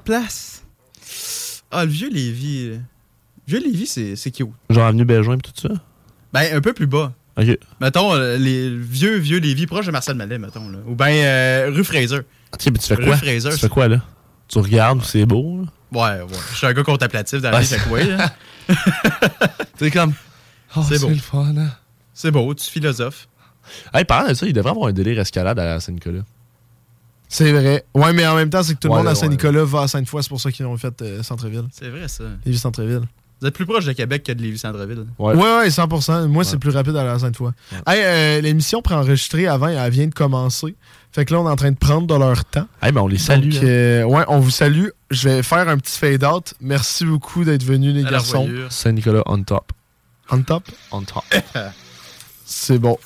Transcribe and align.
place. 0.00 0.64
Ah, 1.70 1.84
le 1.84 1.90
vieux 1.90 2.08
Lévis. 2.10 2.68
euh, 2.70 2.78
Le 3.46 3.58
vieux 3.58 3.60
Lévis, 3.60 3.86
c'est 3.86 4.16
c'est 4.16 4.30
cute. 4.30 4.48
Genre 4.70 4.86
Avenue 4.86 5.04
Belgian 5.04 5.34
et 5.34 5.38
tout 5.38 5.52
ça? 5.54 5.68
Ben, 6.32 6.54
un 6.56 6.60
peu 6.60 6.72
plus 6.72 6.86
bas. 6.86 7.12
Ok. 7.36 7.58
Mettons, 7.80 8.14
euh, 8.14 8.36
les 8.38 8.70
le 8.70 8.78
vieux, 8.80 9.16
vieux 9.18 9.38
Lévis, 9.38 9.66
proche 9.66 9.86
de 9.86 9.90
Marcel 9.90 10.16
Mallet, 10.16 10.38
mettons. 10.38 10.68
Là. 10.70 10.78
Ou 10.86 10.94
ben 10.94 11.08
euh, 11.10 11.70
rue 11.72 11.84
Fraser. 11.84 12.20
Ok, 12.54 12.60
mais 12.66 12.78
tu 12.78 12.86
fais 12.86 12.94
Rue 12.94 13.04
quoi? 13.04 13.16
Fraser, 13.16 13.50
tu 13.50 13.58
fais 13.58 13.68
quoi, 13.68 13.88
là? 13.88 14.00
Tu 14.48 14.58
regardes, 14.58 15.02
c'est 15.02 15.24
beau, 15.26 15.62
là? 15.62 15.68
Ouais, 15.92 16.22
ouais. 16.22 16.38
Je 16.52 16.56
suis 16.56 16.66
un 16.66 16.72
gars 16.72 16.82
contemplatif 16.84 17.40
dans 17.40 17.50
la 17.50 17.58
Ouais, 17.58 17.62
vie, 17.62 17.68
fait 17.68 17.84
que 17.84 17.88
ouais, 17.90 18.04
là. 18.04 18.32
C'est 19.78 19.90
comme. 19.90 20.14
Oh, 20.76 20.80
C'est 20.88 20.96
c'est 20.98 21.04
beau. 21.04 21.10
le 21.10 21.16
fun, 21.16 21.54
hein? 21.58 21.70
C'est 22.14 22.30
beau, 22.30 22.54
tu 22.54 22.70
philosophes. 22.70 23.28
Hey, 23.92 24.04
parlant 24.04 24.30
de 24.30 24.34
ça, 24.34 24.46
il 24.46 24.52
devrait 24.52 24.70
avoir 24.70 24.88
un 24.88 24.92
délire 24.92 25.18
escalade 25.20 25.58
à 25.58 25.80
Saint-Nicolas. 25.80 26.22
C'est 27.34 27.50
vrai. 27.50 27.82
Ouais, 27.94 28.12
mais 28.12 28.26
en 28.26 28.36
même 28.36 28.50
temps, 28.50 28.62
c'est 28.62 28.74
que 28.74 28.78
tout 28.78 28.88
le 28.88 28.92
Ouais, 28.92 28.98
monde 28.98 29.06
à 29.06 29.10
ouais. 29.12 29.16
Saint-Nicolas 29.16 29.64
va 29.64 29.82
à 29.82 29.88
Sainte-Foy, 29.88 30.22
c'est 30.22 30.28
pour 30.28 30.40
ça 30.40 30.52
qu'ils 30.52 30.66
ont 30.66 30.76
fait 30.76 31.00
euh, 31.00 31.22
Centre-Ville. 31.22 31.64
C'est 31.72 31.88
vrai, 31.88 32.06
ça. 32.06 32.24
Lévis 32.44 32.58
Centre-Ville. 32.58 33.00
Vous 33.40 33.48
êtes 33.48 33.54
plus 33.54 33.64
proche 33.64 33.86
de 33.86 33.92
Québec 33.92 34.22
que 34.22 34.32
de 34.32 34.42
Lévis-Centreville. 34.42 35.06
Ouais, 35.18 35.34
ouais, 35.34 35.68
100%. 35.68 36.26
Moi, 36.26 36.44
c'est 36.44 36.58
plus 36.58 36.70
rapide 36.70 36.94
à 36.94 37.04
la 37.04 37.18
Sainte-Foy. 37.18 37.50
Hey, 37.86 38.00
euh, 38.04 38.40
l'émission 38.42 38.82
préenregistrée 38.82 39.48
avant, 39.48 39.68
elle 39.68 39.90
vient 39.90 40.06
de 40.06 40.14
commencer. 40.14 40.76
Fait 41.10 41.24
que 41.24 41.32
là, 41.32 41.40
on 41.40 41.48
est 41.48 41.50
en 41.50 41.56
train 41.56 41.70
de 41.72 41.76
prendre 41.76 42.06
de 42.06 42.14
leur 42.14 42.44
temps. 42.44 42.68
Hey, 42.82 42.92
ben 42.92 43.00
on 43.00 43.08
les 43.08 43.16
salue. 43.18 43.48
Donc, 43.54 43.62
hein. 43.62 43.66
euh, 43.66 44.04
ouais, 44.04 44.24
on 44.28 44.38
vous 44.38 44.50
salue. 44.50 44.88
Je 45.10 45.28
vais 45.28 45.42
faire 45.42 45.68
un 45.68 45.78
petit 45.78 45.98
fade-out. 45.98 46.52
Merci 46.60 47.06
beaucoup 47.06 47.44
d'être 47.44 47.64
venus, 47.64 47.94
les 47.94 48.04
À 48.04 48.10
garçons. 48.10 48.46
Saint-Nicolas 48.68 49.22
on 49.26 49.42
top. 49.42 49.72
On 50.30 50.40
top? 50.42 50.64
On 50.92 51.00
top. 51.02 51.24
C'est 52.44 52.78
bon. 52.78 52.98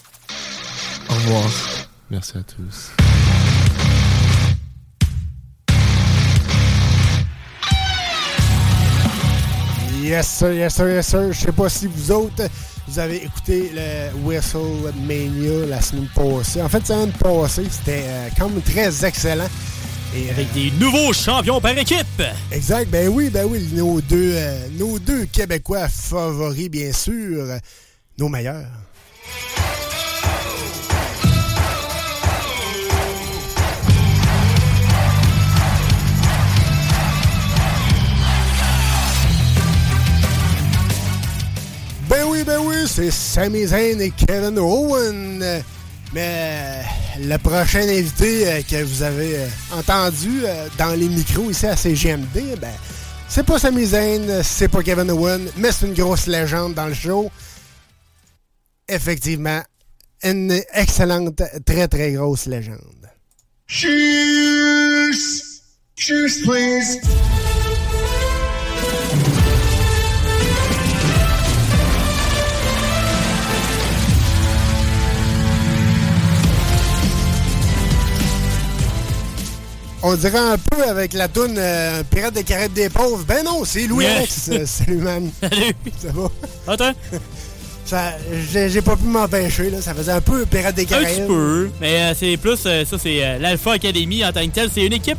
Au 1.08 1.14
revoir. 1.14 1.44
Merci 2.10 2.36
à 2.38 2.42
tous. 2.42 2.90
Yes 10.06 10.28
sir, 10.28 10.52
yes 10.52 10.74
sir, 10.76 10.88
yes 10.88 11.08
sir. 11.08 11.32
Je 11.32 11.40
sais 11.40 11.50
pas 11.50 11.68
si 11.68 11.88
vous 11.88 12.12
autres, 12.12 12.48
vous 12.86 12.98
avez 13.00 13.24
écouté 13.24 13.72
le 13.74 14.16
WrestleMania 14.24 15.66
la 15.66 15.80
semaine 15.80 16.06
passée. 16.14 16.62
En 16.62 16.68
fait, 16.68 16.88
la 16.88 16.94
semaine 16.94 17.12
passée, 17.12 17.66
c'était 17.68 18.04
euh, 18.06 18.28
quand 18.38 18.48
même 18.48 18.62
très 18.62 19.04
excellent. 19.04 19.48
Et, 20.14 20.30
Avec 20.30 20.52
des 20.52 20.70
nouveaux 20.78 21.12
champions 21.12 21.60
par 21.60 21.76
équipe. 21.76 22.22
Exact, 22.52 22.88
ben 22.88 23.08
oui, 23.08 23.30
ben 23.30 23.48
oui, 23.50 23.68
nos 23.72 24.00
deux, 24.00 24.34
euh, 24.36 24.68
nos 24.78 25.00
deux 25.00 25.24
Québécois 25.26 25.88
favoris, 25.88 26.70
bien 26.70 26.92
sûr, 26.92 27.42
euh, 27.42 27.58
nos 28.16 28.28
meilleurs. 28.28 28.68
Ben 42.16 42.24
oui, 42.28 42.44
ben 42.44 42.60
oui, 42.60 42.76
c'est 42.86 43.10
Sami 43.10 43.66
Zayn 43.66 44.00
et 44.00 44.10
Kevin 44.10 44.58
Owen. 44.58 45.62
Mais 46.14 46.82
le 47.20 47.36
prochain 47.36 47.82
invité 47.82 48.48
euh, 48.48 48.62
que 48.62 48.82
vous 48.84 49.02
avez 49.02 49.36
euh, 49.36 49.48
entendu 49.72 50.40
euh, 50.44 50.66
dans 50.78 50.98
les 50.98 51.08
micros 51.08 51.50
ici 51.50 51.66
à 51.66 51.76
CGMD, 51.76 52.56
ben, 52.58 52.72
c'est 53.28 53.44
pas 53.44 53.58
Sami 53.58 53.84
Zayn, 53.84 54.42
c'est 54.42 54.68
pas 54.68 54.82
Kevin 54.82 55.10
Owen, 55.10 55.46
mais 55.58 55.70
c'est 55.72 55.88
une 55.88 55.92
grosse 55.92 56.26
légende 56.26 56.72
dans 56.72 56.86
le 56.86 56.94
show. 56.94 57.30
Effectivement, 58.88 59.60
une 60.22 60.58
excellente, 60.72 61.42
très 61.66 61.86
très 61.86 62.12
grosse 62.12 62.46
légende. 62.46 63.10
Cheers! 63.66 65.12
Cheers, 65.96 66.40
please. 66.46 66.98
On 80.02 80.14
dirait 80.14 80.38
un 80.38 80.58
peu 80.58 80.82
avec 80.84 81.12
la 81.14 81.26
toune 81.28 81.54
euh, 81.58 82.02
Pirate 82.10 82.34
des 82.34 82.44
Caraïbes 82.44 82.72
des 82.72 82.88
pauvres. 82.90 83.24
Ben 83.26 83.44
non, 83.44 83.64
c'est 83.64 83.86
Louis 83.86 84.04
Yeah. 84.04 84.22
Euh, 84.50 84.62
Salut, 84.66 84.96
man. 84.98 85.30
Salut. 85.40 85.74
Ça 85.98 86.08
va? 86.12 86.72
Attends. 86.72 86.92
Ça, 87.84 88.14
j'ai, 88.52 88.82
pas 88.82 88.96
pu 88.96 89.04
m'empêcher, 89.04 89.70
là. 89.70 89.80
Ça 89.80 89.94
faisait 89.94 90.10
un 90.10 90.20
peu 90.20 90.44
Pirate 90.44 90.74
des 90.74 90.82
Un 90.82 90.86
Caraïbes. 90.86 91.18
petit 91.18 91.26
peu. 91.28 91.70
Mais 91.80 92.00
euh, 92.02 92.14
c'est 92.18 92.36
plus, 92.36 92.58
euh, 92.66 92.84
ça 92.84 92.98
c'est 92.98 93.38
l'Alpha 93.38 93.74
Academy 93.74 94.24
en 94.24 94.32
tant 94.32 94.44
que 94.44 94.50
tel. 94.52 94.68
C'est 94.74 94.84
une 94.84 94.92
équipe. 94.92 95.18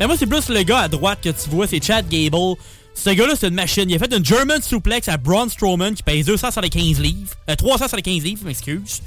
Mais 0.00 0.06
moi, 0.08 0.16
c'est 0.18 0.26
plus 0.26 0.48
le 0.48 0.62
gars 0.64 0.78
à 0.80 0.88
droite 0.88 1.20
que 1.22 1.28
tu 1.28 1.48
vois, 1.48 1.68
c'est 1.68 1.80
Chad 1.82 2.08
Gable. 2.08 2.56
Ce 2.92 3.10
gars-là, 3.10 3.34
c'est 3.38 3.46
une 3.46 3.54
machine. 3.54 3.84
Il 3.88 3.94
a 3.94 4.00
fait 4.00 4.12
une 4.12 4.24
German 4.24 4.60
suplex 4.60 5.06
à 5.08 5.16
Braun 5.16 5.48
Strowman 5.48 5.94
qui 5.94 6.02
pèse 6.02 6.26
215 6.26 6.98
livres. 6.98 7.30
Euh, 7.48 7.54
315 7.54 8.24
livres, 8.24 8.40
je 8.42 8.46
m'excuse. 8.48 9.00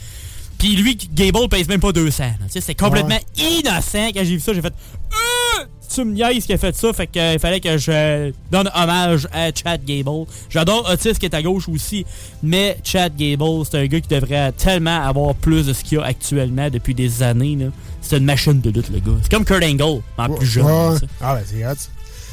Puis 0.58 0.78
lui, 0.78 0.96
Gable 1.14 1.50
pèse 1.50 1.68
même 1.68 1.82
pas 1.82 1.92
200. 1.92 2.24
là. 2.24 2.30
Tu 2.46 2.52
sais, 2.54 2.62
C'est 2.62 2.76
complètement 2.76 3.20
innocent. 3.38 4.08
Quand 4.14 4.24
j'ai 4.24 4.36
vu 4.36 4.40
ça, 4.40 4.54
j'ai 4.54 4.62
fait 4.62 4.74
Tu 5.94 6.06
me 6.06 6.14
niaises 6.14 6.46
qui 6.46 6.54
a 6.54 6.58
fait 6.58 6.76
ça. 6.76 6.94
Fait 6.94 7.08
qu'il 7.08 7.40
fallait 7.40 7.60
que 7.60 7.78
je 7.78 8.32
donne 8.52 8.70
hommage 8.74 9.28
à 9.34 9.50
Chad 9.54 9.84
Gable. 9.84 10.26
J'adore 10.50 10.90
Otis 10.90 11.14
qui 11.20 11.26
est 11.26 11.34
à 11.34 11.42
gauche 11.42 11.68
aussi. 11.68 12.06
Mais 12.44 12.78
Chad 12.84 13.16
Gable, 13.16 13.66
c'est 13.70 13.78
un 13.80 13.86
gars 13.88 14.00
qui 14.00 14.08
devrait 14.08 14.52
tellement 14.54 15.04
avoir 15.04 15.36
plus 15.36 15.66
de 15.68 15.74
ce 15.74 15.84
qu'il 15.84 16.00
a 16.00 16.04
actuellement 16.06 16.70
depuis 16.70 16.94
des 16.94 17.22
années. 17.24 17.58
C'est 18.02 18.18
une 18.18 18.26
machine 18.26 18.62
de 18.62 18.70
lutte, 18.70 18.90
le 18.90 19.00
gars. 19.00 19.18
C'est 19.22 19.32
comme 19.32 19.46
Kurt 19.46 19.64
Angle, 19.64 20.02
en 20.18 20.30
plus 20.30 20.46
jeune. 20.46 20.66
Ouais. 20.66 20.98
Ah, 21.20 21.36
ben 21.36 21.44
c'est 21.46 21.66
hot. 21.66 21.74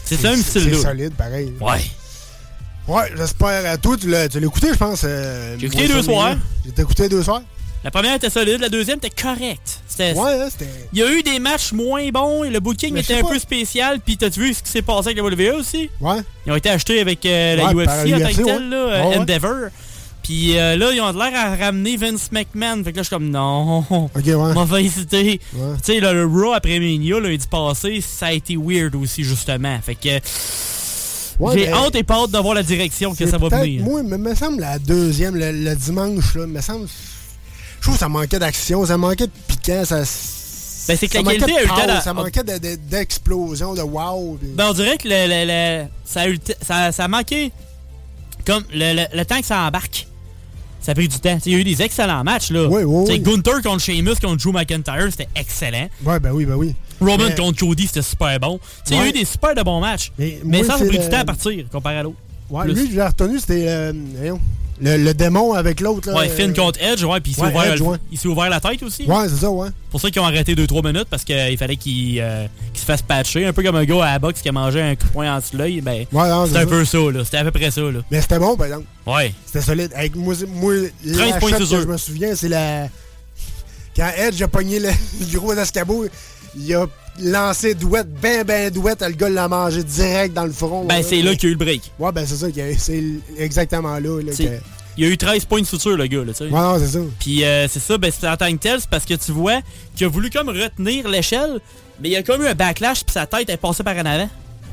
C'est 0.04 0.16
ça, 0.16 0.30
même 0.30 0.42
C'est 0.42 0.60
style-là. 0.60 0.78
solide, 0.78 1.14
pareil. 1.14 1.52
Ouais. 1.60 1.80
Ouais, 2.86 3.12
j'espère. 3.16 3.78
Toi, 3.80 3.96
tu 4.00 4.08
l'as, 4.08 4.25
écouté, 4.34 4.69
je 4.72 4.78
pense. 4.78 5.02
euh, 5.04 5.56
J'ai 5.58 5.66
écouté 5.66 5.88
deux 5.88 6.02
soirs. 6.02 6.36
J'ai 6.64 6.82
écouté 6.82 7.08
deux 7.08 7.22
soirs? 7.22 7.42
La 7.84 7.91
première 7.93 8.15
était 8.16 8.28
solide, 8.31 8.61
la 8.61 8.69
deuxième 8.69 8.99
était 8.99 9.09
correcte. 9.11 9.81
C'était- 9.87 10.12
Ouais, 10.15 10.33
hein, 10.33 10.49
c'était. 10.50 10.69
Il 10.93 10.99
y 10.99 11.03
a 11.03 11.12
eu 11.12 11.22
des 11.22 11.39
matchs 11.39 11.72
moins 11.72 12.09
bons 12.11 12.43
et 12.44 12.50
le 12.50 12.59
booking 12.61 12.93
Mais 12.93 13.00
était 13.00 13.15
un 13.15 13.22
pas. 13.22 13.28
peu 13.31 13.39
spécial. 13.39 14.00
Puis 14.00 14.16
t'as 14.16 14.28
vu 14.31 14.53
ce 14.53 14.62
qui 14.62 14.71
s'est 14.71 14.83
passé 14.83 15.11
avec 15.11 15.19
la 15.19 15.22
WWE 15.25 15.55
aussi? 15.59 15.88
Ouais. 16.00 16.19
Ils 16.47 16.53
ont 16.53 16.56
été 16.56 16.71
achetés 16.71 17.00
avec 17.00 17.25
euh, 17.25 17.56
la 17.56 17.72
Ouais, 17.72 17.84
UFC 17.84 17.88
en 18.15 18.19
tant 18.21 18.33
que 18.33 18.37
ouais. 18.38 18.44
tel, 18.44 18.69
là, 18.69 18.77
euh. 18.77 19.19
Endeavor. 19.21 19.69
Puis 20.25 20.59
euh, 20.59 20.77
là, 20.77 20.91
ils 20.93 21.00
ont 21.00 21.12
l'air 21.12 21.33
à 21.34 21.55
ramener 21.56 21.97
Vince 21.97 22.31
McMahon. 22.33 22.83
Fait 22.84 22.91
que 22.93 22.97
là, 22.99 23.03
je 23.03 23.06
suis 23.09 23.17
comme 23.17 23.31
non. 23.31 23.78
Ok, 23.88 24.11
ouais. 24.27 24.34
Mauvaise 24.55 24.97
idée. 24.99 25.41
Ouais. 25.55 25.77
Tu 25.84 25.94
sais, 25.94 26.00
le, 26.00 26.27
Raw 26.27 26.53
après 26.55 26.81
Mania, 26.81 27.21
lundi 27.21 27.47
passé, 27.49 28.00
ça 28.00 28.27
a 28.27 28.33
été 28.33 28.56
weird 28.56 28.94
aussi, 28.97 29.22
justement. 29.22 29.78
Fait 29.83 29.94
que. 29.94 30.19
Ouais, 31.38 31.55
J'ai 31.56 31.69
hâte 31.72 31.94
et 31.94 32.03
pas 32.03 32.17
hâte 32.25 32.33
de 32.33 32.38
voir 32.38 32.55
la 32.55 32.65
direction 32.65 33.15
que 33.15 33.25
ça 33.25 33.38
va 33.38 33.49
venir. 33.49 33.84
Moi, 33.84 34.03
mais 34.03 34.19
me 34.19 34.34
semble 34.34 34.61
la 34.61 34.81
deuxième, 34.81 35.37
le, 35.37 35.53
le 35.53 35.77
dimanche, 35.77 36.34
là, 36.34 36.47
me 36.49 36.61
semble. 36.61 36.88
Je 37.78 37.83
trouve 37.83 37.94
que 37.94 38.00
ça 38.00 38.09
manquait 38.09 38.39
d'action, 38.39 38.84
ça 38.87 38.97
manquait 38.99 39.27
de 39.27 39.33
piquant, 39.47 39.84
ça. 39.84 39.99
Ben, 40.00 40.97
c'est 40.97 41.06
que 41.06 41.12
ça 41.12 41.19
la 41.19 41.25
manquait 41.25 41.39
qualité 41.39 41.59
a 41.59 41.62
eu 41.62 41.66
le 41.66 41.93
temps 41.94 42.00
Ça 42.00 42.15
manquait 42.15 42.43
de- 42.44 42.59
de- 42.59 42.77
d'explosion, 42.91 43.75
de, 43.75 43.82
wow. 43.82 44.38
Ben, 44.43 44.69
on 44.70 44.73
dirait 44.73 44.97
que 44.97 45.06
le, 45.08 45.26
le- 45.29 45.82
le- 45.85 45.88
ça, 46.05 46.23
a 46.23 46.29
eu 46.29 46.38
ça, 46.62 46.93
ça 46.93 47.05
a 47.05 47.08
manqué. 47.08 47.52
Comme 48.47 48.64
le, 48.73 48.94
le- 48.94 49.17
le 49.19 49.25
temps 49.25 49.38
que 49.41 49.47
ça 49.47 49.61
embarque. 49.67 50.06
Ça 50.81 50.93
a 50.93 50.94
pris 50.94 51.08
du 51.08 51.19
temps. 51.19 51.37
T'sais, 51.38 51.50
Il 51.50 51.52
y 51.52 51.56
a 51.56 51.58
eu 51.58 51.64
des 51.64 51.82
excellents 51.82 52.25
matchs. 52.25 52.50
là. 52.50 52.67
Oui, 52.67 52.85
oui, 52.85 53.05
oui. 53.08 53.19
Gunther 53.20 53.61
contre 53.62 53.81
Sheamus 53.81 54.14
contre 54.23 54.37
Drew 54.43 54.52
McIntyre, 54.52 55.08
c'était 55.11 55.29
excellent. 55.37 55.88
Ouais, 56.05 56.19
ben 56.20 56.31
oui, 56.32 56.47
ben 56.47 56.55
oui. 56.55 56.75
Roman 57.00 57.19
Mais- 57.29 57.35
contre 57.35 57.58
Cody, 57.61 57.87
c'était 57.87 58.00
super 58.02 58.41
bon. 58.41 58.58
T'sais, 58.85 58.94
Il 58.94 58.97
y 58.97 59.00
a 59.00 59.02
Ouais. 59.02 59.08
eu 59.11 59.12
des 59.12 59.25
super 59.26 59.55
de 59.55 59.62
bons 59.62 59.81
matchs. 59.81 60.11
Mais 60.44 60.62
ça, 60.64 60.79
ça 60.79 60.85
a 60.85 60.87
pris 60.87 60.99
du 60.99 61.08
temps 61.08 61.19
à 61.19 61.25
partir 61.26 61.64
comparé 61.70 61.97
à 61.99 62.02
l'autre. 62.05 62.17
Ouais, 62.49 62.64
Plus. 62.64 62.75
lui, 62.75 62.91
je 62.91 62.97
l'ai 62.97 63.02
retenu, 63.06 63.38
c'était 63.38 63.64
euh, 63.69 63.93
le, 64.80 64.96
le 64.96 65.14
démon 65.14 65.52
avec 65.52 65.80
l'autre. 65.80 66.10
là, 66.10 66.16
Ouais, 66.19 66.28
Finn 66.28 66.50
euh, 66.50 66.54
contre 66.54 66.80
Edge, 66.82 67.02
ouais, 67.04 67.20
puis 67.20 67.32
il 67.32 67.34
s'est 67.34 67.42
ouais, 67.42 67.48
ouvert, 67.48 67.82
ouais. 67.86 68.26
ouvert 68.26 68.50
la 68.50 68.60
tête 68.60 68.82
aussi. 68.82 69.04
Ouais, 69.04 69.28
c'est 69.28 69.36
ça, 69.40 69.50
ouais. 69.50 69.69
pour 69.90 70.00
ça 70.00 70.10
qu'ils 70.10 70.20
ont 70.20 70.25
arrêté 70.25 70.54
2-3 70.54 70.86
minutes 70.86 71.08
parce 71.10 71.25
qu'il 71.25 71.56
fallait 71.58 71.76
qu'il 71.76 72.20
euh, 72.20 72.46
qu'il 72.72 72.80
se 72.80 72.84
fasse 72.84 73.02
patcher. 73.02 73.46
Un 73.46 73.52
peu 73.52 73.62
comme 73.62 73.76
un 73.76 73.84
gars 73.84 74.04
à 74.04 74.12
la 74.12 74.19
boxe 74.19 74.40
qui 74.40 74.48
a 74.48 74.52
mangé 74.52 74.80
un 74.80 74.94
coup 74.94 75.06
de 75.06 75.12
poing 75.12 75.34
en 75.34 75.38
dessous 75.38 75.52
de 75.52 75.58
l'œil. 75.58 75.80
Ben, 75.80 76.06
c'était 76.46 76.58
un 76.58 76.66
peu 76.66 76.84
ça, 76.84 76.98
là. 76.98 77.25
C'était 77.25 77.38
à 77.38 77.44
peu 77.44 77.50
près 77.50 77.70
ça, 77.70 77.80
là. 77.80 78.00
Mais 78.10 78.20
c'était 78.20 78.38
bon, 78.38 78.56
par 78.56 78.66
exemple. 78.66 78.86
Ouais. 79.06 79.34
C'était 79.46 79.62
solide. 79.62 79.92
Avec 79.94 80.14
moi, 80.16 80.34
moi 80.48 80.75
13 81.04 81.16
la 81.30 81.40
shot 81.40 81.58
que 81.58 81.64
je 81.64 81.86
me 81.86 81.96
souviens, 81.96 82.34
c'est 82.34 82.48
la. 82.48 82.88
Quand 83.96 84.10
Edge 84.16 84.40
a 84.42 84.48
pogné 84.48 84.78
le, 84.78 84.90
le 85.20 85.38
gros 85.38 85.52
escabeau, 85.54 86.06
il 86.56 86.75
a, 86.75 86.86
lancé 87.20 87.75
douette, 87.75 88.09
ben 88.20 88.44
ben 88.44 88.70
douette, 88.70 89.03
le 89.03 89.12
gars 89.12 89.29
l'a 89.29 89.49
mangé 89.49 89.82
direct 89.82 90.35
dans 90.35 90.44
le 90.44 90.53
front. 90.53 90.85
Ben, 90.85 91.03
c'est 91.03 91.23
là 91.23 91.35
qu'il 91.35 91.44
y 91.44 91.47
a 91.47 91.55
eu 91.55 91.59
le 91.59 91.65
break. 91.65 91.91
Ouais, 91.99 92.12
ben 92.12 92.25
c'est 92.26 92.37
ça, 92.37 92.47
c'est 92.79 93.05
exactement 93.37 93.99
là. 93.99 94.20
là 94.23 94.32
que- 94.37 94.43
Il 94.97 95.05
y 95.05 95.06
a 95.06 95.11
eu 95.11 95.17
13 95.17 95.44
points 95.44 95.61
de 95.61 95.67
suture, 95.67 95.97
le 95.97 96.06
gars, 96.06 96.19
là, 96.25 96.32
tu 96.32 96.38
sais. 96.38 96.44
Ouais, 96.44 96.50
non, 96.61 96.76
c'est 96.79 96.88
ça. 96.88 96.99
Puis 97.20 97.44
euh, 97.44 97.69
c'est 97.69 97.79
ça, 97.81 97.99
ben, 97.99 98.11
c'est 98.17 98.29
en 98.29 98.37
tant 98.37 98.50
que 98.50 98.56
tel, 98.56 98.81
c'est 98.81 98.91
parce 98.91 99.05
que 99.05 99.15
tu 99.15 99.31
vois 99.32 99.61
qu'il 99.94 100.06
a 100.06 100.09
voulu 100.09 100.29
comme 100.31 100.49
retenir 100.49 101.09
l'échelle, 101.09 101.61
mais 102.00 102.11
il 102.11 102.17
a 102.17 102.23
comme 102.23 102.43
eu 102.43 102.47
un 102.47 102.55
backlash, 102.55 103.05
puis 103.05 103.12
sa 103.12 103.26
tête 103.26 103.49
est 103.49 103.56
passée 103.56 103.82
par 103.85 103.97
en 103.97 104.05
avant. 104.06 104.29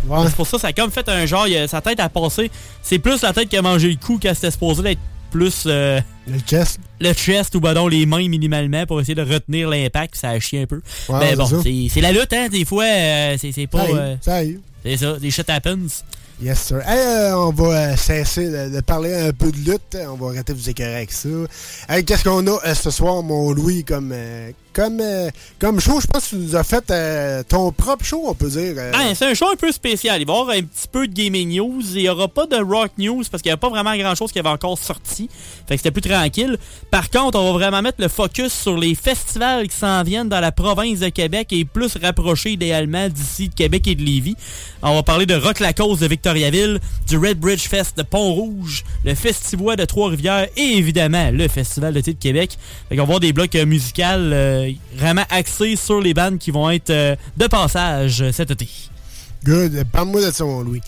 Ouais. 0.08 0.20
C'est 0.28 0.36
pour 0.36 0.46
ça, 0.48 0.60
ça 0.60 0.68
a 0.68 0.74
comme 0.74 0.92
fait 0.92 1.08
un 1.10 1.26
genre, 1.26 1.48
il 1.48 1.58
a- 1.58 1.68
sa 1.68 1.82
tête 1.82 2.00
a 2.00 2.10
passé. 2.10 2.50
C'est 2.84 3.00
plus 3.00 3.22
la 3.22 3.34
tête 3.34 3.50
qui 3.50 3.58
a 3.58 3.62
mangé 3.62 3.90
le 3.90 3.96
coup 3.96 4.18
qu'elle 4.20 4.36
s'était 4.36 4.52
supposée 4.52 4.84
d'être 4.84 5.00
plus 5.36 5.64
euh, 5.68 6.00
Le 6.28 6.40
chest. 6.40 6.80
le 7.02 7.14
chest 7.14 7.56
ou 7.56 7.60
ben 7.60 7.74
non, 7.74 7.88
les 7.88 8.06
mains 8.06 8.28
minimalement 8.30 8.86
pour 8.86 9.02
essayer 9.02 9.16
de 9.16 9.22
retenir 9.22 9.70
l'impact, 9.70 10.16
ça 10.16 10.30
a 10.30 10.40
chié 10.40 10.62
un 10.62 10.66
peu. 10.66 10.82
Ouais, 11.10 11.20
mais 11.20 11.30
c'est 11.32 11.36
bon, 11.36 11.90
c'est 11.90 12.02
la 12.02 12.12
lutte, 12.12 12.32
hein, 12.34 12.48
des 12.50 12.64
fois, 12.66 12.86
euh, 12.86 13.36
c'est 13.40 13.52
c'est 13.52 13.68
pas... 13.68 13.80
Ça 13.80 13.84
arrive, 13.84 13.98
euh, 13.98 14.16
ça 14.22 14.36
arrive. 14.36 14.60
c'est 14.84 14.98
ça, 14.98 15.20
des 15.20 15.32
shit 15.32 15.50
happens. 15.50 16.04
Yes, 16.42 16.60
sir. 16.60 16.82
Hey, 16.86 17.00
euh, 17.00 17.38
on 17.38 17.52
va 17.52 17.96
cesser 17.96 18.50
de, 18.50 18.76
de 18.76 18.82
parler 18.82 19.14
un 19.14 19.32
peu 19.32 19.52
de 19.52 19.58
lutte. 19.58 19.98
On 20.10 20.16
va 20.16 20.28
arrêter 20.34 20.52
de 20.52 20.58
vous 20.58 20.70
écœurer 20.70 20.96
avec 20.96 21.12
ça. 21.14 21.30
Hey, 21.88 22.04
Qu'est-ce 22.04 22.26
qu'on 22.26 22.46
a 22.48 22.76
ce 22.76 22.92
soir, 22.92 23.24
mon 23.24 23.54
Louis, 23.54 23.86
comme, 23.86 24.12
euh, 24.14 24.52
comme, 24.76 25.00
euh, 25.02 25.30
comme 25.58 25.80
show? 25.80 26.00
Je 26.00 26.06
pense 26.08 26.26
que 26.26 26.30
tu 26.30 26.36
nous 26.36 26.56
as 26.56 26.64
fait 26.64 26.84
euh, 26.92 27.42
ton 27.48 27.72
propre 27.72 28.06
show, 28.06 28.24
on 28.28 28.34
peut 28.36 28.50
dire. 28.50 28.74
euh. 28.78 28.92
Ah, 28.94 29.16
c'est 29.16 29.26
un 29.26 29.34
show 29.34 29.48
un 29.52 29.56
peu 29.56 29.72
spécial. 29.72 30.22
Il 30.22 30.28
va 30.28 30.34
y 30.34 30.38
avoir 30.40 30.56
un 30.56 30.62
petit 30.62 30.88
peu 30.92 31.08
de 31.08 31.14
gaming 31.14 31.56
news. 31.58 31.82
Il 31.96 32.02
n'y 32.02 32.10
aura 32.10 32.28
pas 32.28 32.46
de 32.46 32.58
rock 32.58 32.92
news 32.98 33.24
parce 33.32 33.42
qu'il 33.42 33.50
n'y 33.50 33.54
a 33.54 33.58
pas 33.58 33.70
vraiment 33.70 33.96
grand 33.96 34.16
chose 34.16 34.32
qui 34.32 34.40
avait 34.40 34.50
encore 34.50 34.78
sorti. 34.78 35.30
Fait 35.68 35.76
que 35.76 35.82
c'était 35.82 35.92
plus 35.92 36.02
tranquille. 36.02 36.58
Par 36.92 37.10
contre, 37.10 37.40
on 37.40 37.52
va 37.54 37.58
vraiment 37.58 37.82
mettre 37.82 38.02
le 38.02 38.08
focus 38.08 38.54
sur 38.54 38.78
les 38.78 38.96
festivals 38.96 39.68
qui 39.68 39.76
s'en 39.76 40.04
viennent 40.04 40.30
dans 40.30 40.40
la 40.40 40.52
province 40.52 41.00
de 41.00 41.10
Québec 41.10 41.48
et 41.52 41.66
plus 41.66 41.98
rapprochés 42.02 42.52
idéalement 42.52 43.10
d'ici 43.10 43.50
de 43.50 43.56
Québec 43.56 43.88
et 43.88 43.96
de 43.96 44.04
Lévis. 44.04 44.36
On 44.84 44.94
va 44.94 45.04
parler 45.04 45.26
de 45.26 45.36
Rock 45.36 45.60
la 45.60 45.74
Cause 45.74 46.00
de 46.00 46.08
Victoriaville, 46.08 46.80
du 47.08 47.18
Red 47.18 47.40
Bridge 47.40 47.68
Fest 47.68 47.98
de 47.98 48.04
Pont-Rouge, 48.04 48.84
le 49.04 49.16
Festivois 49.16 49.76
de 49.76 49.86
Trois-Rivières 49.86 50.48
et 50.56 50.78
évidemment 50.78 51.32
le 51.32 51.48
Festival 51.48 51.94
de 51.94 52.02
de 52.06 52.12
Québec. 52.12 52.58
Fait 52.90 52.96
qu'on 52.96 53.02
va 53.02 53.04
avoir 53.04 53.20
des 53.20 53.34
blocs 53.34 53.56
euh, 53.56 53.66
musicaux 53.66 54.04
euh, 54.70 54.98
vraiment 54.98 55.26
axés 55.30 55.76
sur 55.76 56.02
les 56.02 56.14
bandes 56.14 56.38
qui 56.38 56.52
vont 56.52 56.70
être 56.70 56.90
euh, 56.90 57.16
de 57.38 57.48
passage 57.48 58.22
euh, 58.22 58.32
cet 58.32 58.52
été. 58.52 58.68
Good. 59.44 59.86
Parle-moi 59.92 60.26
de 60.26 60.32
ça, 60.32 60.44
mon 60.44 60.62
Louis. 60.62 60.82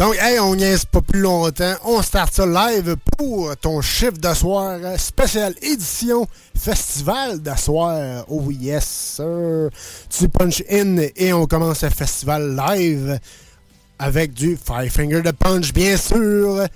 Donc, 0.00 0.16
hey, 0.18 0.38
on 0.38 0.54
niaise 0.54 0.86
pas 0.86 1.02
plus 1.02 1.20
longtemps. 1.20 1.74
On 1.84 2.00
start 2.00 2.32
ça 2.32 2.46
live 2.46 2.96
pour 3.18 3.54
ton 3.58 3.82
chiffre 3.82 4.16
de 4.16 4.32
soir 4.32 4.78
euh, 4.82 4.96
spécial 4.96 5.54
édition 5.60 6.26
festival 6.56 7.42
de 7.42 7.50
soir. 7.54 8.24
Oh 8.28 8.50
yes, 8.50 8.86
sir. 9.16 9.68
Tu 10.08 10.26
punch 10.30 10.62
in 10.70 10.96
et 11.16 11.34
on 11.34 11.46
commence 11.46 11.82
le 11.82 11.90
festival 11.90 12.56
live 12.56 13.20
avec 13.98 14.32
du 14.32 14.56
Five 14.56 14.90
Finger 14.90 15.20
de 15.20 15.32
Punch, 15.32 15.74
bien 15.74 15.98
sûr. 15.98 16.66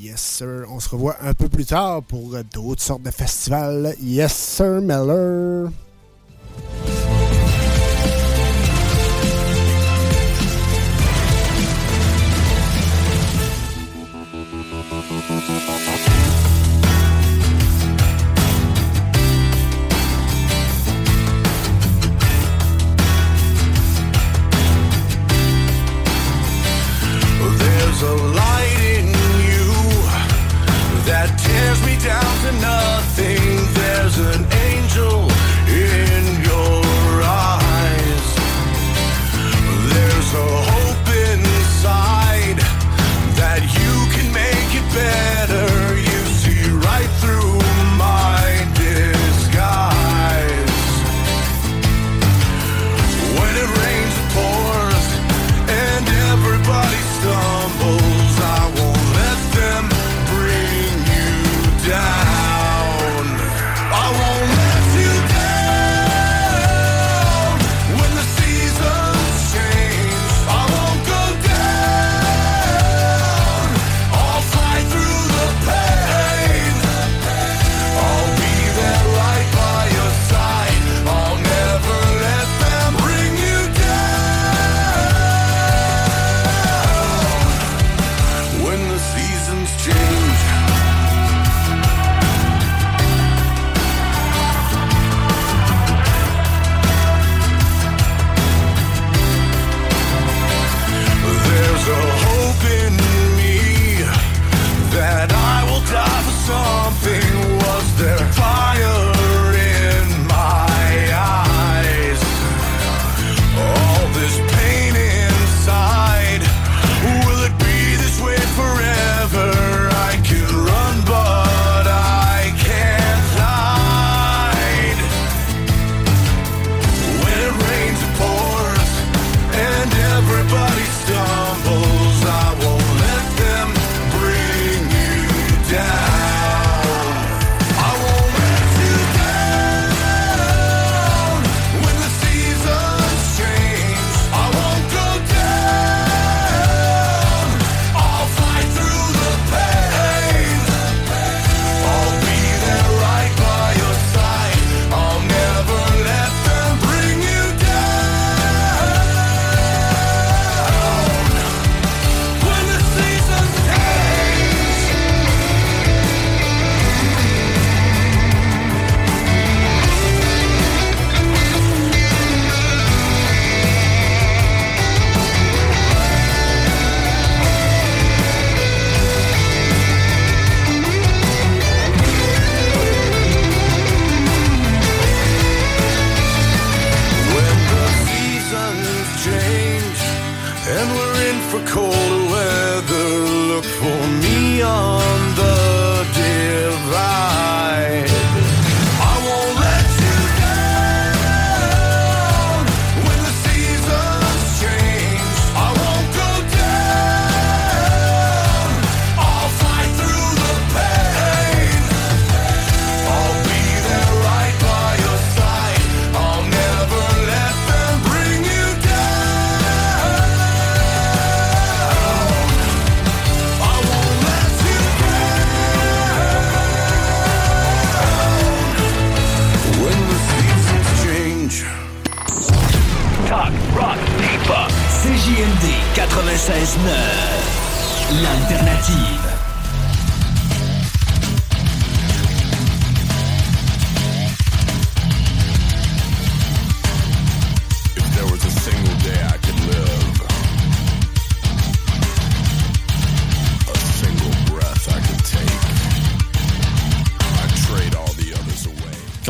Yes, 0.00 0.20
sir. 0.20 0.64
On 0.70 0.78
se 0.78 0.88
revoit 0.90 1.16
un 1.22 1.34
peu 1.34 1.48
plus 1.48 1.66
tard 1.66 2.04
pour 2.04 2.36
d'autres 2.54 2.82
sortes 2.82 3.02
de 3.02 3.10
festivals. 3.10 3.96
Yes, 4.00 4.32
sir, 4.32 4.80
Meller. 4.80 5.70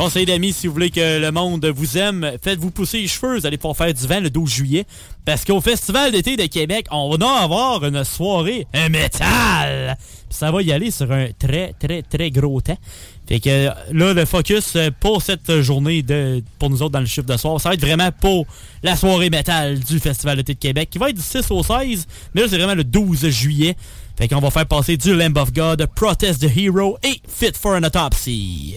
Conseil 0.08 0.24
d'amis, 0.24 0.54
si 0.54 0.66
vous 0.66 0.72
voulez 0.72 0.88
que 0.88 1.20
le 1.20 1.30
monde 1.30 1.66
vous 1.66 1.98
aime, 1.98 2.32
faites-vous 2.42 2.70
pousser 2.70 3.02
les 3.02 3.08
cheveux. 3.08 3.40
Vous 3.40 3.44
allez 3.44 3.58
pouvoir 3.58 3.76
faire 3.76 3.92
du 3.92 4.06
vent 4.06 4.20
le 4.20 4.30
12 4.30 4.50
juillet. 4.50 4.86
Parce 5.26 5.44
qu'au 5.44 5.60
Festival 5.60 6.12
d'été 6.12 6.38
de 6.38 6.46
Québec, 6.46 6.86
on 6.90 7.14
va 7.14 7.42
avoir 7.42 7.84
une 7.84 8.02
soirée 8.04 8.66
métal. 8.90 9.98
Puis 9.98 10.38
ça 10.38 10.50
va 10.50 10.62
y 10.62 10.72
aller 10.72 10.90
sur 10.90 11.12
un 11.12 11.26
très, 11.38 11.74
très, 11.78 12.00
très 12.00 12.30
gros 12.30 12.62
temps. 12.62 12.78
Fait 13.28 13.38
que 13.38 13.68
là, 13.92 14.14
le 14.14 14.24
focus 14.24 14.76
euh, 14.76 14.88
pour 14.98 15.20
cette 15.20 15.60
journée, 15.60 16.00
de, 16.00 16.42
pour 16.58 16.70
nous 16.70 16.80
autres 16.80 16.92
dans 16.92 17.00
le 17.00 17.06
chiffre 17.06 17.26
de 17.26 17.36
soir, 17.36 17.60
ça 17.60 17.68
va 17.68 17.74
être 17.74 17.84
vraiment 17.84 18.10
pour 18.10 18.46
la 18.82 18.96
soirée 18.96 19.28
métal 19.28 19.78
du 19.78 19.98
Festival 19.98 20.38
d'été 20.38 20.54
de 20.54 20.58
Québec, 20.58 20.88
qui 20.90 20.96
va 20.96 21.10
être 21.10 21.16
du 21.16 21.22
6 21.22 21.50
au 21.50 21.62
16. 21.62 22.06
Mais 22.34 22.40
là, 22.40 22.46
c'est 22.48 22.56
vraiment 22.56 22.74
le 22.74 22.84
12 22.84 23.28
juillet. 23.28 23.76
Fait 24.16 24.26
qu'on 24.26 24.40
va 24.40 24.50
faire 24.50 24.66
passer 24.66 24.96
du 24.96 25.14
Lamb 25.14 25.36
of 25.36 25.52
God, 25.52 25.86
Protest 25.94 26.40
the 26.40 26.56
Hero 26.56 26.96
et 27.02 27.20
Fit 27.28 27.52
for 27.60 27.74
an 27.74 27.82
Autopsy. 27.82 28.76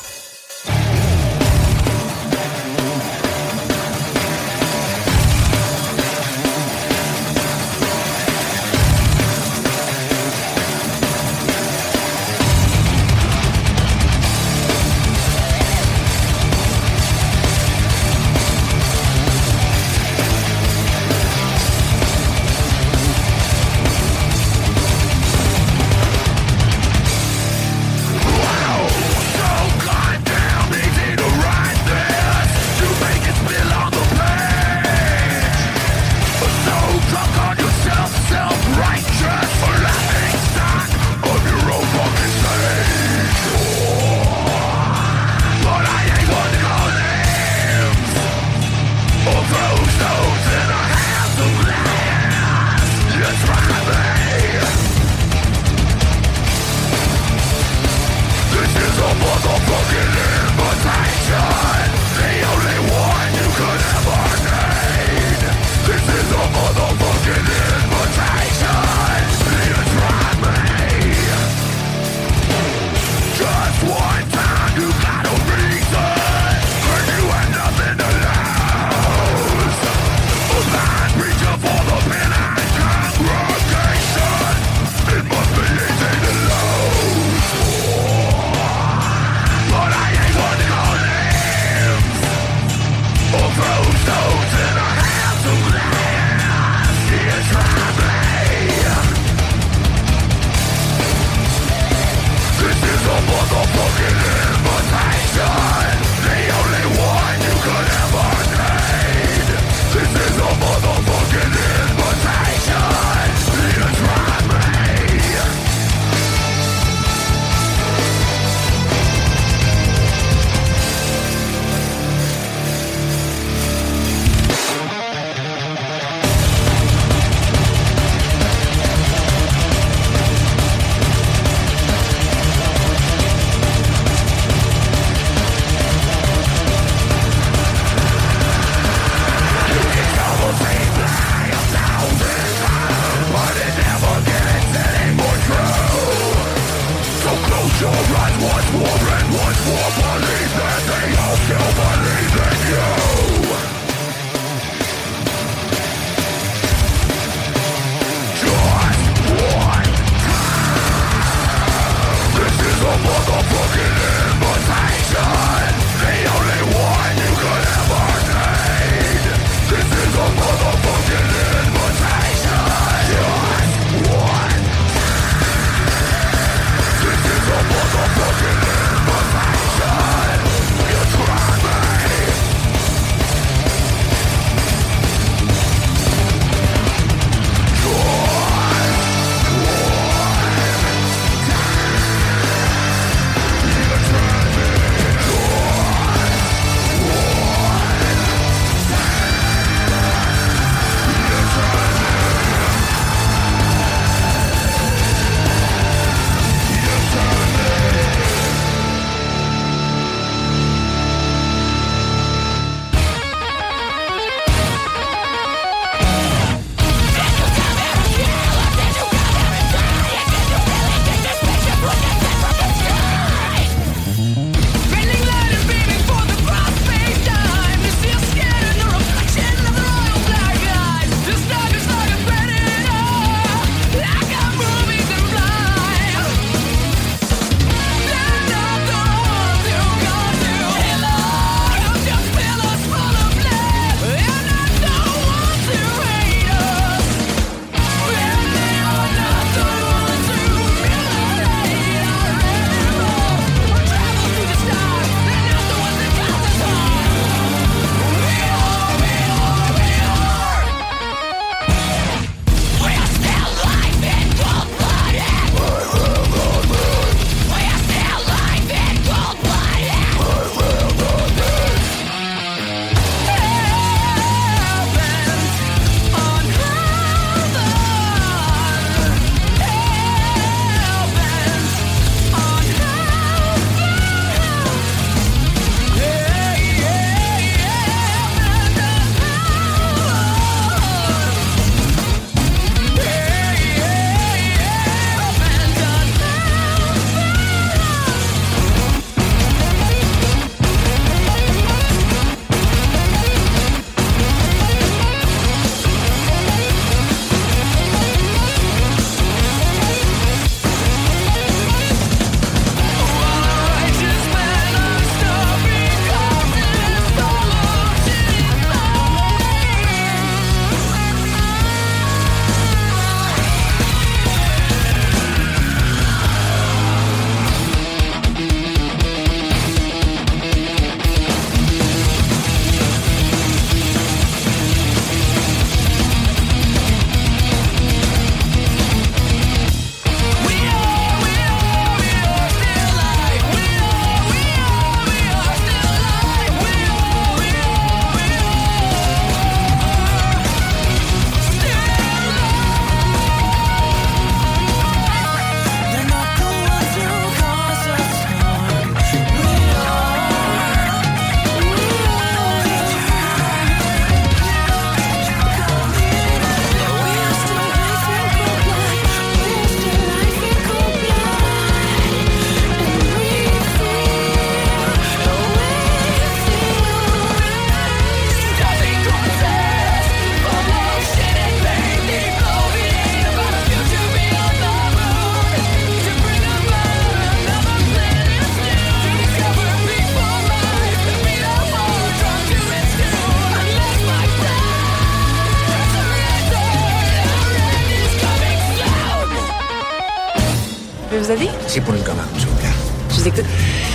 C'est 401.73 401.79
pour 401.79 401.95
une 401.95 402.03
commande, 402.03 402.25
s'il 402.37 402.49
vous 402.49 402.55
plaît. 402.55 402.67
Je 403.11 403.15
vous 403.15 403.27
écoute. 403.29 403.45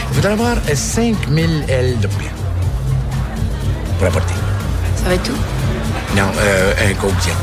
Il 0.09 0.15
faudra 0.15 0.31
avoir 0.33 0.57
euh, 0.71 0.75
5000 0.75 1.65
ailes 1.69 2.01
de 2.01 2.07
poulet. 2.07 2.31
Pour 3.99 4.09
apporter. 4.09 4.33
Ça 4.97 5.09
va 5.11 5.15
être 5.15 5.25
tout? 5.25 5.37
Non, 6.17 6.23
euh, 6.39 6.73
un 6.89 6.95
coke 6.95 7.15
diète. 7.21 7.35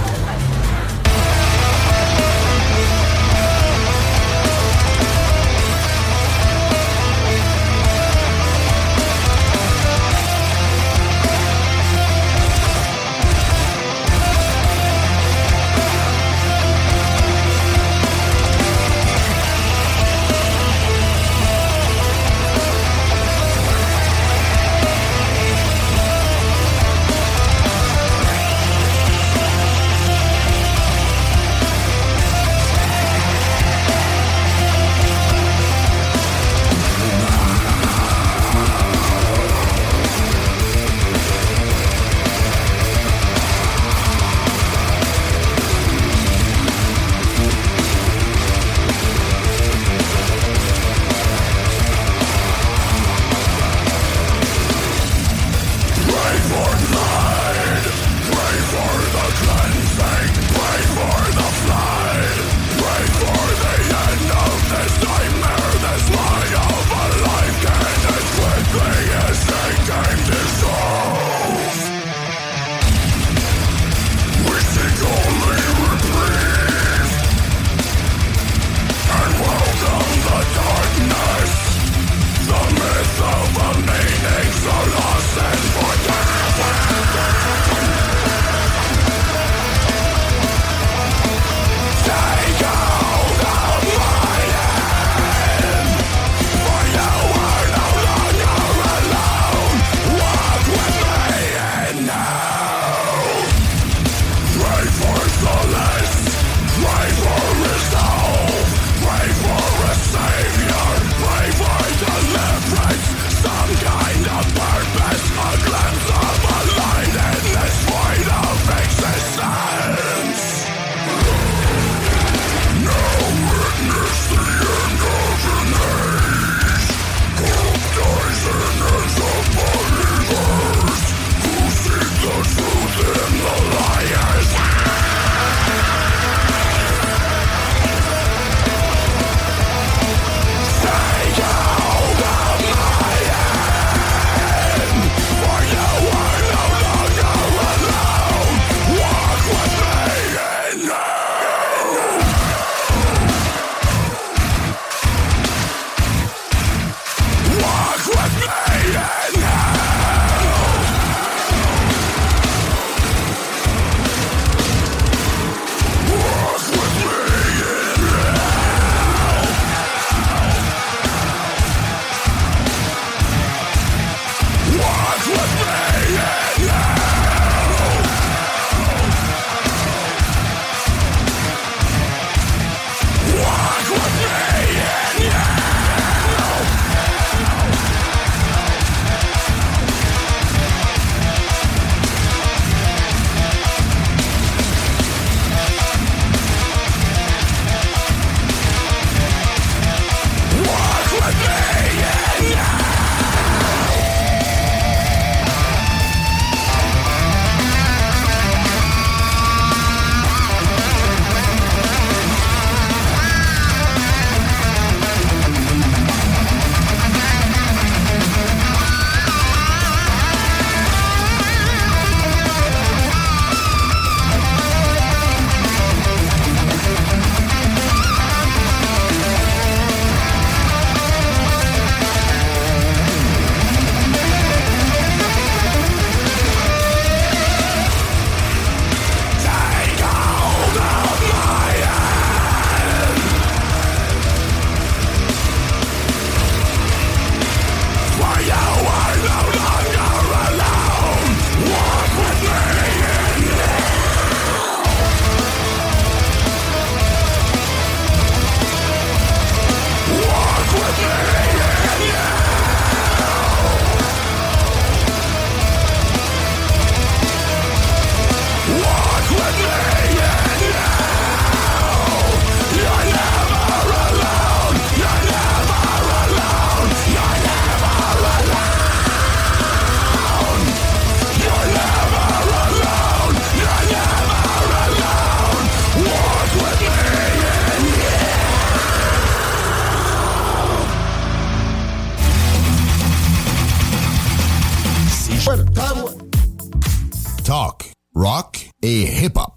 Rock 298.15 298.69
et 298.81 299.05
hip-hop. 299.23 299.52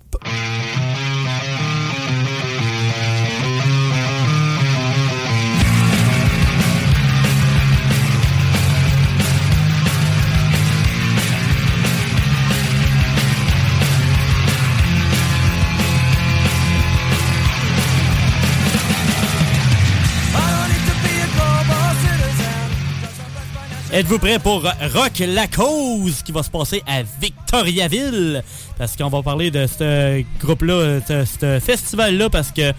Êtes-vous 23.96 24.18
prêts 24.18 24.38
pour 24.38 24.62
Rock 24.62 25.22
la 25.26 25.46
cause 25.46 26.22
qui 26.22 26.30
va 26.30 26.42
se 26.42 26.50
passer 26.50 26.82
à 26.86 27.02
Victoriaville? 27.02 28.44
Parce 28.76 28.94
qu'on 28.94 29.08
va 29.08 29.22
parler 29.22 29.50
de 29.50 29.66
ce 29.66 30.22
groupe-là, 30.38 31.00
de 31.00 31.24
ce 31.24 31.58
festival-là, 31.60 32.28
parce 32.28 32.50
que 32.50 32.74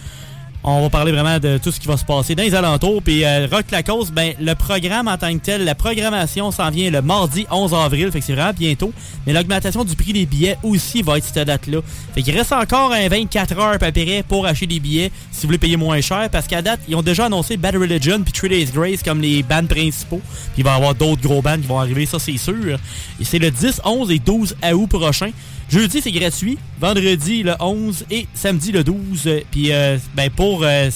on 0.63 0.82
va 0.82 0.89
parler 0.89 1.12
vraiment 1.12 1.39
de 1.39 1.58
tout 1.58 1.72
ce 1.72 1.80
qui 1.80 1.88
va 1.88 1.98
se 1.98 2.04
passer 2.04 2.36
dans 2.36 2.43
les 2.43 2.56
alentours. 2.56 3.02
Puis 3.02 3.24
euh, 3.24 3.48
Rock 3.52 3.65
cause, 3.86 4.12
ben, 4.12 4.34
le 4.39 4.54
programme 4.56 5.08
en 5.08 5.17
tant 5.17 5.34
que 5.34 5.43
tel, 5.43 5.63
la 5.63 5.76
programmation 5.76 6.52
s'en 6.52 6.70
vient 6.70 6.89
le 6.89 7.02
mardi 7.02 7.46
11 7.50 7.74
avril, 7.74 8.12
fait 8.12 8.20
que 8.20 8.26
c'est 8.26 8.34
vraiment 8.34 8.54
bientôt. 8.54 8.91
Mais 9.26 9.34
l'augmentation 9.34 9.84
du 9.84 9.96
prix 9.96 10.13
des 10.13 10.26
billets 10.26 10.58
aussi 10.63 11.02
va 11.02 11.17
être 11.17 11.26
cette 11.26 11.48
date-là. 11.48 11.80
Fait 12.13 12.22
qu'il 12.22 12.36
reste 12.36 12.52
encore 12.52 12.91
un 12.91 13.08
24 13.08 13.58
heures 13.60 13.78
à 13.82 14.24
pour 14.28 14.46
acheter 14.46 14.67
des 14.67 14.80
billets 14.80 15.12
si 15.32 15.41
vous 15.41 15.48
voulez 15.48 15.58
payer 15.58 15.78
moins 15.78 16.02
cher. 16.02 16.30
Parce 16.32 16.48
qu'à 16.48 16.62
date, 16.62 16.82
ils 16.88 16.96
ont 16.96 17.02
déjà 17.02 17.26
annoncé 17.26 17.58
Bad 17.58 17.76
Religion 17.76 18.22
puis 18.22 18.34
Three 18.34 18.50
Days 18.50 18.72
Grace 18.74 19.04
comme 19.04 19.22
les 19.22 19.43
bands 19.43 19.65
principaux. 19.65 20.22
Puis 20.54 20.60
il 20.60 20.63
va 20.63 20.74
y 20.74 20.76
avoir 20.76 20.96
d'autres 20.96 21.22
gros 21.22 21.41
bands 21.41 21.58
qui 21.58 21.67
vont 21.67 21.80
arriver, 21.80 22.06
ça 22.06 22.20
c'est 22.20 22.38
sûr. 22.38 22.78
Et 23.20 23.24
c'est 23.24 23.39
le 23.39 23.52
10, 23.52 23.82
11 23.86 24.12
et 24.12 24.20
12 24.20 24.56
août 24.74 24.88
prochain. 24.88 25.32
Jeudi, 25.69 26.01
c'est 26.01 26.12
gratuit. 26.12 26.58
Vendredi, 26.80 27.43
le 27.43 27.56
11 27.60 28.06
et 28.10 28.27
samedi, 28.34 28.71
le 28.71 28.84
12. 28.84 29.30
Puis, 29.51 29.71
euh, 29.71 29.97
ben, 30.15 30.30
pour 30.30 30.63
euh, 30.63 30.89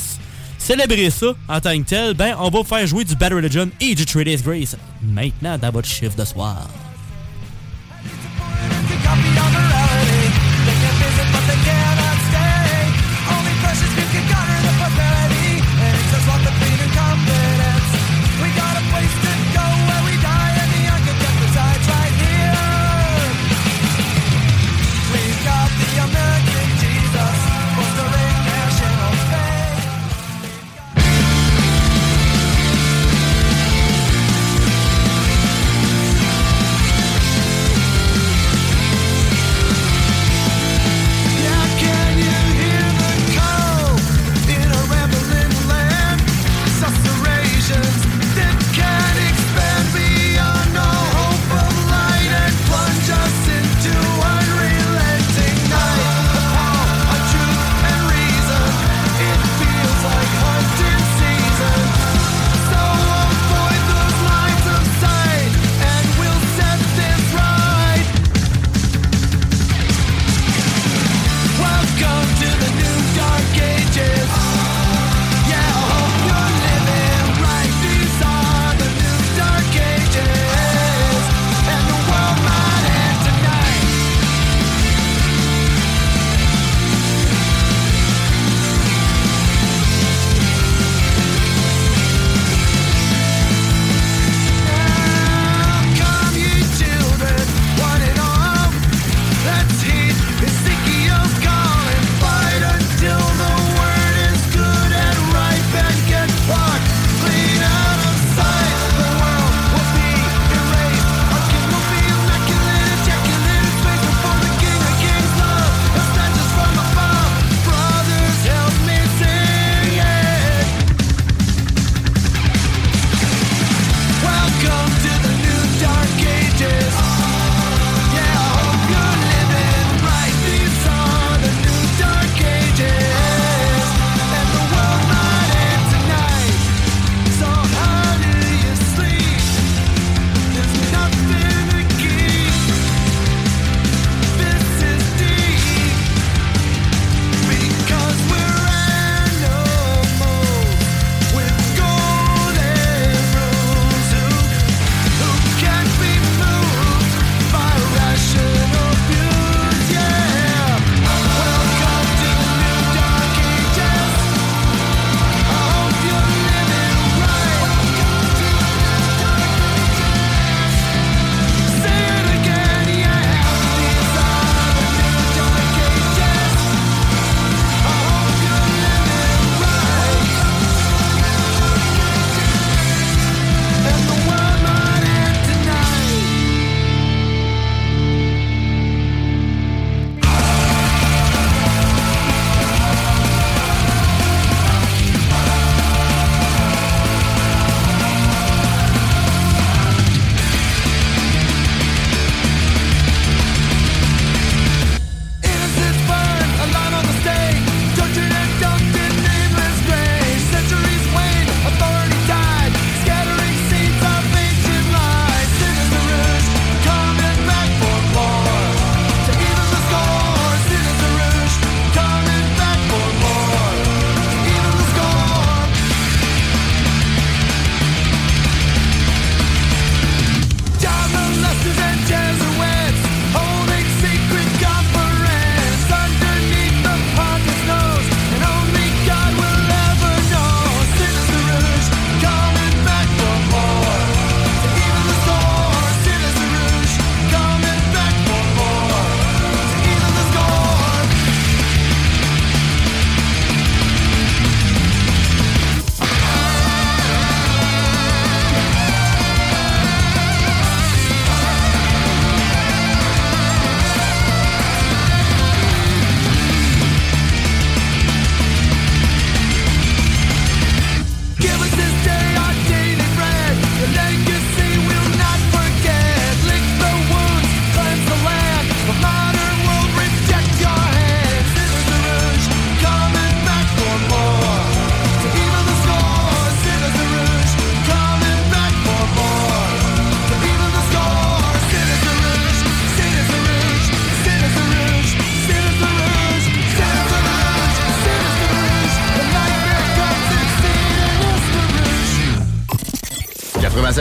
célébrer 0.58 1.10
ça 1.10 1.34
en 1.50 1.60
tant 1.60 1.78
que 1.78 1.84
tel, 1.84 2.14
ben, 2.14 2.36
on 2.40 2.50
va 2.50 2.64
faire 2.64 2.88
jouer 2.88 3.04
du 3.04 3.16
Bad 3.16 3.34
Religion 3.34 3.70
et 3.82 3.96
du 3.96 4.06
Three 4.06 4.24
Grace 4.24 4.78
maintenant 5.02 5.58
dans 5.58 5.72
votre 5.72 5.88
chiffre 5.88 6.16
de 6.16 6.26
soir. 6.26 6.68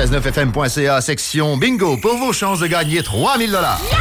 969fm.ca, 0.06 1.00
section 1.02 1.56
bingo, 1.58 1.96
pour 1.98 2.16
vos 2.16 2.32
chances 2.32 2.60
de 2.60 2.66
gagner 2.66 3.02
3000 3.02 3.50
dollars. 3.52 3.99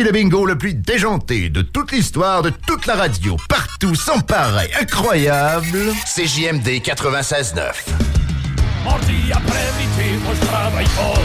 Voici 0.00 0.14
le 0.14 0.18
bingo 0.18 0.46
le 0.46 0.56
plus 0.56 0.72
déjanté 0.72 1.50
de 1.50 1.60
toute 1.60 1.92
l'histoire 1.92 2.40
de 2.40 2.48
toute 2.48 2.86
la 2.86 2.94
radio, 2.94 3.36
partout, 3.50 3.94
sans 3.94 4.20
pareil, 4.20 4.70
incroyable. 4.80 5.92
CJMD 6.06 6.80
96.9. 6.80 7.60
Mardi 8.82 9.30
après-midi, 9.30 10.16
moi 10.24 10.32
je 10.40 10.46
travaille 10.46 10.86
fort. 10.86 11.18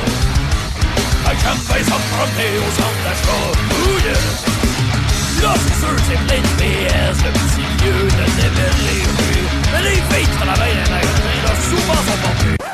J'aime 1.24 1.56
bien 1.56 1.86
ça 1.86 1.96
me 1.96 2.06
promener 2.18 2.52
au 2.58 2.70
centre 2.76 3.02
d'achat. 3.06 3.48
Là, 5.42 5.54
c'est 5.56 5.80
sûr, 5.80 5.96
c'est 6.10 6.20
plein 6.28 6.42
de 6.42 6.52
PS, 6.60 7.18
le 7.24 7.32
petit 7.32 7.66
lieu 7.82 8.00
de 8.04 8.26
développer. 8.42 9.40
Mais 9.72 9.84
les 9.84 9.96
filles 9.96 10.32
travaillent 10.38 10.76
magasins, 10.92 11.40
là, 11.46 11.54
souvent 11.70 11.94
sont 11.94 12.58
pas 12.58 12.65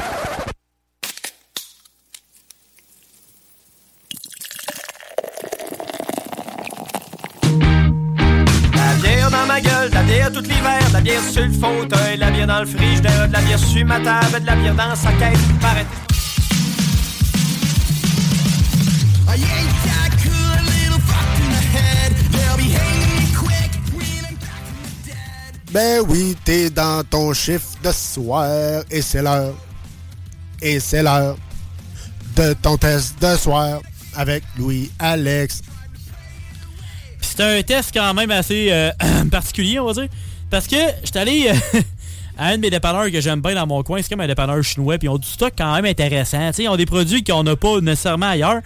de 13.31 13.37
la 13.37 13.41
bière 13.43 13.59
sur 13.59 13.85
ma 13.85 13.99
table, 14.01 14.41
de 14.41 14.45
la 14.45 14.55
bière 14.57 14.75
dans 14.75 14.95
sa 14.95 15.11
caisse. 15.13 15.39
Paraît- 15.61 15.85
Ben 25.71 26.01
oui, 26.09 26.35
t'es 26.43 26.69
dans 26.69 27.03
ton 27.03 27.33
chiffre 27.33 27.69
de 27.83 27.91
soir 27.91 28.83
et 28.91 29.01
c'est 29.01 29.21
l'heure. 29.21 29.53
Et 30.61 30.79
c'est 30.79 31.01
l'heure 31.01 31.37
de 32.35 32.53
ton 32.61 32.77
test 32.77 33.15
de 33.21 33.35
soir 33.37 33.79
avec 34.15 34.43
Louis-Alex. 34.57 35.61
Puis 37.19 37.29
c'est 37.35 37.59
un 37.59 37.63
test 37.63 37.91
quand 37.93 38.13
même 38.13 38.31
assez 38.31 38.67
euh, 38.71 38.91
particulier, 39.31 39.79
on 39.79 39.85
va 39.87 39.93
dire. 39.93 40.09
Parce 40.49 40.67
que 40.67 40.75
j'étais 41.05 41.19
allé 41.19 41.47
euh, 41.73 41.79
un 42.43 42.55
de 42.57 42.61
mes 42.61 42.69
dépanneurs 42.69 43.11
que 43.11 43.21
j'aime 43.21 43.41
bien 43.41 43.55
dans 43.55 43.67
mon 43.67 43.83
coin. 43.83 44.01
C'est 44.01 44.09
comme 44.09 44.21
un 44.21 44.27
dépanneur 44.27 44.61
chinois. 44.63 44.97
Puis 44.97 45.07
ils 45.07 45.09
ont 45.09 45.17
du 45.17 45.27
stock 45.27 45.53
quand 45.57 45.73
même 45.75 45.85
intéressant. 45.85 46.51
Ils 46.57 46.67
ont 46.69 46.75
des 46.75 46.85
produits 46.85 47.23
qu'on 47.23 47.43
n'a 47.43 47.55
pas 47.55 47.79
nécessairement 47.81 48.29
ailleurs. 48.29 48.61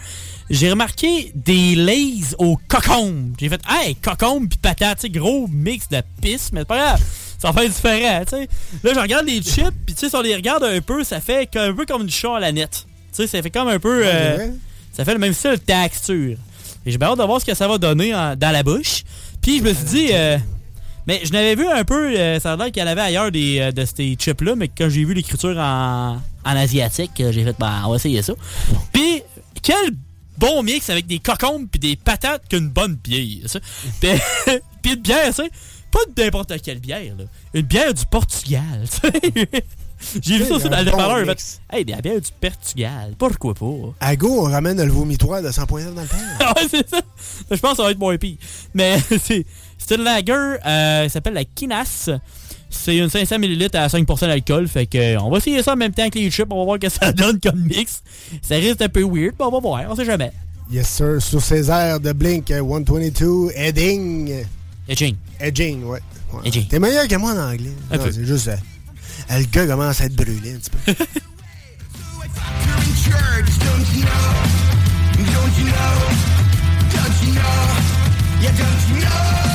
J'ai 0.49 0.69
remarqué 0.69 1.31
des 1.35 1.75
lays 1.75 2.35
au 2.37 2.57
cocombe. 2.67 3.33
J'ai 3.39 3.49
fait, 3.49 3.61
hey, 3.69 3.95
cocombe 3.95 4.47
puis 4.49 4.57
patate. 4.59 5.05
Gros 5.07 5.47
mix 5.51 5.89
de 5.89 6.01
pisse, 6.21 6.51
mais 6.53 6.61
c'est 6.61 6.67
pas 6.67 6.77
grave. 6.77 7.01
Ça 7.37 7.51
fait 7.53 7.67
différent, 7.67 8.21
tu 8.23 8.37
sais. 8.37 8.47
Là, 8.83 8.91
je 8.93 8.99
regarde 8.99 9.25
les 9.27 9.41
chips, 9.41 9.69
puis 9.85 9.93
tu 9.93 9.99
sais, 10.01 10.09
si 10.09 10.15
on 10.15 10.21
les 10.21 10.35
regarde 10.35 10.63
un 10.63 10.79
peu, 10.81 11.03
ça 11.03 11.19
fait 11.19 11.49
un 11.57 11.73
peu 11.73 11.85
comme 11.85 12.05
du 12.05 12.13
chat 12.13 12.37
à 12.37 12.39
la 12.39 12.51
nette. 12.51 12.85
Tu 13.11 13.23
sais, 13.23 13.27
ça 13.27 13.41
fait 13.41 13.49
comme 13.51 13.67
un 13.67 13.77
peu. 13.79 14.03
Euh, 14.05 14.47
ça 14.93 15.03
fait 15.03 15.13
le 15.13 15.19
même 15.19 15.33
style 15.33 15.51
de 15.51 15.55
texture. 15.57 16.37
Et 16.85 16.91
j'ai 16.91 16.97
bien 16.97 17.09
hâte 17.09 17.17
de 17.19 17.23
voir 17.23 17.41
ce 17.41 17.45
que 17.45 17.53
ça 17.53 17.67
va 17.67 17.77
donner 17.77 18.15
en- 18.15 18.35
dans 18.35 18.51
la 18.51 18.63
bouche. 18.63 19.03
Puis 19.41 19.59
je 19.59 19.63
me 19.63 19.73
suis 19.73 19.85
dit. 19.85 20.07
euh, 20.13 20.37
mais 21.07 21.21
je 21.23 21.31
n'avais 21.33 21.55
vu 21.55 21.67
un 21.67 21.83
peu, 21.83 22.17
euh, 22.17 22.39
ça 22.39 22.53
a 22.53 22.57
l'air 22.57 22.71
qu'il 22.71 22.81
y 22.81 22.85
en 22.85 22.89
avait 22.89 23.01
ailleurs 23.01 23.31
des, 23.31 23.59
euh, 23.59 23.71
de 23.71 23.85
ces 23.85 24.15
chips-là, 24.15 24.55
mais 24.55 24.67
quand 24.67 24.89
j'ai 24.89 25.03
vu 25.05 25.13
l'écriture 25.13 25.55
en, 25.57 26.15
en 26.45 26.55
asiatique, 26.55 27.11
euh, 27.21 27.31
j'ai 27.31 27.43
fait, 27.43 27.55
ben, 27.59 27.83
on 27.85 27.89
va 27.91 27.95
essayer 27.97 28.21
ça. 28.21 28.33
Puis, 28.91 29.21
quel 29.61 29.91
bon 30.37 30.63
mix 30.63 30.89
avec 30.89 31.07
des 31.07 31.19
cocombes 31.19 31.67
puis 31.69 31.79
des 31.79 31.95
patates 31.95 32.47
qu'une 32.49 32.69
bonne 32.69 32.95
bière, 32.95 33.47
ça. 33.49 33.59
Puis, 34.01 34.09
puis 34.81 34.93
une 34.93 35.01
bière, 35.01 35.33
ça. 35.33 35.43
Pas 35.91 35.99
n'importe 36.23 36.61
quelle 36.61 36.79
bière, 36.79 37.15
là. 37.17 37.23
Une 37.53 37.61
bière 37.65 37.93
du 37.93 38.05
Portugal. 38.05 38.83
J'ai 40.21 40.37
vu 40.37 40.45
ça 40.45 40.55
aussi 40.55 40.67
dans 40.69 40.77
le 40.83 40.91
bon 40.91 40.97
dépanneur. 40.97 41.25
fait, 41.25 41.61
Hey, 41.71 41.85
des 41.85 41.95
bières 41.95 42.19
du 42.19 42.29
Portugal. 42.39 43.15
Pourquoi 43.17 43.53
pas? 43.53 43.65
À 44.01 44.15
go, 44.17 44.45
on 44.45 44.51
ramène 44.51 44.83
le 44.83 44.91
vomitoire 44.91 45.41
de 45.41 45.49
100.9 45.49 45.93
dans 45.93 46.01
le 46.01 46.07
temps. 46.07 46.15
ouais, 46.55 46.67
c'est 46.69 46.89
ça. 46.89 46.99
Je 47.49 47.57
pense 47.57 47.71
que 47.71 47.77
ça 47.77 47.83
va 47.83 47.91
être 47.91 47.97
moins 47.99 48.17
pire. 48.17 48.35
Mais 48.73 48.99
c'est 49.23 49.45
c'est 49.87 49.95
une 49.95 50.03
lager, 50.03 50.31
euh, 50.33 51.03
elle 51.03 51.09
s'appelle 51.09 51.33
la 51.33 51.45
Kinas. 51.45 52.09
C'est 52.69 52.97
une 52.97 53.09
500 53.09 53.35
ml 53.35 53.69
à 53.77 53.87
5% 53.87 54.19
d'alcool. 54.27 54.67
Fait 54.67 54.85
que 54.85 54.97
euh, 54.97 55.19
on 55.21 55.29
va 55.29 55.37
essayer 55.37 55.61
ça 55.63 55.73
en 55.73 55.75
même 55.77 55.93
temps 55.93 56.09
que 56.09 56.17
les 56.19 56.29
chips. 56.31 56.47
On 56.49 56.57
va 56.59 56.63
voir 56.65 56.77
ce 56.81 56.87
que 56.87 56.89
ça 56.89 57.11
donne 57.13 57.39
comme 57.39 57.59
mix. 57.61 58.01
Ça 58.41 58.55
risque 58.55 58.81
un 58.81 58.89
peu 58.89 59.01
weird, 59.03 59.35
mais 59.39 59.45
on 59.45 59.51
va 59.51 59.59
voir. 59.59 59.83
On 59.89 59.95
sait 59.95 60.05
jamais. 60.05 60.31
Yes, 60.71 60.87
sir. 60.89 61.21
Sur 61.21 61.41
ces 61.41 61.69
airs 61.69 61.99
de 61.99 62.11
Blink 62.11 62.49
euh, 62.51 62.59
122, 62.59 63.51
Edding. 63.55 64.43
Edging. 64.87 65.15
Edging, 65.39 65.83
ouais. 65.83 65.99
Ouais. 66.33 66.39
Edging. 66.45 66.67
T'es 66.67 66.79
meilleur 66.79 67.07
que 67.07 67.15
moi 67.15 67.31
en 67.31 67.51
anglais. 67.53 67.71
Un 67.91 67.97
Non, 67.97 68.03
peu. 68.03 68.11
C'est 68.11 68.25
juste. 68.25 68.47
euh, 68.49 68.55
euh, 69.31 69.39
le 69.39 69.45
gars 69.45 69.67
commence 69.67 70.01
à 70.01 70.05
être 70.05 70.15
brûlé 70.15 70.53
un 70.53 70.57
petit 70.57 70.71
peu. 70.71 70.93
don't 73.63 73.95
you 73.95 74.01
know? 74.03 74.11
Don't 75.33 75.57
you 75.57 75.65
know? 75.65 75.95
Don't 76.91 77.23
you 77.23 77.33
know? 77.33 77.57
Yeah, 78.41 78.51
don't 78.57 78.89
you 78.89 79.01
know? 79.01 79.54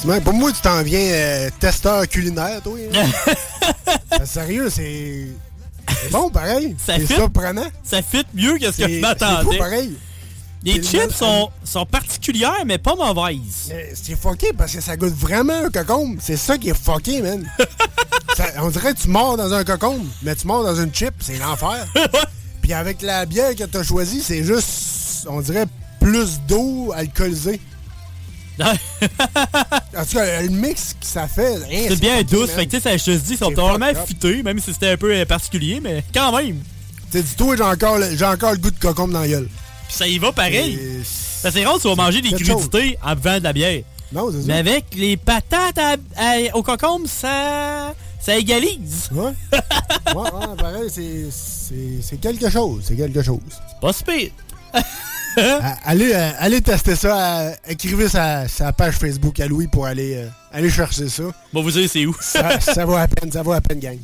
Simon, 0.00 0.20
pour 0.20 0.32
moi, 0.34 0.50
tu 0.52 0.60
t'en 0.60 0.82
viens 0.82 0.98
euh, 1.00 1.50
testeur 1.60 2.06
culinaire, 2.08 2.60
toi. 2.62 2.76
hein? 2.94 3.06
C'est 4.12 4.26
Sérieux, 4.40 4.68
c'est. 4.70 5.28
C'est 6.02 6.10
bon, 6.10 6.28
pareil. 6.30 6.74
Ça 6.84 6.94
C'est 6.96 7.06
fit. 7.06 7.14
surprenant. 7.14 7.66
Ça 7.84 8.02
fit 8.02 8.24
mieux 8.34 8.58
que 8.58 8.66
ce 8.66 8.70
que 8.70 8.76
C'est- 8.76 8.88
je 8.88 8.94
C'est 8.94 9.00
m'attendais. 9.00 9.58
pareil. 9.58 9.96
Les 10.64 10.74
C'est 10.82 10.82
chips 10.90 11.06
le- 11.06 11.10
sont, 11.12 11.50
sont 11.64 11.86
particulières, 11.86 12.64
mais 12.66 12.78
pas 12.78 12.94
mauvaises. 12.96 13.68
Mais 13.68 13.92
C'est 13.94 14.16
fucké 14.16 14.52
parce 14.56 14.72
que 14.72 14.80
ça 14.80 14.96
goûte 14.96 15.14
vraiment 15.14 15.64
un 15.66 15.70
cocombe. 15.70 16.18
C'est 16.20 16.36
ça 16.36 16.56
qui 16.58 16.70
est 16.70 16.76
fucké, 16.80 17.20
man. 17.22 17.44
Ça- 18.36 18.46
on 18.58 18.68
dirait 18.70 18.94
que 18.94 19.00
tu 19.00 19.08
mords 19.08 19.36
dans 19.36 19.52
un 19.52 19.62
cocombe, 19.64 20.06
mais 20.22 20.34
tu 20.34 20.46
mords 20.46 20.64
dans 20.64 20.76
une 20.80 20.92
chip, 20.94 21.14
c'est 21.20 21.38
l'enfer. 21.38 21.86
Puis 22.60 22.72
avec 22.72 23.02
la 23.02 23.24
bière 23.26 23.54
que 23.54 23.64
t'as 23.64 23.82
choisie, 23.82 24.22
c'est 24.22 24.42
juste, 24.44 25.26
on 25.28 25.40
dirait, 25.40 25.66
plus 26.02 26.40
d'eau 26.48 26.92
alcoolisée. 26.94 27.60
en 28.62 30.04
tout 30.04 30.12
cas, 30.14 30.42
le 30.42 30.48
mix 30.50 30.94
que 31.00 31.06
ça 31.06 31.26
fait. 31.26 31.56
C'est 31.88 31.98
bien 32.00 32.22
douce. 32.22 32.50
Fait 32.50 32.66
que 32.66 32.70
tu 32.72 32.76
sais, 32.76 32.82
ça, 32.82 32.96
je 32.96 33.04
te 33.04 33.10
dis, 33.10 33.32
ils 33.32 33.38
sont 33.38 33.48
C'est 33.48 33.54
probablement 33.54 34.04
fités, 34.06 34.42
même 34.42 34.58
si 34.60 34.72
c'était 34.72 34.90
un 34.90 34.96
peu 34.96 35.12
euh, 35.12 35.24
particulier, 35.24 35.80
mais 35.80 36.04
quand 36.14 36.36
même. 36.36 36.58
T'sais, 37.10 37.22
dis-toi, 37.22 37.56
j'ai 37.56 37.62
encore, 37.62 37.98
j'ai 38.14 38.24
encore 38.24 38.52
le 38.52 38.58
goût 38.58 38.70
de 38.70 38.78
cocombe 38.78 39.12
dans 39.12 39.20
la 39.20 39.28
gueule. 39.28 39.48
Puis 39.88 39.96
ça 39.96 40.06
y 40.06 40.18
va 40.18 40.32
pareil. 40.32 40.78
Ça 41.04 41.50
c'est 41.50 41.64
rare, 41.64 41.78
tu 41.80 41.88
vas 41.88 41.94
manger 41.96 42.20
des 42.20 42.30
crudités 42.30 42.98
en 43.02 43.14
buvant 43.16 43.38
de 43.38 43.44
la 43.44 43.52
bière. 43.52 43.82
Non, 44.12 44.30
c'est 44.30 44.42
ça. 44.42 44.46
Mais 44.46 44.58
avec 44.58 44.84
les 44.94 45.16
patates 45.16 45.78
à- 45.78 45.96
à- 46.16 46.54
au 46.56 46.62
cocombe, 46.62 47.06
ça, 47.06 47.94
ça 48.20 48.36
égalise. 48.36 49.08
Ouais. 49.12 49.32
ouais, 49.52 50.14
ouais, 50.14 50.56
pareil, 50.58 50.88
c'est, 50.88 51.26
c'est, 51.30 52.02
c'est 52.02 52.20
quelque 52.20 52.48
chose. 52.50 52.84
C'est 52.86 52.96
quelque 52.96 53.22
chose. 53.22 53.40
Pas 53.80 53.92
si 53.92 54.04
pire. 54.04 54.30
À- 55.36 55.78
allez, 55.84 56.12
euh, 56.14 56.30
allez 56.38 56.60
tester 56.60 56.94
ça. 56.96 57.40
euh, 57.40 57.52
écrivez 57.68 58.08
sa, 58.08 58.46
sa 58.48 58.72
page 58.72 58.94
Facebook 58.94 59.38
à 59.40 59.46
Louis 59.46 59.66
pour 59.68 59.86
aller, 59.86 60.14
euh, 60.16 60.28
aller 60.52 60.70
chercher 60.70 61.08
ça. 61.08 61.24
Bon, 61.52 61.62
vous 61.62 61.70
dire 61.70 61.88
c'est 61.90 62.04
où? 62.06 62.14
ça, 62.20 62.60
ça 62.60 62.84
vaut 62.84 62.96
à 62.96 63.06
peine, 63.08 63.30
ça 63.32 63.42
vaut 63.42 63.52
à 63.52 63.60
peine, 63.60 63.78
gang. 63.80 63.98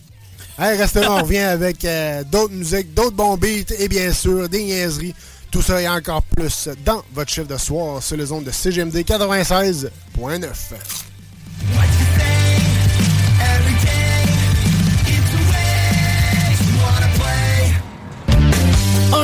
Hey, 0.59 0.76
restez 0.76 1.01
là, 1.01 1.12
on 1.12 1.22
revient 1.22 1.39
avec 1.39 1.85
euh, 1.85 2.24
d'autres 2.24 2.53
musiques, 2.55 2.93
d'autres 2.95 3.14
bons 3.16 3.37
beats 3.37 3.72
et 3.79 3.89
bien 3.89 4.12
sûr 4.12 4.49
des 4.49 4.64
niaiseries. 4.64 5.14
Tout 5.51 5.62
ça 5.62 5.81
et 5.81 5.89
encore 5.89 6.22
plus 6.22 6.68
dans 6.85 7.03
votre 7.14 7.31
chiffre 7.31 7.47
de 7.47 7.57
soir 7.57 8.03
sur 8.03 8.16
les 8.16 8.31
ondes 8.33 8.45
de 8.45 8.51
CGMD 8.51 8.97
96.9. 8.99 9.89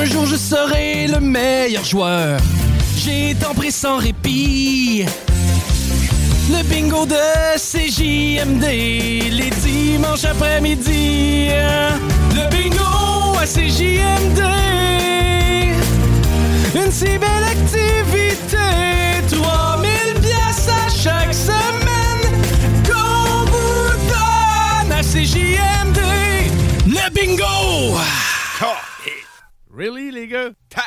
Un 0.04 0.06
jour 0.06 0.26
je 0.26 0.36
serai 0.36 1.06
le 1.06 1.18
meilleur 1.18 1.82
joueur. 1.82 2.38
J'ai 2.98 3.34
tant 3.40 3.54
pris 3.54 3.72
sans 3.72 3.96
répit. 3.96 5.06
Le 6.50 6.62
bingo 6.64 7.06
de 7.06 7.16
CJMD, 7.56 8.64
les 9.32 9.50
dimanches 9.62 10.26
après-midi. 10.26 11.48
Le 12.34 12.50
bingo 12.50 13.38
à 13.40 13.46
CJMD. 13.46 14.40
Une 16.74 16.92
si 16.92 17.16
belle 17.16 17.46
activité. 17.50 18.58
3000 19.30 19.88
pièces 20.20 20.68
à 20.68 20.90
chaque 20.90 21.32
semaine. 21.32 22.42
Qu'on 22.86 23.46
vous 23.46 23.74
Really, 29.76 30.12
les 30.12 30.28
gars? 30.28 30.50
Ta- 30.68 30.82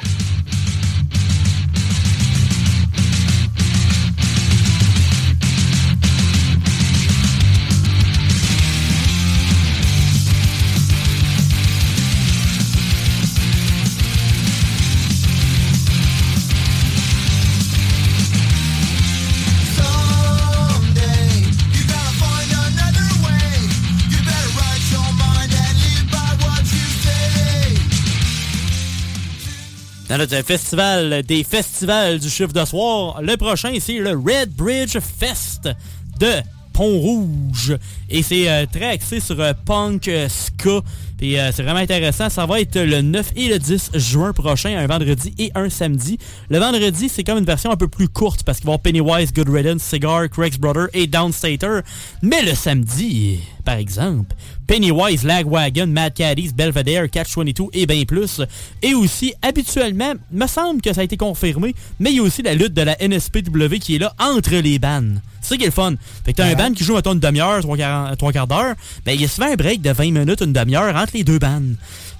Dans 30.09 30.17
notre 30.17 30.41
festival 30.41 31.21
des 31.23 31.43
festivals 31.43 32.19
du 32.19 32.29
chiffre 32.29 32.53
de 32.53 32.63
soir, 32.63 33.21
le 33.21 33.35
prochain, 33.35 33.73
c'est 33.81 33.97
le 33.97 34.11
Red 34.11 34.51
Bridge 34.55 34.97
Fest 34.99 35.69
de 36.17 36.31
Pont-Rouge. 36.71 37.75
Et 38.09 38.23
c'est 38.23 38.49
euh, 38.49 38.65
très 38.71 38.91
axé 38.91 39.19
sur 39.19 39.37
euh, 39.41 39.51
punk, 39.65 40.07
euh, 40.07 40.29
ska. 40.29 40.81
Puis 41.17 41.37
euh, 41.37 41.51
c'est 41.51 41.63
vraiment 41.63 41.79
intéressant. 41.79 42.29
Ça 42.29 42.45
va 42.45 42.61
être 42.61 42.79
le 42.79 43.01
9 43.01 43.31
et 43.35 43.47
le 43.47 43.59
10 43.59 43.91
juin 43.95 44.33
prochain, 44.33 44.77
un 44.77 44.87
vendredi 44.87 45.33
et 45.39 45.51
un 45.55 45.69
samedi. 45.69 46.17
Le 46.49 46.59
vendredi, 46.59 47.09
c'est 47.09 47.23
comme 47.23 47.39
une 47.39 47.45
version 47.45 47.71
un 47.71 47.77
peu 47.77 47.87
plus 47.87 48.07
courte 48.07 48.43
parce 48.43 48.59
qu'il 48.59 48.67
va 48.67 48.73
y 48.73 48.75
avoir 48.75 48.81
Pennywise, 48.81 49.33
Good 49.33 49.49
Riddance, 49.49 49.81
Cigar, 49.81 50.29
Craig's 50.29 50.57
Brother 50.57 50.87
et 50.93 51.07
Downstater. 51.07 51.81
Mais 52.21 52.43
le 52.43 52.53
samedi, 52.53 53.39
par 53.65 53.77
exemple, 53.77 54.35
Pennywise, 54.67 55.23
Lagwagon, 55.23 55.87
Mad 55.87 56.13
Caddies, 56.13 56.51
Belvedere, 56.53 57.09
Catch-22 57.09 57.69
et 57.73 57.85
bien 57.85 58.03
plus. 58.03 58.41
Et 58.81 58.93
aussi, 58.93 59.33
habituellement, 59.41 60.13
me 60.31 60.45
semble 60.45 60.81
que 60.81 60.93
ça 60.93 61.01
a 61.01 61.03
été 61.03 61.17
confirmé, 61.17 61.73
mais 61.99 62.11
il 62.11 62.17
y 62.17 62.19
a 62.19 62.23
aussi 62.23 62.43
la 62.43 62.53
lutte 62.53 62.73
de 62.73 62.81
la 62.81 62.95
NSPW 63.01 63.77
qui 63.79 63.95
est 63.95 63.99
là 63.99 64.13
entre 64.19 64.55
les 64.55 64.77
bands. 64.77 65.15
C'est 65.41 65.53
ça 65.53 65.57
qui 65.57 65.63
est 65.63 65.67
le 65.67 65.71
fun. 65.71 65.93
Fait 66.25 66.33
que 66.33 66.37
t'as 66.37 66.45
un 66.45 66.55
band 66.55 66.73
qui 66.73 66.83
joue, 66.83 66.95
mettons, 66.95 67.13
une 67.13 67.21
demi-heure, 67.21 67.61
trois 67.61 67.77
quarts, 67.77 68.17
trois 68.17 68.33
quarts 68.33 68.47
d'heure, 68.47 68.75
ben 69.05 69.13
il 69.13 69.21
y 69.21 69.23
a 69.23 69.29
souvent 69.29 69.47
un 69.47 69.55
break 69.55 69.81
de 69.81 69.91
20 69.91 70.11
minutes, 70.11 70.41
une 70.41 70.51
demi-heure 70.51 70.93
entre 70.93 71.06
les 71.13 71.23
deux 71.23 71.39
bands. 71.39 71.61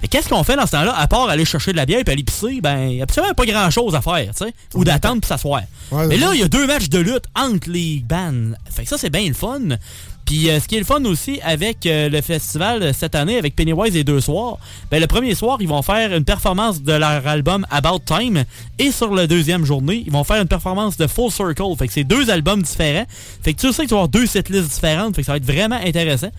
Fait 0.00 0.06
que 0.06 0.12
qu'est-ce 0.12 0.28
qu'on 0.28 0.44
fait 0.44 0.56
dans 0.56 0.66
ce 0.66 0.72
temps-là, 0.72 0.94
à 0.96 1.06
part 1.08 1.28
aller 1.28 1.44
chercher 1.44 1.72
de 1.72 1.76
la 1.76 1.86
bière 1.86 2.02
et 2.06 2.10
aller 2.10 2.22
pisser, 2.22 2.60
ben 2.60 2.88
il 2.88 3.00
a 3.00 3.04
absolument 3.04 3.34
pas 3.34 3.46
grand-chose 3.46 3.94
à 3.94 4.00
faire, 4.00 4.34
tu 4.34 4.44
sais, 4.44 4.54
ou 4.74 4.84
d'attendre 4.84 5.20
puis 5.20 5.28
s'asseoir. 5.28 5.62
mais 5.92 6.16
là, 6.16 6.30
il 6.34 6.40
y 6.40 6.44
a 6.44 6.48
deux 6.48 6.66
matchs 6.66 6.88
de 6.88 6.98
lutte 6.98 7.24
entre 7.34 7.70
les 7.70 8.02
bands. 8.06 8.52
Fait 8.70 8.84
que 8.84 8.88
ça, 8.88 8.98
c'est 8.98 9.10
bien 9.10 9.26
le 9.26 9.34
fun. 9.34 9.76
Puis 10.28 10.50
euh, 10.50 10.60
ce 10.60 10.68
qui 10.68 10.76
est 10.76 10.80
le 10.80 10.84
fun 10.84 11.02
aussi 11.06 11.40
avec 11.42 11.86
euh, 11.86 12.10
le 12.10 12.20
festival 12.20 12.92
cette 12.92 13.14
année, 13.14 13.38
avec 13.38 13.56
Pennywise 13.56 13.96
et 13.96 14.04
deux 14.04 14.20
soirs, 14.20 14.58
ben, 14.90 15.00
le 15.00 15.06
premier 15.06 15.34
soir, 15.34 15.56
ils 15.60 15.68
vont 15.68 15.80
faire 15.80 16.14
une 16.14 16.24
performance 16.24 16.82
de 16.82 16.92
leur 16.92 17.26
album 17.26 17.66
About 17.70 18.00
Time. 18.00 18.44
Et 18.78 18.92
sur 18.92 19.14
la 19.14 19.26
deuxième 19.26 19.64
journée, 19.64 20.02
ils 20.04 20.12
vont 20.12 20.24
faire 20.24 20.42
une 20.42 20.48
performance 20.48 20.98
de 20.98 21.06
Full 21.06 21.32
Circle. 21.32 21.74
Fait 21.78 21.86
que 21.86 21.94
c'est 21.94 22.04
deux 22.04 22.28
albums 22.28 22.60
différents. 22.60 23.06
Fait 23.42 23.54
que 23.54 23.60
tu 23.60 23.72
sais 23.72 23.84
que 23.84 23.88
tu 23.88 23.94
vas 23.94 24.00
avoir 24.02 24.08
deux 24.08 24.26
setlists 24.26 24.68
différentes. 24.68 25.16
Fait 25.16 25.22
que 25.22 25.26
ça 25.26 25.32
va 25.32 25.38
être 25.38 25.46
vraiment 25.46 25.80
intéressant. 25.82 26.30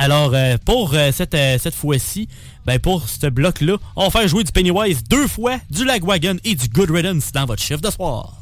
Alors, 0.00 0.30
euh, 0.32 0.56
pour 0.64 0.94
euh, 0.94 1.10
cette, 1.10 1.34
euh, 1.34 1.58
cette 1.58 1.74
fois-ci, 1.74 2.28
ben 2.64 2.78
pour 2.78 3.08
ce 3.08 3.26
bloc-là, 3.26 3.78
on 3.96 4.04
va 4.04 4.10
faire 4.10 4.28
jouer 4.28 4.44
du 4.44 4.52
Pennywise 4.52 5.02
deux 5.02 5.26
fois, 5.26 5.56
du 5.70 5.84
Lagwagon 5.84 6.36
et 6.44 6.54
du 6.54 6.68
Good 6.68 6.92
Riddance 6.92 7.32
dans 7.32 7.46
votre 7.46 7.60
chiffre 7.60 7.80
de 7.80 7.90
soir. 7.90 8.32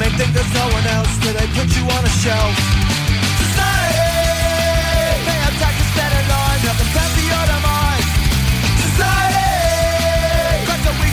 May 0.00 0.08
think 0.16 0.32
there's 0.32 0.54
no 0.56 0.64
one 0.72 0.86
else 0.96 1.12
till 1.20 1.34
they 1.36 1.44
put 1.52 1.68
you 1.76 1.84
on 1.84 2.00
a 2.00 2.12
shelf. 2.24 2.56
Society, 3.36 4.08
may 5.28 5.40
attack 5.44 5.76
line, 6.32 6.60
nothing. 6.64 6.88
Society, 8.80 10.64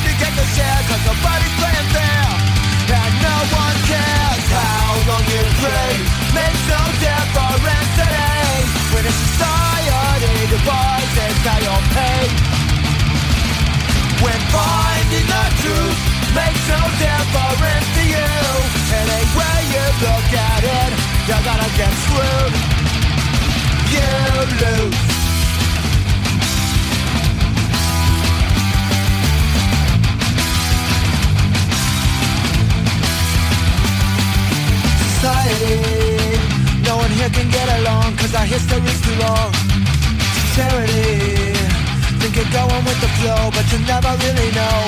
to 0.08 0.14
get 0.24 0.32
the 0.40 0.46
share, 0.56 0.82
cause 0.88 1.04
nobody's 1.04 1.56
playing 1.60 1.90
fair. 1.92 2.28
And 2.96 3.14
no 3.28 3.36
one 3.60 3.78
cares 3.92 4.46
how 4.56 4.88
long 5.12 5.26
you 5.36 5.44
makes 6.32 6.64
no 6.72 6.82
difference 7.04 7.92
today. 8.00 8.56
When 8.96 9.04
society 9.12 9.92
how 10.00 10.16
pay. 11.92 12.24
When 14.24 14.40
finding 14.56 15.28
the 15.28 15.46
truth 15.60 16.00
makes 16.40 16.64
no 16.72 16.82
difference 17.04 17.88
to 18.00 18.04
you. 18.16 18.47
Look 20.00 20.32
at 20.32 20.64
it, 20.64 20.94
you're 21.28 21.44
gonna 21.50 21.70
get 21.76 21.92
screwed. 22.06 22.54
You 23.94 24.10
lose. 24.62 24.98
Society, 35.18 35.82
no 36.86 36.98
one 36.98 37.10
here 37.18 37.30
can 37.30 37.50
get 37.50 37.68
along 37.80 38.16
cause 38.18 38.36
our 38.36 38.46
history's 38.46 39.02
too 39.02 39.16
long. 39.26 39.52
Sincerity, 40.38 41.58
think 42.22 42.36
you're 42.36 42.54
going 42.54 42.86
with 42.86 43.02
the 43.02 43.10
flow, 43.18 43.50
but 43.50 43.66
you 43.72 43.80
never 43.88 44.14
really 44.26 44.52
know. 44.54 44.80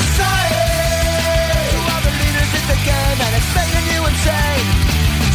Society, 0.00 0.61
and 2.88 3.86
you. 3.94 4.02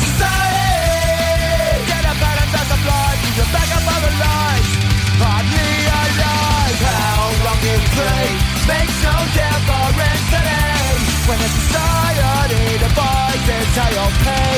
Society, 0.03 0.67
get 1.87 2.03
up 2.03 2.19
out 2.19 2.37
back 3.53 3.69
up 3.77 3.83
the 4.03 4.11
lines. 4.19 4.69
Hardly 5.21 5.71
alive, 5.87 6.79
how 6.91 7.23
long 7.45 7.61
you 7.63 7.77
pray 7.95 8.27
makes 8.67 8.97
no 9.03 9.15
difference 9.31 10.25
today. 10.33 10.91
When 11.27 11.39
society 11.39 12.63
divides 12.83 13.75
how 13.79 13.89
you'll 13.95 14.15
pay. 14.27 14.55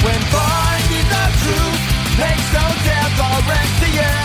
When 0.00 0.20
finding 0.32 1.08
the 1.12 1.24
truth 1.44 1.82
makes 2.20 2.48
no 2.56 2.66
difference 2.88 3.74
to 3.82 3.88
you. 4.00 4.16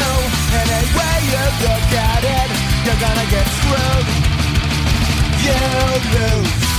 Any 0.61 0.81
way 0.95 1.17
you 1.31 1.43
look 1.67 1.89
at 1.99 2.21
it, 2.23 2.49
you're 2.85 3.01
gonna 3.01 3.27
get 3.27 3.45
screwed. 3.59 4.30
You 5.51 5.57
lose. 6.13 6.70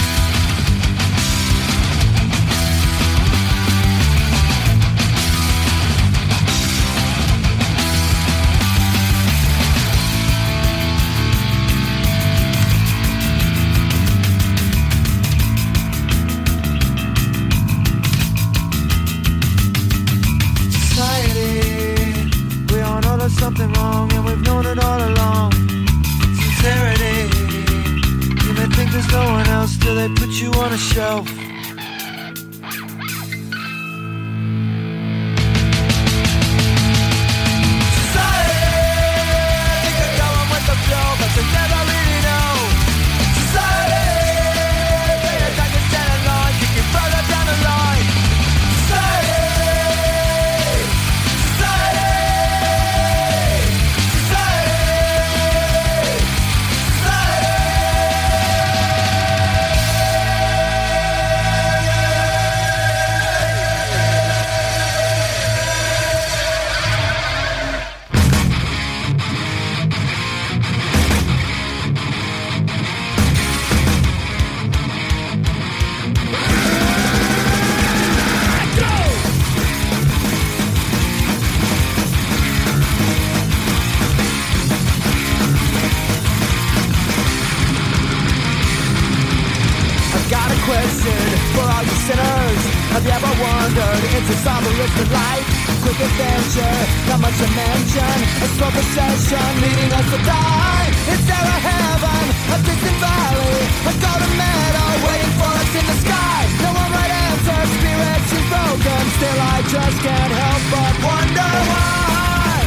Life. 95.13 95.47
Quick 95.83 95.99
adventure, 95.99 96.79
not 97.09 97.21
much 97.21 97.37
to 97.43 97.49
mention. 97.53 98.17
A 98.45 98.49
slow 98.57 98.71
procession 98.71 99.49
leading 99.63 99.91
us 99.93 100.07
to 100.13 100.19
die. 100.25 100.89
Is 101.13 101.23
there 101.27 101.49
a 101.57 101.59
heaven, 101.69 102.25
a 102.55 102.57
distant 102.67 102.99
valley, 103.03 103.61
a 103.91 103.93
golden 104.03 104.33
meadow 104.41 104.89
waiting 105.07 105.35
for 105.39 105.53
us 105.63 105.73
in 105.81 105.85
the 105.91 105.97
sky? 106.07 106.39
No 106.65 106.71
one 106.71 106.91
right 106.97 107.13
answer, 107.27 107.61
spirit 107.77 108.21
she's 108.31 108.47
broken. 108.53 109.03
Still, 109.17 109.39
I 109.55 109.59
just 109.75 109.97
can't 110.07 110.33
help 110.43 110.63
but 110.73 110.95
wonder 111.03 111.51
why. 111.71 112.63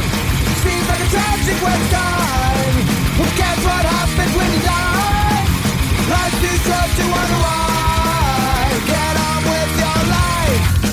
Seems 0.62 0.86
like 0.90 1.02
a 1.02 1.08
tragic 1.14 1.58
waste 1.64 1.90
time. 1.90 2.76
Who 3.18 3.24
cares 3.40 3.62
what 3.64 3.84
happens 3.96 4.32
when 4.36 4.48
you 4.54 4.60
die? 4.60 5.40
Life's 6.12 6.38
too 6.44 6.56
short 6.68 6.90
to 7.00 7.04
why. 7.10 8.76
Get 8.92 9.14
on 9.24 9.40
with 9.50 9.72
your 9.82 10.00
life. 10.14 10.85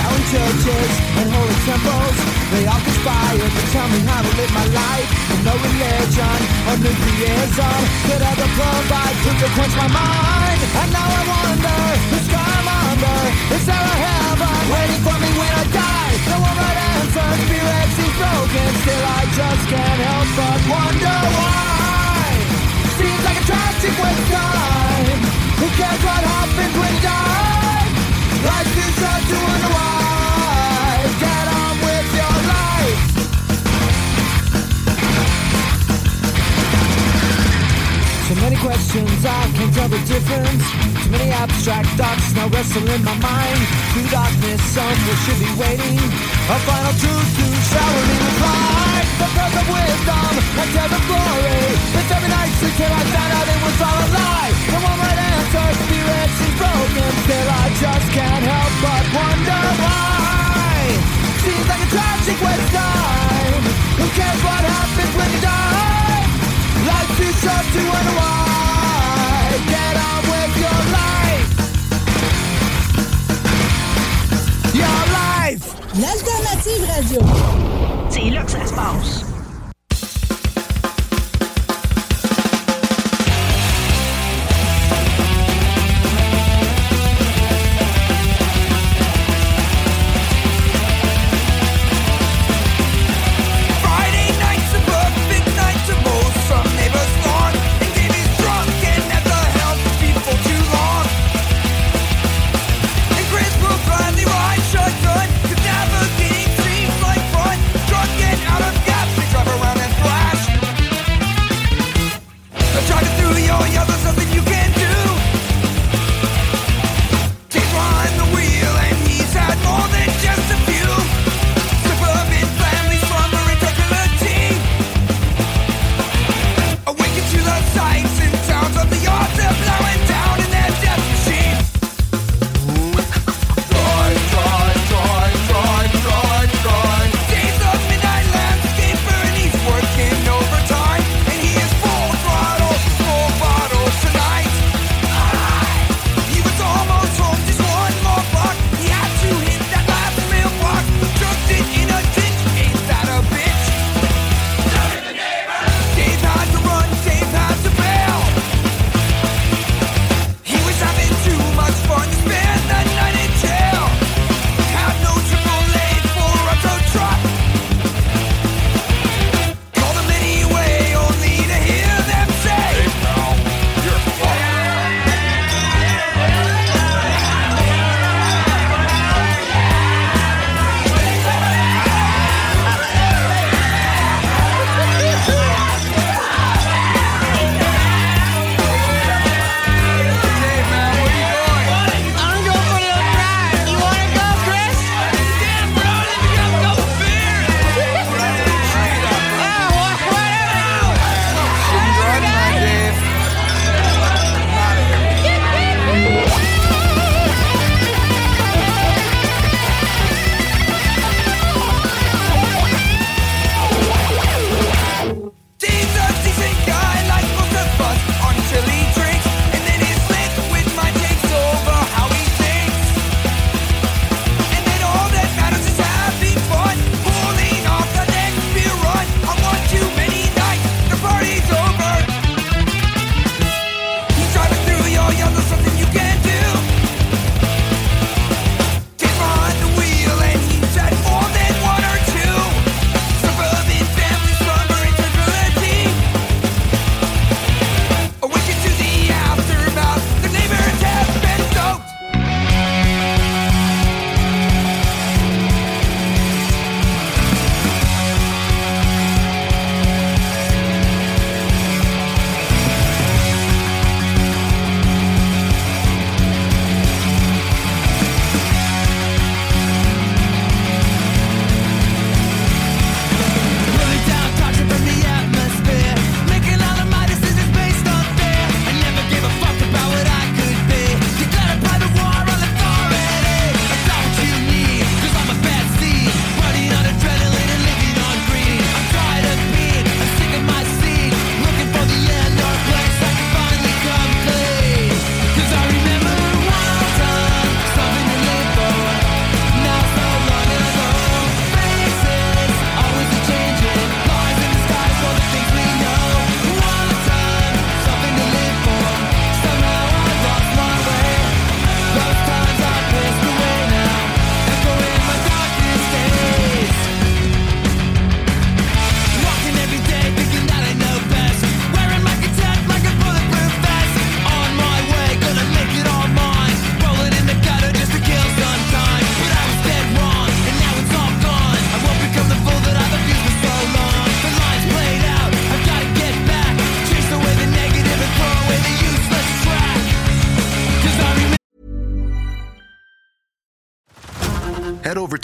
Down 0.00 0.16
churches 0.32 0.92
and 1.20 1.28
holy 1.28 1.58
temples, 1.68 2.16
they 2.56 2.64
all 2.64 2.80
conspire 2.80 3.36
to 3.36 3.62
tell 3.68 3.88
me 3.92 4.00
how 4.08 4.24
to 4.24 4.32
live 4.32 4.52
my 4.56 4.64
life. 4.72 5.08
And 5.28 5.40
no 5.44 5.52
religion 5.60 6.38
or 6.72 6.76
nuclearism 6.80 7.80
could 8.08 8.22
ever 8.24 8.48
provide 8.56 9.16
proof 9.20 9.36
to 9.44 9.48
quench 9.52 9.76
my 9.76 9.88
mind. 9.92 10.60
And 10.80 10.88
now 10.88 11.04
I 11.04 11.22
wonder, 11.28 11.80
who's 12.16 12.28
I'm 12.32 12.68
under? 12.80 13.20
Is 13.60 13.64
there 13.68 13.76
a 13.76 13.96
heaven 14.08 14.60
waiting 14.72 15.02
for 15.04 15.16
me 15.20 15.30
when 15.36 15.52
I 15.52 15.64
die? 15.68 16.12
No 16.32 16.36
one 16.48 16.56
right 16.56 16.80
answer, 16.96 17.28
spirit 17.44 17.88
seems 17.92 18.16
broken. 18.16 18.68
Still, 18.80 19.04
I 19.04 19.22
just 19.36 19.62
can't 19.68 20.00
help 20.00 20.28
but 20.32 20.60
wonder 20.64 21.18
why. 21.36 22.24
Seems 22.96 23.22
like 23.28 23.36
a 23.36 23.44
tragic 23.44 23.94
waste 24.00 24.16
of 24.16 24.28
time. 24.32 25.20
Who 25.60 25.66
cares 25.76 26.00
what 26.08 26.22
happens 26.24 26.74
when 26.80 26.88
you 26.88 27.04
die? 27.04 27.59
Life 28.42 28.76
is 28.76 28.96
hard 29.04 29.24
to 29.28 29.38
unwind. 29.54 31.39
Questions, 38.60 39.24
I 39.24 39.48
can't 39.56 39.72
tell 39.72 39.88
the 39.88 40.02
difference. 40.04 40.64
Too 41.00 41.10
many 41.10 41.32
abstract 41.32 41.88
thoughts 41.96 42.28
now 42.36 42.48
wrestle 42.52 42.84
in 42.84 43.02
my 43.04 43.16
mind. 43.16 43.60
Through 43.92 44.08
darkness, 44.12 44.60
somewhere 44.76 45.18
should 45.24 45.40
be 45.40 45.52
waiting. 45.56 45.96
A 45.96 46.56
final 46.68 46.94
truth 47.00 47.30
to 47.40 47.46
shower 47.72 48.02
me 48.04 48.16
with 48.20 48.38
light. 48.44 49.08
The 49.20 49.28
of 49.60 49.66
wisdom, 49.66 50.32
a 50.60 50.64
tale 50.76 50.92
of 50.92 51.02
glory. 51.08 51.64
It's 52.00 52.10
every 52.12 52.30
night 52.30 52.52
sleep 52.60 52.74
till 52.76 52.92
I 52.92 53.02
found 53.12 53.32
out 53.32 53.46
it 53.48 53.60
was 53.64 53.78
all 53.80 54.00
a 54.00 54.08
lie. 54.12 54.52
No 54.72 54.78
one 54.84 54.98
right 55.04 55.20
answer, 55.20 55.68
spirit 55.80 56.28
seems 56.36 56.56
broken. 56.60 57.10
Still, 57.24 57.48
I 57.48 57.66
just 57.80 58.06
can't 58.12 58.44
help 58.44 58.72
but 58.84 59.04
wonder 59.16 59.62
why. 59.84 60.80
Seems 61.44 61.66
like 61.70 61.82
a 61.84 61.88
tragic 61.96 62.38
waste 62.44 62.70
time. 62.76 63.64
Who 63.98 64.06
cares 64.16 64.40
what 64.44 64.62
happens 64.68 65.12
when 65.16 65.30
you 65.32 65.40
die? 65.48 65.89
L'alternative 76.00 76.86
radio. 76.86 77.20
C'est 78.08 78.30
là 78.30 78.42
que 78.42 78.50
ça 78.50 78.66
se 78.66 78.72
passe. 78.72 79.29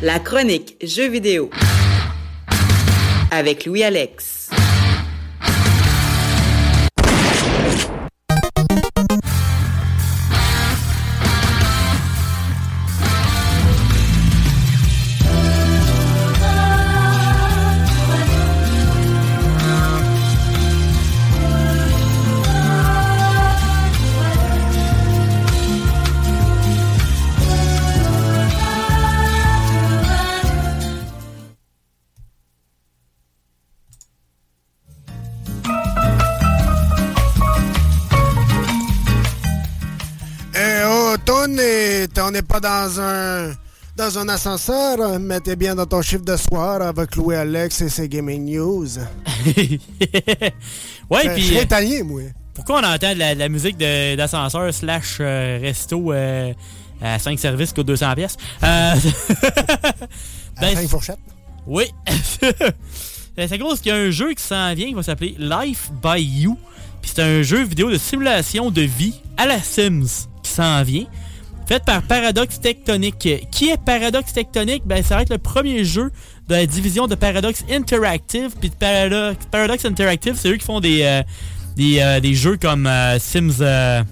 La 0.00 0.18
chronique 0.20 0.76
jeux 0.82 1.08
vidéo. 1.08 1.50
Avec 3.30 3.66
Louis 3.66 3.84
on 42.28 42.30
n'est 42.30 42.42
pas 42.42 42.60
dans 42.60 43.00
un 43.00 43.52
dans 43.96 44.18
un 44.18 44.28
ascenseur. 44.28 45.18
Mettez 45.18 45.56
bien 45.56 45.74
dans 45.74 45.86
ton 45.86 46.02
chiffre 46.02 46.24
de 46.24 46.36
soir 46.36 46.82
avec 46.82 47.16
Louis 47.16 47.34
Alex 47.34 47.80
et 47.80 47.88
ses 47.88 48.08
Gaming 48.08 48.44
News. 48.44 48.88
Ouais, 51.10 51.26
puis. 51.34 51.42
je 51.42 51.54
euh, 51.54 51.62
italien, 51.62 52.04
moi. 52.04 52.20
Pourquoi 52.52 52.80
on 52.80 52.84
entend 52.84 53.14
de 53.14 53.18
la, 53.18 53.34
de 53.34 53.38
la 53.38 53.48
musique 53.48 53.78
d'ascenseur 53.78 54.74
slash 54.74 55.16
euh, 55.20 55.58
resto 55.62 56.12
euh, 56.12 56.52
à 57.00 57.18
5 57.18 57.38
services 57.38 57.70
qui 57.70 57.76
coûte 57.76 57.86
200 57.86 58.14
pièces? 58.14 58.36
Euh, 58.62 58.94
ben, 60.60 60.74
5 60.74 60.88
fourchettes. 60.88 61.18
Oui. 61.66 61.84
Ben, 63.36 63.46
c'est 63.48 63.58
cause 63.60 63.80
qu'il 63.80 63.92
y 63.92 63.94
a 63.94 63.98
un 63.98 64.10
jeu 64.10 64.34
qui 64.34 64.42
s'en 64.42 64.74
vient 64.74 64.88
qui 64.88 64.94
va 64.94 65.02
s'appeler 65.04 65.36
Life 65.38 65.92
by 66.02 66.20
You. 66.20 66.58
Puis 67.00 67.12
c'est 67.14 67.22
un 67.22 67.42
jeu 67.42 67.62
vidéo 67.62 67.88
de 67.88 67.96
simulation 67.96 68.72
de 68.72 68.82
vie 68.82 69.14
à 69.36 69.46
la 69.46 69.62
Sims 69.62 70.26
qui 70.42 70.50
s'en 70.50 70.82
vient. 70.82 71.06
Fait 71.68 71.84
par 71.84 72.00
Paradox 72.02 72.60
Tectonic. 72.60 73.28
Qui 73.52 73.68
est 73.68 73.76
Paradox 73.84 74.32
Tectonic? 74.32 74.82
Ben, 74.86 75.02
ça 75.04 75.16
va 75.16 75.22
être 75.22 75.30
le 75.30 75.36
premier 75.38 75.84
jeu 75.84 76.10
de 76.48 76.54
la 76.54 76.64
division 76.64 77.06
de 77.06 77.14
Paradox 77.14 77.62
Interactive. 77.70 78.52
Puis 78.58 78.70
Paradox, 78.70 79.44
Paradox 79.50 79.84
Interactive, 79.84 80.34
c'est 80.34 80.48
eux 80.48 80.56
qui 80.56 80.64
font 80.64 80.80
des, 80.80 81.02
euh, 81.02 81.22
des, 81.76 82.00
euh, 82.00 82.20
des 82.20 82.32
jeux 82.32 82.56
comme 82.56 82.86
euh, 82.86 83.18
Sims... 83.18 83.60
euh, 83.60 84.02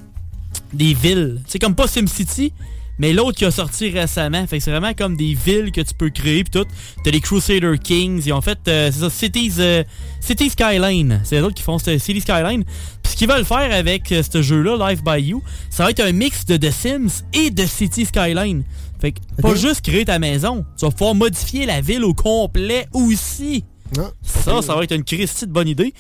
des 0.75 0.93
villes. 0.93 1.41
C'est 1.47 1.59
comme 1.59 1.75
pas 1.75 1.87
SimCity, 1.87 2.53
mais 2.99 3.13
l'autre 3.13 3.37
qui 3.37 3.45
a 3.45 3.51
sorti 3.51 3.91
récemment. 3.91 4.47
Fait 4.47 4.59
que 4.59 4.65
c'est 4.65 4.71
vraiment 4.71 4.95
comme 4.95 5.17
des 5.17 5.35
villes 5.35 5.73
que 5.73 5.81
tu 5.81 5.95
peux 5.95 6.11
créer 6.11 6.45
pis 6.45 6.51
tout. 6.51 6.67
T'as 7.05 7.11
les 7.11 7.21
Crusader 7.21 7.79
Kings. 7.83 8.23
Ils 8.25 8.33
ont 8.33 8.41
fait, 8.41 8.59
euh, 8.69 8.91
c'est 8.93 9.01
ça, 9.01 9.11
Cities, 9.11 9.53
euh, 9.59 9.85
City 10.21 10.51
Skyline. 10.51 11.21
C'est 11.25 11.37
les 11.37 11.43
autres 11.43 11.55
qui 11.55 11.63
font 11.63 11.79
ce 11.79 11.99
City 11.99 12.21
Skyline. 12.21 12.65
Puis 13.03 13.13
ce 13.13 13.17
qu'ils 13.17 13.29
veulent 13.29 13.45
faire 13.45 13.73
avec 13.73 14.11
euh, 14.13 14.23
ce 14.23 14.43
jeu-là, 14.43 14.91
Life 14.91 15.03
by 15.05 15.21
You, 15.21 15.43
ça 15.71 15.85
va 15.85 15.91
être 15.91 16.01
un 16.01 16.13
mix 16.13 16.47
de 16.47 16.57
The 16.57 16.71
Sims 16.71 17.25
et 17.35 17.51
de 17.51 17.67
City 17.67 18.07
Skyline. 18.07 18.65
Fait 19.01 19.13
que 19.13 19.19
pas 19.43 19.55
juste 19.55 19.83
créer 19.83 20.05
ta 20.07 20.19
maison. 20.19 20.65
Tu 20.79 20.87
vas 20.87 20.91
pouvoir 20.91 21.15
modifier 21.15 21.67
la 21.67 21.81
ville 21.83 22.05
au 22.05 22.15
complet 22.15 22.89
aussi. 22.93 23.65
ça, 24.23 24.63
ça 24.63 24.75
va 24.75 24.85
être 24.85 24.95
une 24.95 25.05
Christie 25.05 25.47
de 25.47 25.53
bonne 25.53 25.69
idée. 25.69 25.93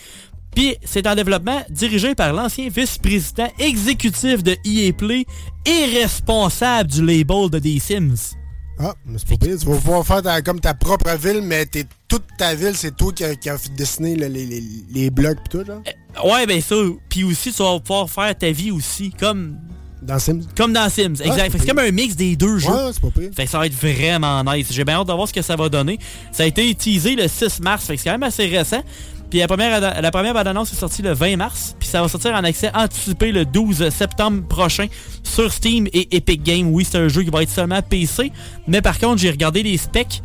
Puis 0.57 0.75
c'est 0.85 1.07
en 1.07 1.15
développement 1.15 1.63
dirigé 1.71 2.15
par 2.17 2.33
l'ancien 2.33 2.69
vice-président 2.71 3.47
exécutif 3.61 4.43
de 4.43 4.57
EA 4.65 4.93
Play 4.93 5.25
et 5.67 5.85
responsable 6.01 6.91
du 6.91 7.05
label 7.05 7.49
de 7.51 7.59
The 7.61 7.81
Sims. 7.81 8.35
Ah, 8.79 8.95
mais 9.07 9.19
c'est 9.19 9.29
pas 9.39 9.47
pire. 9.47 9.57
Tu 9.59 9.67
vas 9.67 9.77
pouvoir 9.77 10.07
faire 10.07 10.23
ta- 10.23 10.43
comme 10.43 10.61
ta 10.61 10.75
propre 10.75 11.11
ville, 11.17 11.41
mais 11.43 11.65
t'es- 11.67 11.85
toute 12.09 12.25
ta 12.39 12.55
ville, 12.55 12.73
c'est 12.75 12.95
toi 12.97 13.13
qui 13.13 13.25
as 13.25 13.35
qui 13.37 13.49
a 13.49 13.55
là, 13.55 14.29
les, 14.29 14.29
les, 14.29 14.63
les 14.93 15.11
blocs 15.11 15.39
pis 15.45 15.49
tout, 15.59 15.65
genre? 15.65 15.83
Ouais, 16.25 16.47
ben 16.47 16.61
ça. 16.61 16.75
Puis 17.09 17.25
aussi, 17.25 17.53
tu 17.53 17.63
vas 17.63 17.79
pouvoir 17.81 18.09
faire 18.11 18.37
ta 18.37 18.51
vie 18.51 18.71
aussi, 18.71 19.11
comme... 19.11 19.59
Dans 20.03 20.19
Sims? 20.19 20.43
Comme 20.57 20.73
dans 20.75 20.89
Sims, 20.91 21.15
Ah, 21.21 21.27
exact. 21.27 21.43
c'est 21.45 21.51
que 21.53 21.59
c'est 21.61 21.67
comme 21.69 21.79
un 21.79 21.91
mix 21.91 22.15
des 22.17 22.37
deux 22.37 22.59
jeux. 22.59 22.69
Ouais, 22.69 22.91
c'est 22.93 23.01
pas 23.01 23.11
pire. 23.11 23.31
Fait 23.35 23.45
que 23.45 23.51
ça 23.51 23.59
va 23.59 23.67
être 23.67 23.75
vraiment 23.75 24.45
nice. 24.45 24.69
J'ai 24.71 24.85
bien 24.85 24.97
hâte 24.97 25.09
de 25.09 25.13
voir 25.13 25.27
ce 25.27 25.33
que 25.33 25.43
ça 25.43 25.57
va 25.57 25.69
donner. 25.71 25.99
Ça 26.33 26.43
a 26.43 26.47
été 26.47 26.73
teasé 26.75 27.17
le 27.17 27.29
6 27.29 27.61
mars, 27.61 27.85
fait 27.87 27.97
que 27.97 28.03
c'est 28.03 28.09
quand 28.11 28.15
même 28.15 28.23
assez 28.23 28.47
récent. 28.47 28.83
Puis 29.31 29.41
la 29.41 29.49
première, 29.49 29.81
la 29.81 30.11
première 30.11 30.35
bande-annonce 30.35 30.72
est 30.72 30.77
sortie 30.77 31.03
le 31.03 31.12
20 31.12 31.37
mars. 31.37 31.77
Puis 31.79 31.89
ça 31.89 32.03
va 32.03 32.09
sortir 32.09 32.35
en 32.35 32.45
accès 32.45 32.70
anticipé 32.74 33.33
le 33.33 33.45
12 33.45 33.89
septembre 33.91 34.43
prochain 34.47 34.87
sur 35.22 35.53
Steam 35.53 35.89
et 35.93 36.16
Epic 36.16 36.43
Games. 36.43 36.68
Oui, 36.68 36.87
c'est 36.89 36.99
un 36.99 37.09
jeu 37.09 37.22
qui 37.22 37.31
va 37.31 37.43
être 37.43 37.51
seulement 37.51 37.83
PC. 37.83 38.33
Mais 38.68 38.83
par 38.83 38.99
contre, 38.99 39.20
j'ai 39.20 39.31
regardé 39.31 39.62
les 39.62 39.77
specs. 39.77 40.22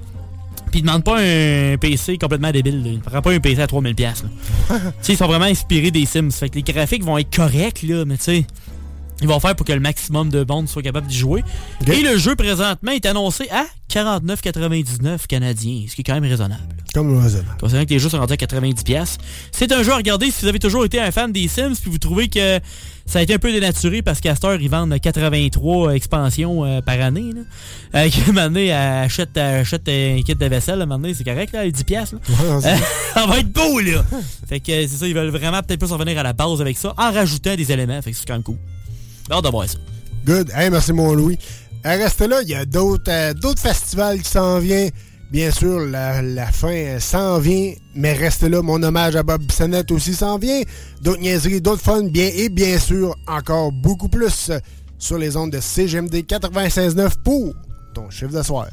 Puis 0.72 0.80
ils 0.80 0.84
demandent 0.84 1.04
pas 1.04 1.18
un 1.18 1.78
PC 1.78 2.18
complètement 2.18 2.52
débile. 2.52 2.82
là. 2.84 2.90
Ils 2.92 2.98
ne 2.98 3.02
prennent 3.02 3.22
pas 3.22 3.34
un 3.34 3.40
PC 3.40 3.62
à 3.62 3.66
3000$. 3.66 3.94
pièces. 3.94 4.24
tu 4.70 4.76
sais, 5.02 5.14
ils 5.14 5.18
sont 5.18 5.28
vraiment 5.28 5.46
inspirés 5.46 5.92
des 5.92 6.06
Sims. 6.06 6.32
Fait 6.32 6.50
que 6.50 6.56
les 6.56 6.64
graphiques 6.64 7.04
vont 7.04 7.18
être 7.18 7.36
corrects, 7.36 7.84
là, 7.84 8.06
mais 8.06 8.18
tu 8.18 8.24
sais. 8.24 8.46
Ils 9.22 9.28
vont 9.28 9.40
faire 9.40 9.56
pour 9.56 9.66
que 9.66 9.74
le 9.74 9.80
maximum 9.80 10.30
de 10.30 10.44
monde 10.48 10.68
soit 10.68 10.82
capable 10.82 11.08
d'y 11.08 11.18
jouer. 11.18 11.44
Et 11.88 12.02
le 12.02 12.18
jeu 12.18 12.36
présentement 12.36 12.92
est 12.92 13.06
annoncé 13.06 13.48
à 13.52 13.66
49,99 13.92 15.28
canadiens, 15.28 15.84
ce 15.88 15.96
qui 15.96 16.02
est 16.02 16.04
quand 16.04 16.14
même 16.14 16.24
raisonnable. 16.24 16.62
Comme 16.94 17.18
raisonnable. 17.22 17.58
Considérant 17.60 17.86
que 17.86 17.90
les 17.92 18.00
jeux 18.00 18.10
sont 18.10 18.20
rendus 18.20 18.34
à 18.34 18.38
90$. 18.38 18.84
pièces. 18.84 19.18
C'est 19.52 19.72
un 19.72 19.84
jeu 19.84 19.92
à 19.92 19.98
regarder 19.98 20.32
si 20.32 20.42
vous 20.42 20.48
avez 20.48 20.60
toujours 20.60 20.86
été 20.86 21.00
un 21.00 21.12
fan 21.12 21.32
des 21.32 21.48
Sims 21.48 21.76
puis 21.82 21.92
vous 21.92 21.98
trouvez 21.98 22.30
que 22.30 22.60
ça 23.06 23.20
a 23.20 23.22
été 23.22 23.34
un 23.34 23.40
peu 23.40 23.52
dénaturé 23.52 24.02
parce 24.02 24.22
heure, 24.46 24.62
ils 24.62 24.70
vendent 24.70 24.98
83 25.00 25.94
expansions 25.96 26.66
euh, 26.66 26.82
par 26.82 27.00
année. 27.02 27.32
Là. 27.34 28.02
Euh, 28.02 28.10
que, 28.10 28.32
donné, 28.32 28.72
achète, 28.72 29.38
achète 29.38 29.88
un 29.90 30.22
kit 30.26 30.36
de 30.36 30.46
vaisselle, 30.46 30.82
à 30.82 30.86
un 30.86 31.14
c'est 31.14 31.24
correct, 31.24 31.54
là, 31.54 31.68
10$. 31.68 31.84
piastres, 31.84 32.16
là. 32.16 32.22
Ouais, 32.30 32.66
Euh, 32.66 32.78
ça. 33.14 33.26
va 33.26 33.40
être 33.40 33.52
beau, 33.52 33.80
là! 33.80 34.04
fait 34.48 34.60
que 34.60 34.72
c'est 34.72 34.88
ça, 34.88 35.08
ils 35.08 35.14
veulent 35.14 35.30
vraiment 35.30 35.62
peut-être 35.62 35.80
plus 35.80 35.92
revenir 35.92 36.18
à 36.18 36.24
la 36.24 36.34
base 36.34 36.62
avec 36.62 36.78
ça 36.78 36.94
en 36.98 37.12
rajoutant 37.12 37.56
des 37.56 37.72
éléments. 37.72 38.02
Fait 38.02 38.12
que 38.12 38.18
c'est 38.18 38.26
quand 38.26 38.34
même 38.34 38.44
cool. 38.44 38.58
Hâte 39.30 39.44
de 39.44 39.50
voir 39.50 39.68
ça. 39.68 39.78
Good. 40.26 40.52
Merci, 40.56 40.94
mon 40.94 41.14
Louis. 41.14 41.38
Euh, 41.86 41.98
restez 41.98 42.28
là, 42.28 42.42
il 42.44 42.50
y 42.50 42.54
a 42.56 42.66
d'autres 42.66 43.10
euh, 43.10 43.34
d'autres 43.34 43.62
festivals 43.62 44.22
qui 44.22 44.30
s'en 44.30 44.60
viennent. 44.60 44.92
Bien 45.32 45.50
sûr, 45.50 45.80
la, 45.80 46.22
fin 46.52 46.74
euh, 46.74 47.00
s'en 47.00 47.40
vient, 47.40 47.74
mais 47.96 48.14
restez 48.14 48.50
là. 48.50 48.62
Mon 48.62 48.84
hommage 48.84 49.16
à 49.16 49.24
Bob 49.24 49.42
Bissonnette 49.42 49.90
aussi 49.92 50.14
s'en 50.14 50.38
vient. 50.38 50.62
D'autres 51.02 51.22
niaiseries, 51.22 51.62
d'autres 51.62 51.82
fun, 51.82 52.04
bien 52.04 52.30
et 52.36 52.50
bien 52.50 52.78
sûr, 52.78 53.16
encore 53.28 53.72
beaucoup 53.72 54.10
plus 54.10 54.52
sur 55.00 55.18
les 55.18 55.38
ondes 55.38 55.52
de 55.52 55.60
CGMD 55.60 56.14
96.9 56.16 57.12
pour 57.24 57.54
ton 57.96 58.10
chiffre 58.10 58.34
de 58.34 58.44
soir. 58.44 58.68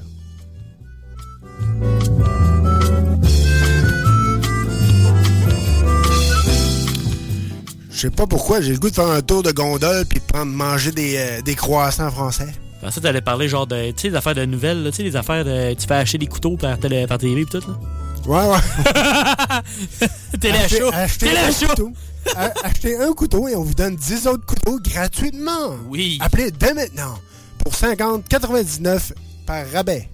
Je 7.99 8.03
sais 8.03 8.11
pas 8.11 8.28
pourquoi, 8.28 8.61
j'ai 8.61 8.72
le 8.74 8.78
goût 8.78 8.90
de 8.90 8.94
faire 8.94 9.09
un 9.09 9.22
tour 9.22 9.42
de 9.42 9.51
gondole 9.51 10.05
puis 10.07 10.20
de 10.20 10.24
prendre 10.24 10.53
manger 10.53 10.92
des, 10.92 11.16
euh, 11.16 11.42
des 11.42 11.57
croissants 11.57 12.12
français. 12.12 12.46
Pensais 12.80 13.01
que 13.01 13.07
t'allais 13.07 13.20
parler 13.20 13.49
genre 13.49 13.66
de, 13.66 13.90
tu 13.90 14.03
sais, 14.03 14.11
des 14.11 14.14
affaires 14.14 14.36
de 14.36 14.44
nouvelles, 14.44 14.84
tu 14.92 14.99
sais, 14.99 15.03
les 15.03 15.16
affaires 15.16 15.44
de, 15.44 15.74
tu 15.74 15.84
fais 15.84 15.94
acheter 15.94 16.18
des 16.18 16.28
couteaux 16.28 16.57
par, 16.57 16.78
télé, 16.78 17.09
par 17.09 17.18
TV 17.18 17.40
et 17.40 17.44
tout, 17.44 17.59
là. 17.59 17.76
Ouais, 18.24 18.46
ouais. 18.53 20.09
Téléachat. 20.40 20.76
Achetez- 20.76 20.94
achetez 20.94 21.26
un 21.26 21.28
Téléachat. 21.30 21.66
couteau. 21.70 21.92
A- 22.36 22.53
Achetez 22.62 22.96
un 22.99 23.12
couteau 23.14 23.49
et 23.49 23.57
on 23.57 23.64
vous 23.64 23.74
donne 23.74 23.96
10 23.96 24.28
autres 24.28 24.46
couteaux 24.46 24.78
gratuitement. 24.78 25.74
Oui. 25.88 26.18
Appelez 26.20 26.53
dès 26.53 26.74
maintenant 26.74 27.18
pour 27.64 27.72
50,99 27.74 29.12
par 29.44 29.68
rabais. 29.72 30.09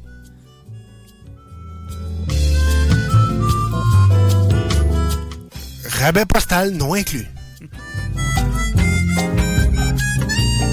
Rabais 6.01 6.24
postal 6.26 6.70
non 6.72 6.95
inclus. 6.95 7.26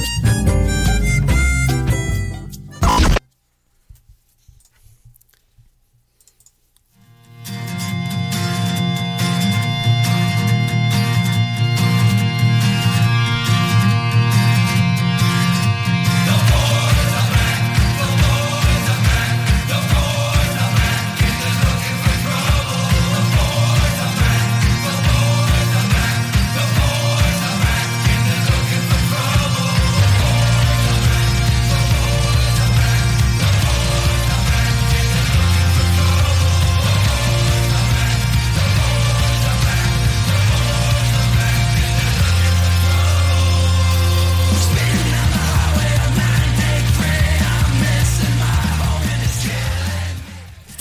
Thank 0.02 0.36
you. 0.36 0.41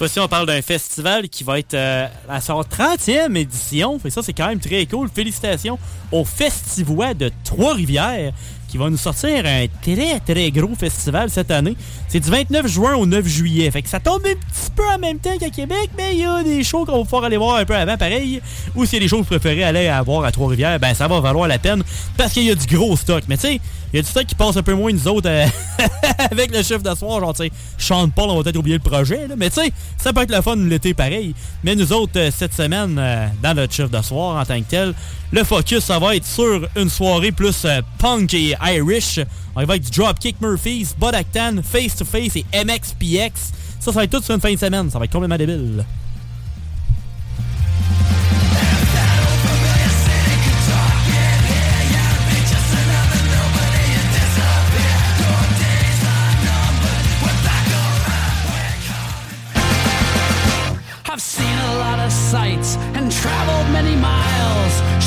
Fois-ci, 0.01 0.19
on 0.19 0.29
parle 0.29 0.47
d'un 0.47 0.63
festival 0.63 1.29
qui 1.29 1.45
va 1.45 1.59
être 1.59 1.75
euh, 1.75 2.07
à 2.27 2.41
son 2.41 2.59
30e 2.63 3.37
édition. 3.37 3.99
Que 3.99 4.09
ça, 4.09 4.23
c'est 4.23 4.33
quand 4.33 4.49
même 4.49 4.59
très 4.59 4.87
cool. 4.87 5.11
Félicitations 5.15 5.79
au 6.11 6.25
Festivois 6.25 7.13
de 7.13 7.31
Trois-Rivières 7.45 8.33
qui 8.71 8.79
va 8.79 8.89
nous 8.89 8.97
sortir 8.97 9.45
un 9.45 9.67
très, 9.83 10.21
très 10.21 10.51
gros 10.53 10.75
festival 10.77 11.29
cette 11.29 11.51
année. 11.51 11.77
C'est 12.09 12.21
du 12.21 12.31
29 12.31 12.67
juin 12.69 12.95
au 12.95 13.05
9 13.05 13.27
juillet. 13.27 13.71
Fait 13.71 13.83
que 13.83 13.89
ça 13.89 13.99
tombe 13.99 14.23
un 14.25 14.35
petit 14.35 14.71
peu 14.75 14.85
en 14.89 14.99
même 14.99 15.19
temps 15.19 15.37
qu'à 15.39 15.51
Québec, 15.51 15.91
mais 15.97 16.15
il 16.15 16.21
y 16.21 16.25
a 16.25 16.43
des 16.43 16.63
shows 16.63 16.85
qu'on 16.85 16.99
va 16.99 17.05
pouvoir 17.05 17.25
aller 17.25 17.37
voir 17.37 17.57
un 17.57 17.65
peu 17.65 17.75
avant, 17.75 17.97
pareil. 17.97 18.41
Ou 18.77 18.85
s'il 18.85 18.95
y 18.95 18.97
a 18.99 19.05
des 19.05 19.09
shows 19.09 19.19
que 19.19 19.23
vous 19.23 19.39
préférez 19.39 19.65
aller 19.65 19.91
voir 20.07 20.25
à 20.25 20.31
Trois-Rivières, 20.31 20.79
ben 20.79 20.95
ça 20.95 21.09
va 21.09 21.21
valoir 21.21 21.49
la 21.49 21.59
peine 21.59 21.83
parce 22.17 22.33
qu'il 22.33 22.45
y 22.45 22.51
a 22.51 22.55
du 22.55 22.67
gros 22.67 22.97
stock. 22.97 23.25
Mais 23.29 23.37
tu 23.37 23.49
sais, 23.49 23.61
il 23.93 23.97
y 23.97 23.99
a 23.99 24.03
du 24.03 24.09
stock 24.09 24.25
qui 24.25 24.37
passe 24.37 24.57
un 24.57 24.63
peu 24.63 24.75
moins 24.75 24.93
nous 24.93 25.09
autres 25.09 25.29
euh, 25.29 25.47
avec 26.31 26.55
le 26.55 26.63
chiffre 26.63 26.83
de 26.83 26.95
soir. 26.95 27.19
Genre, 27.21 27.35
tu 27.35 27.45
sais, 27.45 27.53
Sean 27.77 28.09
Paul, 28.09 28.31
on 28.31 28.37
va 28.37 28.45
peut-être 28.45 28.57
oublier 28.57 28.77
le 28.77 28.89
projet, 28.89 29.27
mais 29.37 29.51
tu 29.51 29.61
sais, 29.61 29.73
ça 29.97 30.13
peut 30.13 30.23
être 30.23 30.35
le 30.35 30.41
fun 30.43 30.57
l'été 30.57 30.95
pareil. 30.95 31.35
Mais 31.65 31.75
nous 31.75 31.93
autres, 31.93 32.13
euh, 32.17 32.31
cette 32.31 32.55
semaine, 32.55 32.97
euh, 32.99 33.27
dans 33.43 33.55
notre 33.55 33.75
chiffre 33.75 33.89
de 33.89 34.03
soir 34.03 34.41
en 34.41 34.45
tant 34.45 34.61
que 34.61 34.69
tel, 34.69 34.95
le 35.33 35.45
focus, 35.45 35.85
ça 35.85 35.99
va 35.99 36.17
être 36.17 36.27
sur 36.27 36.69
une 36.77 36.91
soirée 36.91 37.31
plus 37.31 37.65
euh, 37.65 37.81
punk 37.99 38.35
et 38.35 38.55
Irish. 38.63 39.21
On 39.55 39.61
va 39.65 39.73
avec 39.73 39.83
du 39.83 39.91
Dropkick 39.91 40.41
Murphys, 40.41 40.89
Bud 40.99 41.15
Actan, 41.15 41.63
Face 41.63 41.95
to 41.97 42.05
Face 42.05 42.37
et 42.37 42.45
MXPX. 42.53 43.53
Ça, 43.79 43.87
ça 43.87 43.91
va 43.93 44.05
être 44.05 44.19
tout 44.19 44.23
sur 44.23 44.35
une 44.35 44.41
fin 44.41 44.53
de 44.53 44.59
semaine. 44.59 44.91
Ça 44.91 44.99
va 44.99 45.05
être 45.05 45.13
complètement 45.13 45.39
débile. 45.39 45.85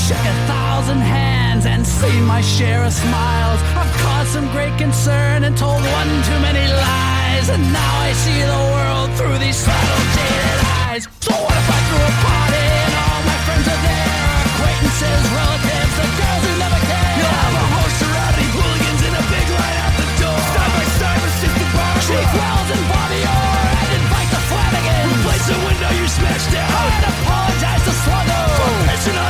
Shook 0.03 0.19
a 0.19 0.35
thousand 0.51 0.99
hands 0.99 1.65
and 1.65 1.87
seen 1.87 2.23
my 2.25 2.41
share 2.41 2.83
of 2.83 2.91
smiles. 2.91 3.59
I've 3.71 3.93
caused 4.03 4.31
some 4.35 4.51
great 4.51 4.75
concern 4.77 5.47
and 5.47 5.55
told 5.55 5.79
one 5.79 6.11
too 6.27 6.39
many 6.43 6.65
lies, 6.67 7.47
and 7.47 7.63
now 7.71 7.93
I 8.03 8.11
see 8.11 8.39
the 8.43 8.61
world 8.75 9.09
through 9.15 9.37
these 9.39 9.55
subtle 9.55 10.03
jaded 10.15 10.59
eyes. 10.91 11.03
So 11.23 11.31
what 11.31 11.55
if 11.55 11.67
I 11.71 11.79
threw 11.87 12.03
a 12.03 12.15
party 12.19 12.67
and 12.83 12.93
all 12.99 13.21
my 13.31 13.39
friends 13.47 13.63
are 13.63 13.81
there? 13.87 14.27
Acquaintances, 14.43 15.23
relatives, 15.39 15.93
the 15.95 16.07
girls 16.19 16.43
who 16.51 16.53
never 16.59 16.79
care. 16.83 17.13
You'll 17.23 17.37
have 17.39 17.55
a 17.55 17.63
of 17.63 18.11
rowdy 18.11 18.47
hooligans 18.59 19.01
in 19.07 19.13
a 19.15 19.23
big 19.31 19.47
line 19.55 19.77
out 19.87 19.95
the 20.03 20.07
door. 20.19 20.39
Side 20.51 20.73
by 20.75 20.85
side 20.99 21.19
with 21.23 21.35
Sister 21.47 21.67
Bar, 21.79 21.95
Chief 22.03 22.27
Wells 22.35 22.69
and 22.75 22.83
Bobby 22.91 23.21
Orr, 23.23 23.67
and 23.71 23.91
invite 24.03 24.29
the 24.35 24.41
Flanagan. 24.51 25.03
Replace 25.15 25.47
the 25.47 25.59
window 25.63 25.91
you 25.95 26.07
smashed 26.11 26.51
down. 26.51 26.67
I'd 26.91 27.07
apologize 27.07 27.83
to 27.87 27.93
Sluggo 28.03 28.39
for 28.51 28.71
pissing 28.83 29.22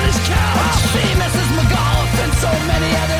same 0.93 1.21
as 1.21 1.33
Mrs. 1.33 1.49
McGough 1.57 2.23
and 2.23 2.33
so 2.35 2.51
many 2.67 2.95
others. 2.95 3.12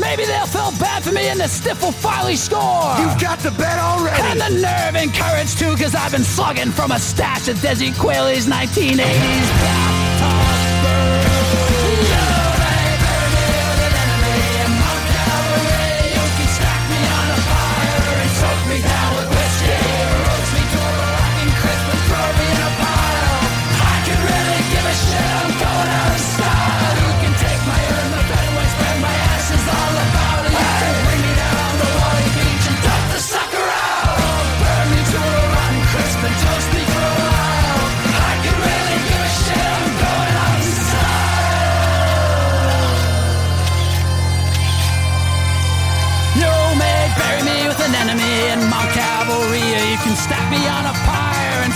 Maybe 0.00 0.24
they'll 0.24 0.46
feel 0.46 0.72
bad 0.78 1.04
for 1.04 1.12
me 1.12 1.28
and 1.28 1.38
the 1.38 1.48
stiff 1.48 1.82
will 1.82 1.92
finally 1.92 2.36
score. 2.36 2.94
You've 2.98 3.20
got 3.20 3.38
the 3.38 3.52
bet 3.52 3.78
already. 3.78 4.22
And 4.22 4.40
the 4.40 4.60
nerve 4.60 4.96
and 4.96 5.14
courage 5.14 5.54
too, 5.54 5.76
cause 5.76 5.94
I've 5.94 6.12
been 6.12 6.24
slugging 6.24 6.72
from 6.72 6.90
a 6.90 6.98
stash 6.98 7.48
of 7.48 7.56
Desi 7.58 7.92
Quayle's 7.92 8.46
1980s. 8.46 9.93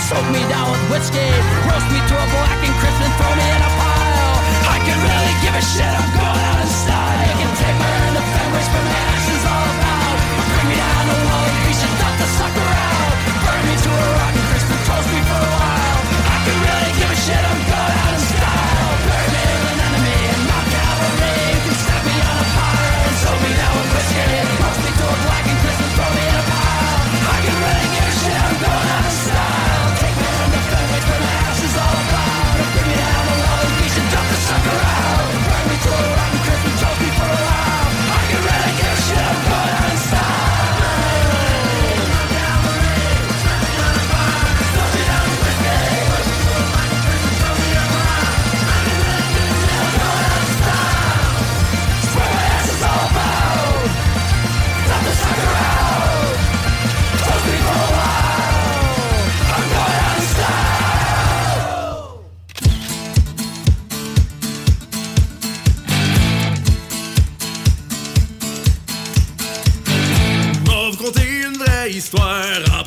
Soak 0.09 0.25
me 0.33 0.41
down 0.49 0.65
with 0.71 0.81
whiskey. 0.89 1.29
Roast 1.69 1.87
me 1.93 2.01
to 2.01 2.15
a 2.17 2.27
black 2.33 2.59
and 2.65 2.75
crisp 2.81 2.99
and 3.05 3.13
throw 3.21 3.33
me 3.37 3.45
in 3.45 3.61
a 3.61 3.71
pile. 3.77 4.37
I 4.73 4.77
can 4.81 4.97
really 5.05 5.35
give 5.45 5.53
a 5.53 5.61
shit. 5.61 5.85
I'm 5.85 6.09
going 6.17 6.41
out 6.49 6.59
in 6.65 6.69
style. 6.81 7.21
You 7.29 7.35
can 7.37 7.53
take 7.61 7.77
my 7.77 7.98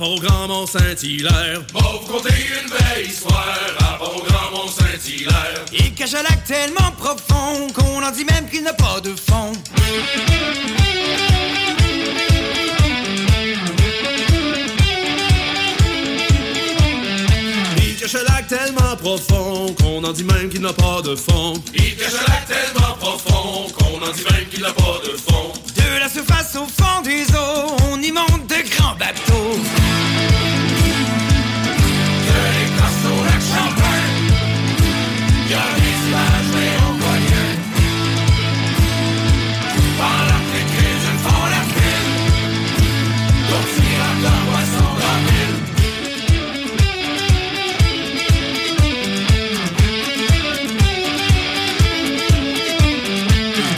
rapport 0.02 0.16
au 0.16 0.20
Grand 0.20 0.48
Mont 0.48 0.66
Saint-Hilaire. 0.66 1.62
Vous 1.72 2.12
conter 2.12 2.34
une 2.34 2.68
vraie 2.68 3.04
histoire, 3.04 3.56
rapport 3.78 4.16
au 4.16 4.22
Grand 4.22 4.50
Mont 4.50 4.68
Saint-Hilaire. 4.68 5.64
Il 5.72 5.94
cache 5.94 6.14
un 6.14 6.22
lac 6.22 6.44
tellement 6.44 6.90
profond 6.98 7.68
qu'on 7.72 8.02
en 8.02 8.10
dit 8.10 8.24
même 8.24 8.48
qu'il 8.50 8.64
n'a 8.64 8.72
pas 8.72 9.00
de 9.00 9.14
fond. 9.14 9.52
Il 17.76 17.96
cache 17.96 18.14
un 18.16 18.32
lac 18.32 18.48
tellement 18.48 18.96
profond 18.96 19.72
qu'on 19.80 20.02
en 20.02 20.12
dit 20.12 20.24
même 20.24 20.48
qu'il 20.48 20.62
n'a 20.62 20.72
pas 20.72 21.00
de 21.02 21.14
fond. 21.14 21.54
Il 21.74 21.96
cache 21.96 22.14
un 22.14 22.32
lac 22.32 22.48
tellement 22.48 22.94
profond 22.98 23.68
qu'on 23.78 24.04
en 24.04 24.12
dit 24.12 24.24
même 24.32 24.48
qu'il 24.50 24.62
n'a 24.62 24.72
pas 24.72 24.98
de 25.04 25.16
fond. 25.16 25.52
La 26.14 26.20
surface 26.20 26.56
au 26.56 26.66
fond 26.66 27.00
des 27.02 27.24
eaux, 27.34 27.74
on 27.90 27.96
y 28.02 28.12
monte 28.12 28.46
de 28.46 28.60
grands 28.76 28.94
bateaux. 28.96 29.56
De 32.28 32.38
l'Écosse 32.52 33.04
au 33.06 33.16
lac 33.24 33.40
Champlain, 33.40 34.04
y 35.48 35.54
a 35.54 35.56
des 35.74 35.96
images 36.08 36.50
mais 36.52 36.72
rien. 37.16 37.48
Pendant 39.96 40.42
que 40.44 40.52
les 40.52 40.66
crises 40.74 41.10
font 41.22 41.46
la 41.46 41.62
file, 41.72 42.12
d'autres 43.48 43.74
pirates 43.80 44.20
leur 44.20 44.40
poisson 44.50 44.88
dans 45.00 45.20
l'île. 45.24 45.60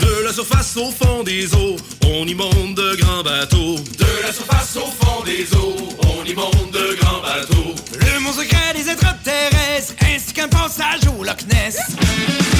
De 0.01 0.13
la 0.25 0.31
surface 0.33 0.75
au 0.75 0.91
fond 0.91 1.14
des 1.35 1.53
eaux, 1.53 1.75
on 2.05 2.25
y 2.25 2.33
monte 2.33 2.75
de 2.75 2.95
grands 2.95 3.23
bateaux. 3.23 3.75
De 3.97 4.21
la 4.23 4.31
surface 4.31 4.77
au 4.77 4.87
fond 5.03 5.23
des 5.25 5.45
eaux, 5.53 5.89
on 6.03 6.23
y 6.23 6.33
monte 6.33 6.71
de 6.71 6.95
grands 7.01 7.21
bateaux. 7.21 7.75
Le 7.91 8.19
mot 8.21 8.31
secret 8.31 8.73
des 8.73 8.89
extraterrestres, 8.89 9.95
ainsi 10.01 10.33
qu'un 10.33 10.47
passage 10.47 11.01
au 11.07 11.23
Loch 11.23 11.45
Ness. 11.49 12.54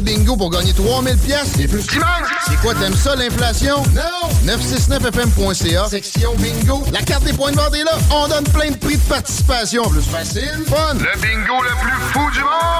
bingo 0.00 0.36
pour 0.36 0.50
gagner 0.50 0.72
3000 0.72 1.16
pièces. 1.18 1.52
C'est 1.56 1.68
plus 1.68 1.86
qui 1.86 1.98
C'est 2.48 2.56
quoi, 2.60 2.74
t'aimes 2.74 2.96
ça, 2.96 3.14
l'inflation? 3.16 3.82
Non! 3.94 4.52
969fm.ca. 4.52 5.88
Section 5.88 6.34
bingo. 6.36 6.84
La 6.92 7.02
carte 7.02 7.24
des 7.24 7.32
points 7.32 7.52
de 7.52 7.56
vente 7.56 7.74
est 7.74 7.84
là. 7.84 7.98
On 8.10 8.28
donne 8.28 8.44
plein 8.44 8.70
de 8.70 8.76
prix 8.76 8.96
de 8.96 9.02
participation. 9.02 9.82
Plus 9.88 10.02
facile, 10.02 10.64
fun. 10.66 10.94
Le 10.94 11.20
bingo 11.20 11.62
le 11.62 11.70
plus 11.80 12.00
fou 12.12 12.30
du 12.32 12.40
monde! 12.40 12.77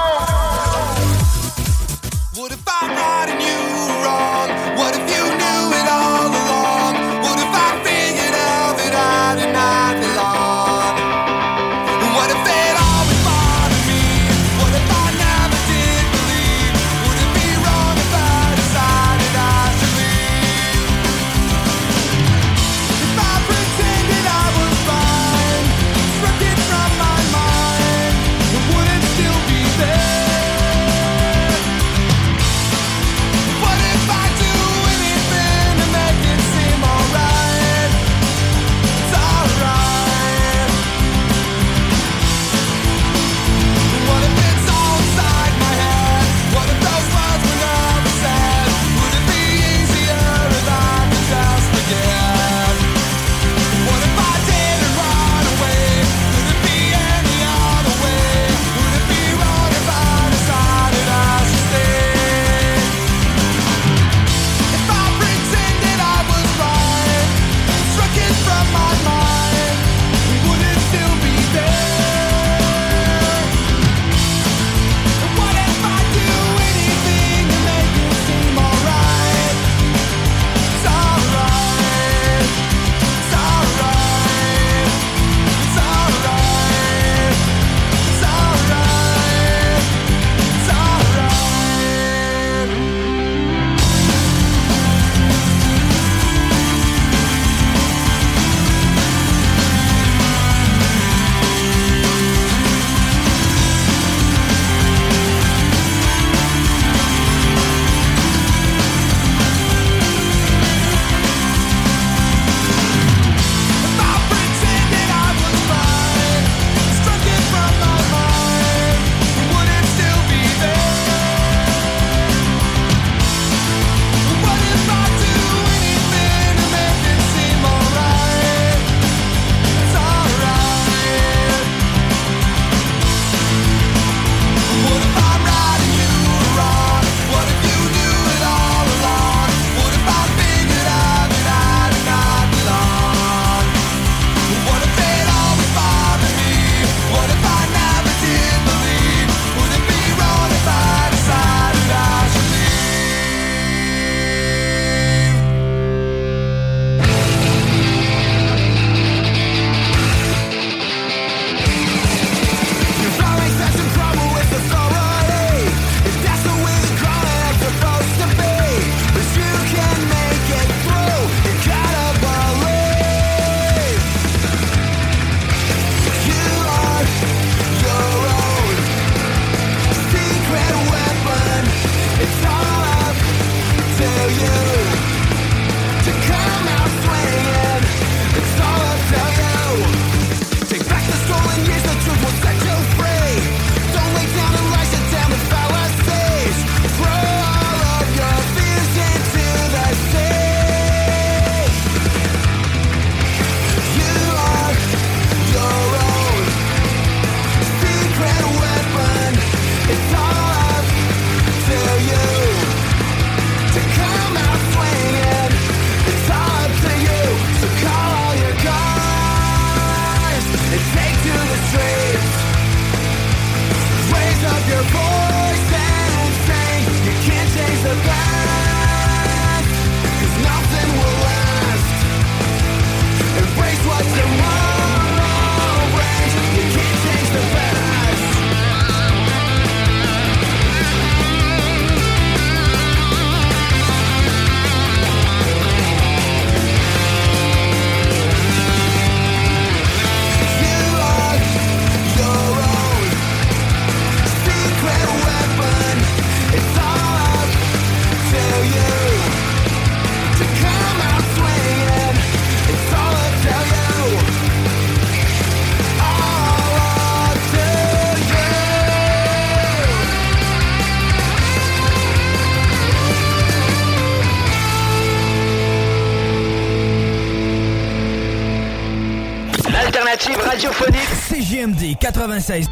CJMD 281.89 281.97
96. 281.97 282.67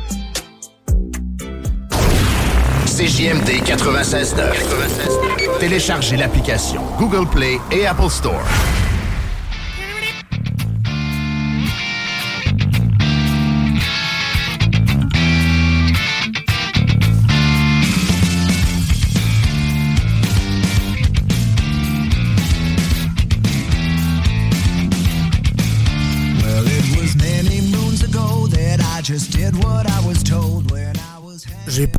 CJMD 2.85 3.63
96 3.65 4.35
Téléchargez 5.59 6.17
l'application 6.17 6.81
Google 6.99 7.27
Play 7.27 7.59
et 7.71 7.87
Apple 7.87 8.09
Store. 8.09 8.43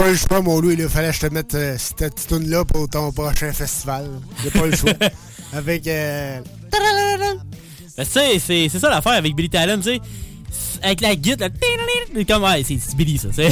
Pas 0.08 0.12
le 0.12 0.16
choix, 0.18 0.40
mon 0.40 0.60
Louis. 0.60 0.74
Il 0.78 0.88
fallait 0.88 1.08
que 1.10 1.14
je 1.16 1.20
te 1.20 1.26
mette 1.34 1.54
euh, 1.54 1.76
cette 1.78 2.14
petite 2.14 2.28
tune-là 2.28 2.64
pour 2.64 2.88
ton 2.88 3.12
prochain 3.12 3.52
festival. 3.52 4.08
J'ai 4.42 4.50
pas 4.50 4.66
le 4.66 4.74
choix. 4.76 4.92
Avec. 5.52 5.86
euh, 5.86 6.40
Ben, 7.96 8.04
c'est 8.08 8.38
c'est 8.38 8.78
ça 8.78 8.88
l'affaire 8.90 9.12
avec 9.14 9.34
Billy 9.34 9.50
Talon, 9.50 9.76
tu 9.78 9.82
sais. 9.94 10.00
Avec 10.82 11.00
la 11.00 11.14
guitare, 11.16 11.48
là, 12.14 12.24
comme, 12.24 12.42
ouais, 12.44 12.62
c'est 12.66 12.96
Billy, 12.96 13.18
ça. 13.18 13.28
C'est 13.34 13.50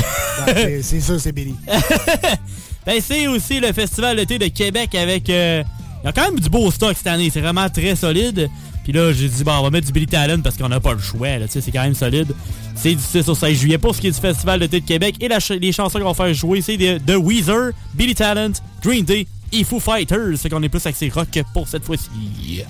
c'est- 0.54 0.82
c'est 0.82 1.00
sûr, 1.00 1.20
c'est 1.20 1.32
Billy. 1.32 1.54
ben, 2.86 3.00
c'est 3.02 3.26
aussi 3.26 3.58
le 3.60 3.72
festival 3.72 4.16
d'été 4.16 4.38
de 4.38 4.46
Québec 4.48 4.94
avec. 4.94 5.28
euh, 5.30 5.62
Il 6.02 6.06
y 6.06 6.08
a 6.08 6.12
quand 6.12 6.30
même 6.30 6.38
du 6.40 6.48
beau 6.48 6.70
stock 6.70 6.96
cette 6.96 7.06
année, 7.08 7.30
c'est 7.32 7.40
vraiment 7.40 7.68
très 7.68 7.96
solide. 7.96 8.48
Puis 8.86 8.92
là, 8.92 9.12
j'ai 9.12 9.28
dit, 9.28 9.42
bon, 9.42 9.50
on 9.50 9.64
va 9.64 9.70
mettre 9.70 9.88
du 9.88 9.92
Billy 9.92 10.06
Talon 10.06 10.42
parce 10.42 10.56
qu'on 10.56 10.68
n'a 10.68 10.78
pas 10.78 10.92
le 10.92 11.00
choix, 11.00 11.38
là, 11.38 11.46
c'est 11.48 11.72
quand 11.72 11.82
même 11.82 11.96
solide. 11.96 12.32
C'est 12.76 12.94
du 12.94 13.02
6 13.02 13.28
au 13.28 13.34
16 13.34 13.58
juillet 13.58 13.78
pour 13.78 13.96
ce 13.96 14.00
qui 14.00 14.06
est 14.06 14.12
du 14.12 14.20
festival 14.20 14.60
d'été 14.60 14.80
de 14.80 14.86
Québec. 14.86 15.16
Et 15.20 15.28
les 15.58 15.72
chansons 15.72 15.98
qu'on 15.98 16.12
va 16.12 16.14
faire 16.14 16.32
jouer, 16.32 16.60
c'est 16.60 16.76
de, 16.76 16.98
de 16.98 17.16
Weezer, 17.16 17.72
Billy 17.94 18.14
Talent, 18.14 18.52
Green 18.84 19.04
Day 19.04 19.26
et 19.52 19.64
Foo 19.64 19.80
Fighters. 19.80 20.36
C'est 20.36 20.48
qu'on 20.48 20.62
est 20.62 20.68
plus 20.68 20.86
axé 20.86 21.10
rock 21.12 21.36
pour 21.52 21.66
cette 21.66 21.84
fois-ci. 21.84 22.62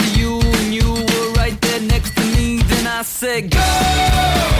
To 0.00 0.20
you, 0.20 0.40
and 0.40 0.74
you 0.74 0.88
were 0.92 1.32
right 1.32 1.58
there 1.60 1.80
next 1.80 2.16
to 2.16 2.24
me. 2.36 2.62
Then 2.62 2.86
I 2.86 3.02
said, 3.02 3.50
Girl, 3.50 4.59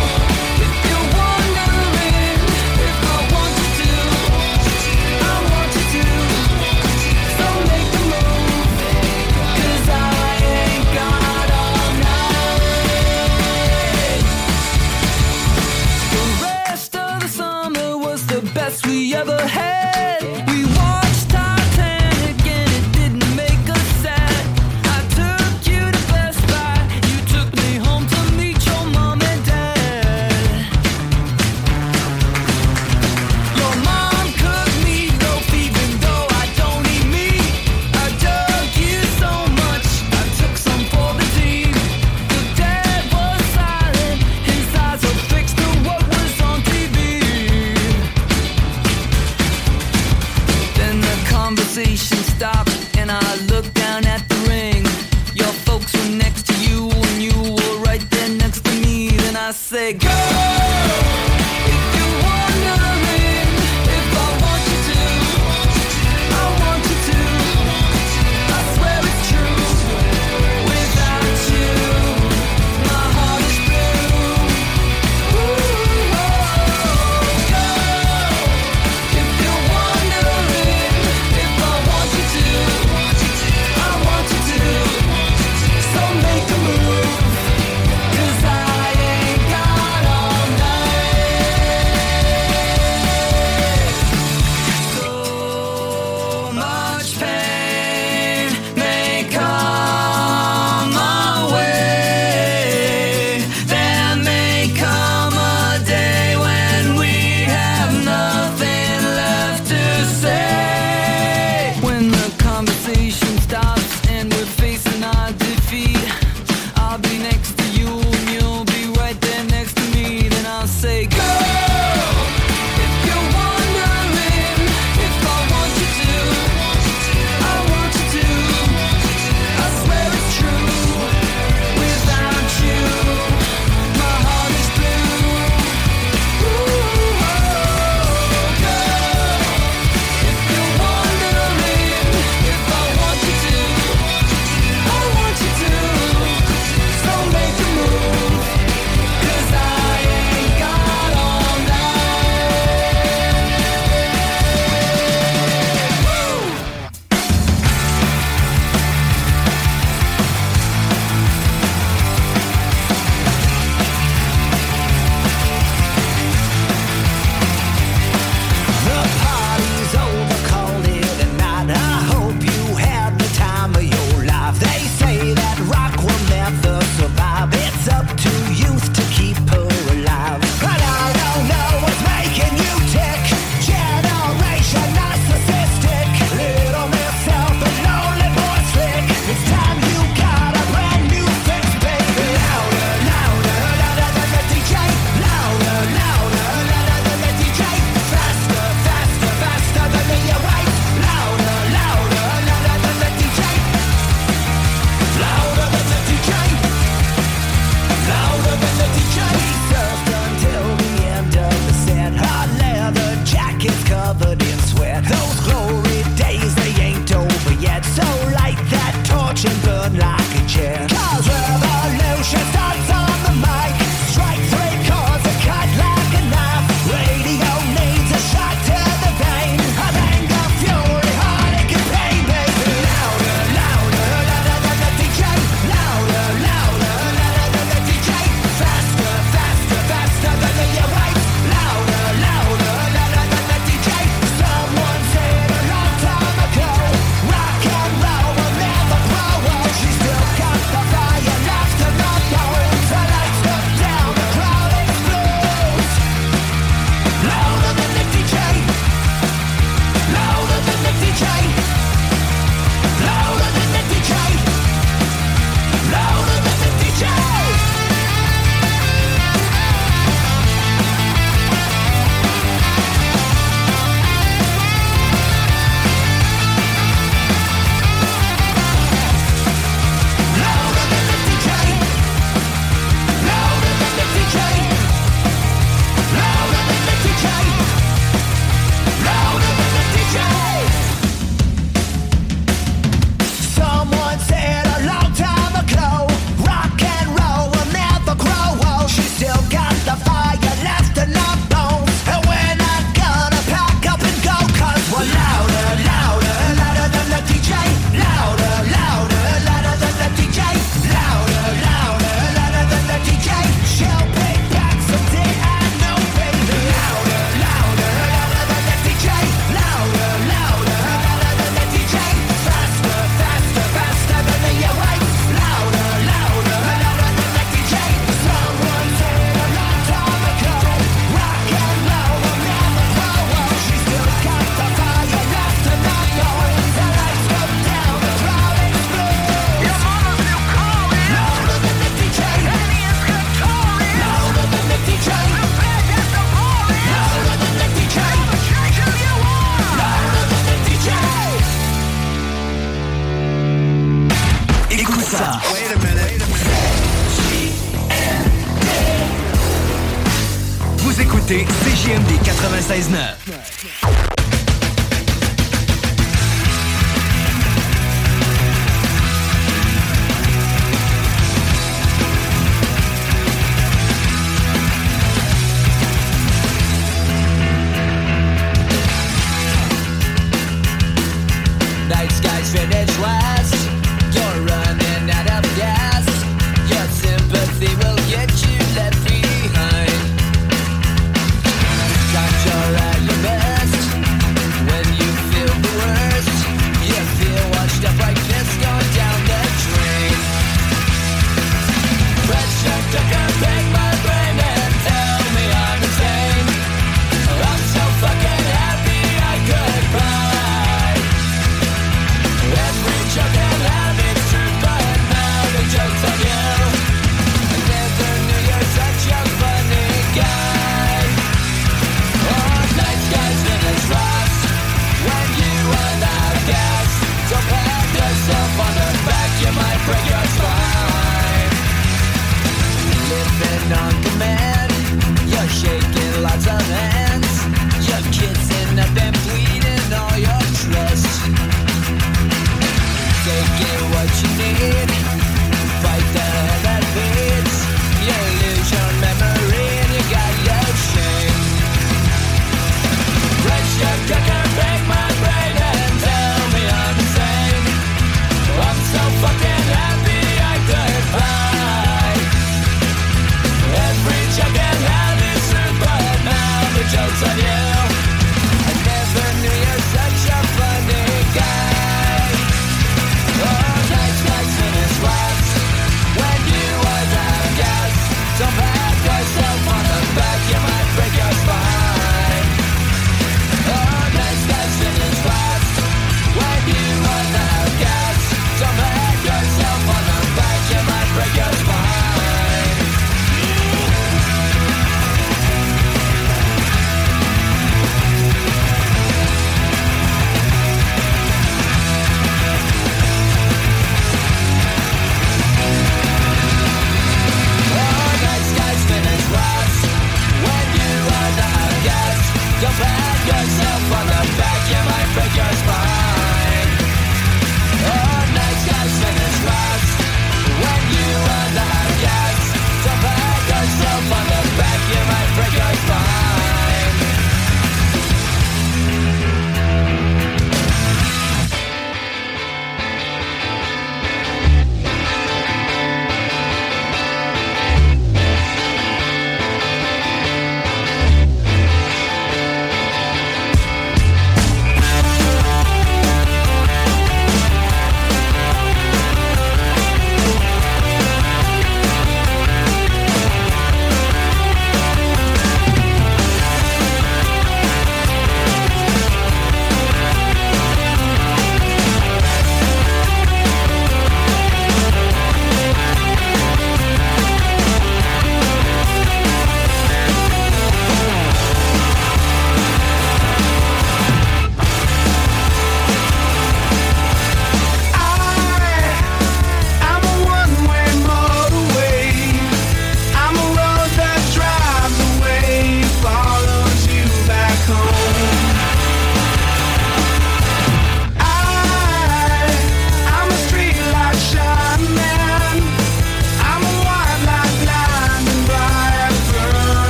96.9. 362.81 363.10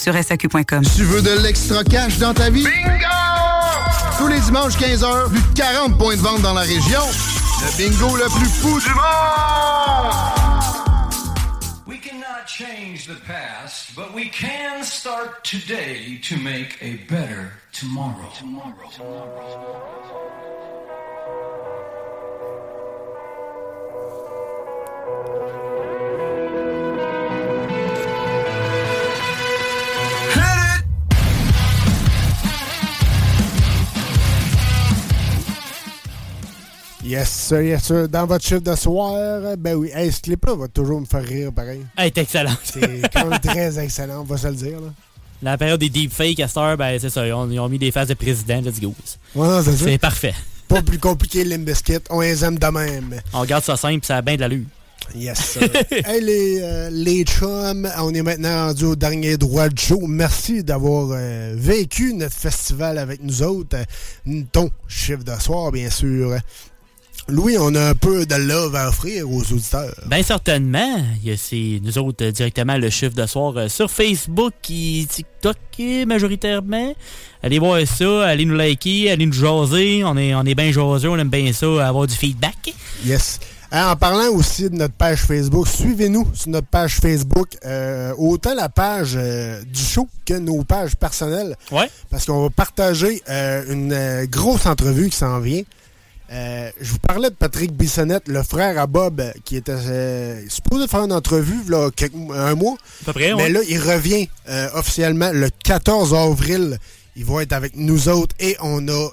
sur 0.00 0.14
SAQ.com. 0.14 0.82
Tu 0.96 1.04
veux 1.04 1.20
de 1.20 1.42
l'extra 1.42 1.84
cash 1.84 2.16
dans 2.18 2.32
ta 2.32 2.48
vie? 2.48 2.64
Bingo! 2.64 3.06
Tous 4.16 4.28
les 4.28 4.40
dimanches 4.40 4.78
15h, 4.78 5.28
plus 5.28 5.42
de 5.42 5.54
40 5.54 5.98
points 5.98 6.16
de 6.16 6.20
vente 6.20 6.40
dans 6.40 6.54
la 6.54 6.62
région. 6.62 7.02
Le 7.60 7.76
bingo 7.76 8.16
le 8.16 8.24
plus 8.38 8.48
fou 8.48 8.80
du 8.80 8.88
monde! 8.94 10.14
We 11.86 11.98
cannot 12.00 12.46
change 12.46 13.06
the 13.06 13.20
past, 13.26 13.94
but 13.94 14.14
we 14.14 14.30
can 14.30 14.82
start 14.82 15.44
today 15.44 16.18
to 16.28 16.36
make 16.36 16.78
a 16.80 16.96
better 17.06 17.52
tomorrow. 17.72 18.30
Yes, 37.10 37.28
sir, 37.28 37.60
yes, 37.60 37.82
sir. 37.82 38.08
Dans 38.08 38.24
votre 38.24 38.44
chiffre 38.44 38.60
de 38.60 38.76
soir, 38.76 39.42
ben 39.58 39.74
oui. 39.74 39.90
Hey, 39.92 40.12
ce 40.12 40.20
clip-là 40.20 40.54
va 40.54 40.68
toujours 40.68 41.00
me 41.00 41.06
faire 41.06 41.24
rire, 41.24 41.52
pareil. 41.52 41.84
Elle 41.96 42.06
est 42.06 42.18
excellente. 42.18 42.60
C'est 42.62 43.02
quand 43.12 43.26
même 43.26 43.40
très 43.40 43.80
excellent, 43.80 44.20
on 44.20 44.22
va 44.22 44.36
se 44.36 44.46
le 44.46 44.54
dire. 44.54 44.80
Là. 44.80 44.92
La 45.42 45.58
période 45.58 45.80
des 45.80 45.88
deepfakes 45.88 46.38
à 46.38 46.46
cette 46.46 46.56
heure, 46.58 46.76
ben, 46.76 46.96
c'est 47.00 47.10
ça. 47.10 47.26
Ils 47.26 47.32
ont, 47.32 47.50
ils 47.50 47.58
ont 47.58 47.68
mis 47.68 47.80
des 47.80 47.90
phases 47.90 48.06
de 48.06 48.14
président. 48.14 48.60
Let's 48.60 48.80
go. 48.80 48.94
Ouais, 49.34 49.60
c'est 49.64 49.72
ça. 49.72 49.84
C'est 49.86 49.98
parfait. 49.98 50.34
Pas 50.68 50.82
plus 50.82 51.00
compliqué, 51.00 51.42
Limbiskit. 51.42 51.98
On 52.10 52.20
les 52.20 52.44
aime 52.44 52.60
de 52.60 52.66
même. 52.68 53.20
On 53.32 53.40
regarde 53.40 53.64
ça 53.64 53.76
simple, 53.76 54.06
ça 54.06 54.18
a 54.18 54.22
bien 54.22 54.36
de 54.36 54.42
l'allure. 54.42 54.66
Yes, 55.12 55.38
sir. 55.40 55.62
hey, 55.90 56.20
les, 56.20 56.60
euh, 56.62 56.90
les 56.92 57.24
chums, 57.24 57.90
on 57.98 58.14
est 58.14 58.22
maintenant 58.22 58.66
rendu 58.66 58.84
au 58.84 58.94
dernier 58.94 59.36
droit 59.36 59.68
de 59.68 59.76
show. 59.76 60.06
Merci 60.06 60.62
d'avoir 60.62 61.08
euh, 61.10 61.54
vécu 61.56 62.14
notre 62.14 62.36
festival 62.36 62.98
avec 62.98 63.20
nous 63.20 63.42
autres. 63.42 63.78
Ton 64.52 64.70
chiffre 64.86 65.24
de 65.24 65.34
soir, 65.40 65.72
bien 65.72 65.90
sûr. 65.90 66.36
Louis, 67.28 67.56
on 67.58 67.74
a 67.74 67.90
un 67.90 67.94
peu 67.94 68.26
de 68.26 68.34
love 68.34 68.74
à 68.74 68.88
offrir 68.88 69.30
aux 69.30 69.40
auditeurs. 69.40 69.94
Bien 70.06 70.22
certainement. 70.22 70.96
Il 71.22 71.30
y 71.30 71.32
a 71.32 71.36
c'est 71.36 71.80
nous 71.82 71.98
autres 71.98 72.24
euh, 72.24 72.32
directement 72.32 72.76
le 72.76 72.90
chiffre 72.90 73.14
de 73.14 73.26
soir 73.26 73.54
euh, 73.56 73.68
sur 73.68 73.90
Facebook 73.90 74.54
et 74.68 75.06
TikTok 75.08 75.56
euh, 75.80 76.06
majoritairement. 76.06 76.94
Allez 77.42 77.58
voir 77.58 77.80
ça, 77.86 78.26
allez 78.26 78.44
nous 78.44 78.56
liker, 78.56 79.10
allez 79.10 79.26
nous 79.26 79.32
jaser. 79.32 80.02
On 80.04 80.16
est, 80.16 80.34
on 80.34 80.42
est 80.42 80.54
bien 80.54 80.72
jaseux, 80.72 81.08
on 81.08 81.18
aime 81.18 81.30
bien 81.30 81.52
ça, 81.52 81.86
avoir 81.86 82.06
du 82.06 82.14
feedback. 82.14 82.74
Yes. 83.04 83.38
En 83.72 83.94
parlant 83.94 84.30
aussi 84.32 84.68
de 84.68 84.74
notre 84.74 84.94
page 84.94 85.20
Facebook, 85.20 85.68
suivez-nous 85.68 86.28
sur 86.34 86.50
notre 86.50 86.66
page 86.66 86.96
Facebook, 86.96 87.56
euh, 87.64 88.12
autant 88.18 88.52
la 88.52 88.68
page 88.68 89.12
euh, 89.14 89.62
du 89.62 89.80
show 89.80 90.08
que 90.26 90.34
nos 90.34 90.64
pages 90.64 90.96
personnelles. 90.96 91.54
Ouais. 91.70 91.88
Parce 92.10 92.26
qu'on 92.26 92.42
va 92.42 92.50
partager 92.50 93.22
euh, 93.28 93.64
une 93.70 94.26
grosse 94.26 94.66
entrevue 94.66 95.08
qui 95.08 95.16
s'en 95.16 95.38
vient. 95.38 95.62
Euh, 96.32 96.70
je 96.80 96.92
vous 96.92 96.98
parlais 97.00 97.28
de 97.30 97.34
Patrick 97.34 97.72
Bissonnette, 97.72 98.28
le 98.28 98.42
frère 98.44 98.78
à 98.78 98.86
Bob, 98.86 99.20
euh, 99.20 99.32
qui 99.44 99.56
était 99.56 99.72
euh, 99.72 100.40
supposé 100.48 100.86
faire 100.86 101.00
une 101.04 101.12
entrevue 101.12 101.58
là, 101.68 101.90
quelques- 101.94 102.14
un 102.32 102.54
mois. 102.54 102.76
Près, 103.04 103.34
Mais 103.34 103.42
ouais. 103.44 103.48
là, 103.50 103.60
il 103.68 103.80
revient 103.80 104.28
euh, 104.48 104.68
officiellement 104.74 105.30
le 105.32 105.48
14 105.64 106.14
avril. 106.14 106.78
Il 107.16 107.24
va 107.24 107.42
être 107.42 107.52
avec 107.52 107.74
nous 107.74 108.08
autres 108.08 108.36
et 108.38 108.56
on 108.60 108.86
a 108.88 109.08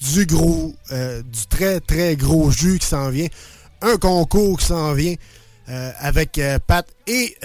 du 0.00 0.26
gros, 0.26 0.74
du 0.90 1.46
très 1.48 1.80
très 1.80 2.16
gros 2.16 2.50
jus 2.50 2.78
qui 2.78 2.86
s'en 2.86 3.10
vient. 3.10 3.28
Un 3.82 3.96
concours 3.98 4.58
qui 4.58 4.66
s'en 4.66 4.92
vient 4.94 5.14
avec 5.98 6.40
Pat 6.66 6.86
et 7.06 7.36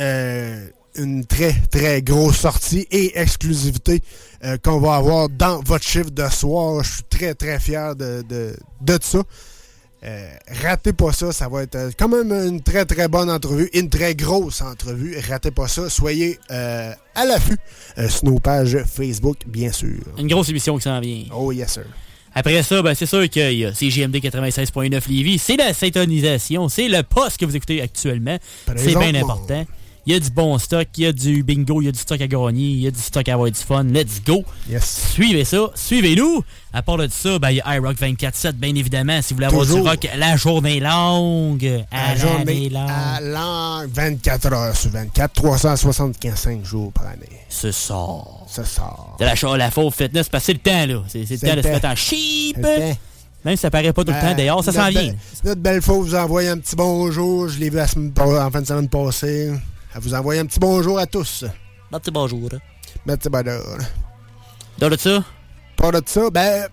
une 0.97 1.25
très 1.25 1.53
très 1.71 2.01
grosse 2.01 2.37
sortie 2.37 2.87
et 2.91 3.19
exclusivité 3.19 4.01
euh, 4.43 4.57
qu'on 4.63 4.79
va 4.79 4.95
avoir 4.95 5.29
dans 5.29 5.61
votre 5.61 5.85
chiffre 5.85 6.11
de 6.11 6.27
soir. 6.29 6.83
Je 6.83 6.91
suis 6.93 7.03
très 7.03 7.33
très 7.33 7.59
fier 7.59 7.95
de, 7.95 8.23
de, 8.27 8.55
de 8.81 8.97
ça. 9.01 9.23
Euh, 10.03 10.29
ratez 10.63 10.93
pas 10.93 11.11
ça, 11.11 11.31
ça 11.31 11.49
va 11.49 11.63
être 11.63 11.75
euh, 11.75 11.89
quand 11.97 12.07
même 12.07 12.31
une 12.31 12.61
très 12.61 12.85
très 12.85 13.07
bonne 13.07 13.31
entrevue, 13.31 13.67
une 13.73 13.89
très 13.89 14.13
grosse 14.13 14.61
entrevue. 14.61 15.17
Ratez 15.27 15.49
pas 15.49 15.67
ça, 15.67 15.89
soyez 15.89 16.37
euh, 16.51 16.91
à 17.15 17.25
l'affût 17.25 17.57
sur 18.07 18.25
nos 18.25 18.39
pages 18.39 18.77
Facebook, 18.85 19.37
bien 19.47 19.71
sûr. 19.71 19.97
Une 20.19 20.27
grosse 20.27 20.49
émission 20.49 20.77
qui 20.77 20.83
s'en 20.83 20.99
vient. 20.99 21.23
Oh 21.35 21.51
yes 21.51 21.73
sir. 21.73 21.85
Après 22.35 22.61
ça, 22.61 22.83
ben, 22.83 22.93
c'est 22.93 23.07
sûr 23.07 23.27
qu'il 23.27 23.53
y 23.53 23.65
a 23.65 23.73
CGMD 23.73 24.17
96.9 24.17 25.09
Lévis. 25.09 25.39
C'est 25.39 25.57
la 25.57 25.73
syntonisation. 25.73 26.69
C'est 26.69 26.87
le 26.87 27.01
poste 27.01 27.39
que 27.39 27.45
vous 27.45 27.55
écoutez 27.55 27.81
actuellement. 27.81 28.37
C'est 28.75 28.95
bien 28.95 29.15
important. 29.15 29.65
Il 30.09 30.13
y 30.13 30.15
a 30.15 30.21
du 30.21 30.29
bon 30.29 30.57
stock, 30.57 30.87
il 30.95 31.03
y 31.03 31.05
a 31.05 31.11
du 31.11 31.43
bingo, 31.43 31.81
il 31.81 31.85
y 31.85 31.87
a 31.89 31.91
du 31.91 31.99
stock 31.99 32.21
à 32.21 32.27
gagner, 32.27 32.63
il 32.69 32.79
y 32.79 32.87
a 32.87 32.91
du 32.91 32.97
stock 32.99 33.27
à 33.27 33.33
avoir 33.33 33.51
du 33.51 33.59
fun. 33.59 33.83
Let's 33.83 34.21
go! 34.25 34.45
Suivez 34.79 35.43
ça, 35.43 35.69
suivez-nous! 35.75 36.45
À 36.71 36.81
part 36.81 36.95
de 36.95 37.09
ça, 37.11 37.37
ben, 37.39 37.49
il 37.49 37.57
y 37.57 37.59
a 37.61 37.75
iRock 37.75 37.97
24-7, 37.97 38.53
bien 38.53 38.73
évidemment, 38.73 39.21
si 39.21 39.33
vous 39.33 39.35
voulez 39.35 39.47
avoir 39.47 39.63
Toujours. 39.65 39.83
du 39.83 39.89
rock 39.89 40.07
la 40.15 40.37
journée 40.37 40.79
longue. 40.79 41.83
À 41.91 42.13
La 42.13 42.15
journée 42.15 42.69
longue. 42.69 42.89
à 42.89 43.19
longue, 43.19 43.89
24 43.91 44.53
heures 44.53 44.77
sur 44.77 44.91
24, 44.91 45.33
375 45.33 46.63
jours 46.63 46.93
par 46.93 47.07
année. 47.07 47.27
Ce 47.49 47.73
ça. 47.73 47.97
Ce 48.47 48.63
sort. 48.63 49.17
De 49.19 49.25
la, 49.25 49.35
cha- 49.35 49.57
la 49.57 49.71
fauve 49.71 49.93
fitness, 49.93 50.29
parce 50.29 50.43
que 50.43 50.45
c'est 50.45 50.53
le 50.53 50.59
temps, 50.59 50.85
là. 50.85 51.03
C'est 51.09 51.19
le 51.29 51.37
temps 51.37 51.55
de 51.57 51.61
se 51.61 51.67
mettre 51.67 51.87
en 51.89 51.95
cheap. 51.97 52.57
Même 53.43 53.55
si 53.57 53.61
ça 53.61 53.69
paraît 53.69 53.91
pas 53.91 54.05
tout 54.05 54.13
le 54.13 54.21
temps, 54.21 54.33
d'ailleurs, 54.35 54.63
ça 54.63 54.71
s'en 54.71 54.87
vient. 54.87 55.13
Notre 55.43 55.59
belle 55.61 55.81
fauve 55.81 56.07
vous 56.07 56.15
a 56.15 56.23
envoyé 56.23 56.47
un 56.47 56.57
petit 56.59 56.77
bonjour. 56.77 57.49
Je 57.49 57.59
l'ai 57.59 57.69
vu 57.69 57.75
la 57.75 57.87
semaine 57.87 58.13
pa- 58.13 58.45
en 58.45 58.49
fin 58.51 58.61
de 58.61 58.67
semaine 58.67 58.87
passée. 58.87 59.51
Elle 59.97 60.03
vous 60.03 60.13
envoie 60.13 60.35
un 60.35 60.45
petit 60.45 60.59
bonjour 60.59 60.99
à 60.99 61.07
tous. 61.07 61.43
Un 61.91 61.99
petit 61.99 62.11
bonjour. 62.11 62.47
Un 63.07 63.17
petit 63.17 63.29
bonjour. 63.29 63.77
Dans 64.77 64.89
de 64.91 64.95
ça? 64.95 65.23
Pas 65.75 65.89
de 65.89 66.03
ça, 66.05 66.29
ben, 66.29 66.67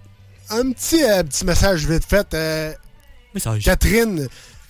un 0.50 0.72
petit, 0.72 1.02
euh, 1.02 1.22
petit 1.22 1.46
message 1.46 1.86
vite 1.86 2.04
fait. 2.04 2.26
euh, 2.34 2.74
Catherine, 3.62 4.28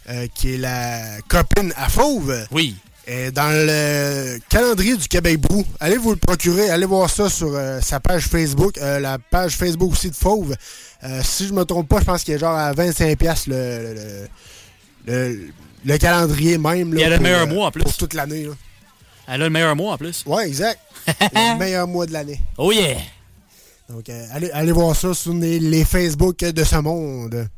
euh, 0.09 0.29
qui 0.37 0.55
est 0.55 0.59
la 0.59 1.21
copine 1.27 1.73
à 1.77 1.89
Fauve. 1.89 2.47
Oui. 2.53 2.77
est 3.09 3.33
dans 3.33 3.51
le 3.51 4.39
calendrier 4.49 4.97
du 4.99 5.09
Québec 5.09 5.41
Brou. 5.41 5.67
Allez 5.81 5.97
vous 5.97 6.11
le 6.13 6.17
procurer, 6.17 6.71
allez 6.71 6.87
voir 6.87 7.11
ça 7.11 7.29
sur 7.29 7.59
sa 7.83 7.99
page 7.99 8.29
Facebook, 8.29 8.77
la 8.77 9.19
page 9.19 9.57
Facebook 9.57 9.91
aussi 9.91 10.11
de 10.11 10.15
Fauve. 10.17 10.55
Si 11.25 11.49
je 11.49 11.53
me 11.53 11.65
trompe 11.65 11.89
pas, 11.89 11.99
je 11.99 12.05
pense 12.05 12.23
qu'il 12.23 12.35
est 12.35 12.39
genre 12.39 12.57
à 12.57 12.73
25$ 12.73 13.17
piastres 13.17 13.51
le, 13.51 13.95
le, 13.95 14.29
le, 15.13 15.53
le 15.85 15.99
calendrier 15.99 16.59
même. 16.59 16.95
là, 16.95 17.03
elle 17.07 17.13
a 17.13 17.17
le 17.17 17.23
meilleur 17.23 17.43
euh, 17.43 17.47
mois 17.47 17.67
en 17.67 17.71
plus. 17.71 17.83
Pour 17.83 17.97
toute 17.97 18.15
l'année. 18.15 18.49
Elle 19.27 19.35
a 19.35 19.45
le 19.45 19.51
meilleur 19.51 19.77
mois 19.77 19.95
en 19.95 19.99
plus. 19.99 20.25
Ouais, 20.27 20.47
exact. 20.47 20.81
le 21.07 21.59
meilleur 21.59 21.87
mois 21.87 22.07
de 22.07 22.13
l'année. 22.13 22.41
Oh 22.59 22.73
yeah! 22.73 22.99
Donc, 23.89 24.09
euh, 24.09 24.27
allez, 24.33 24.51
allez 24.51 24.73
voir 24.73 24.97
ça 24.97 25.13
sur 25.13 25.35
les, 25.35 25.59
les 25.59 25.85
Facebook 25.85 26.39
de 26.39 26.65
ce 26.65 26.77
monde. 26.77 27.49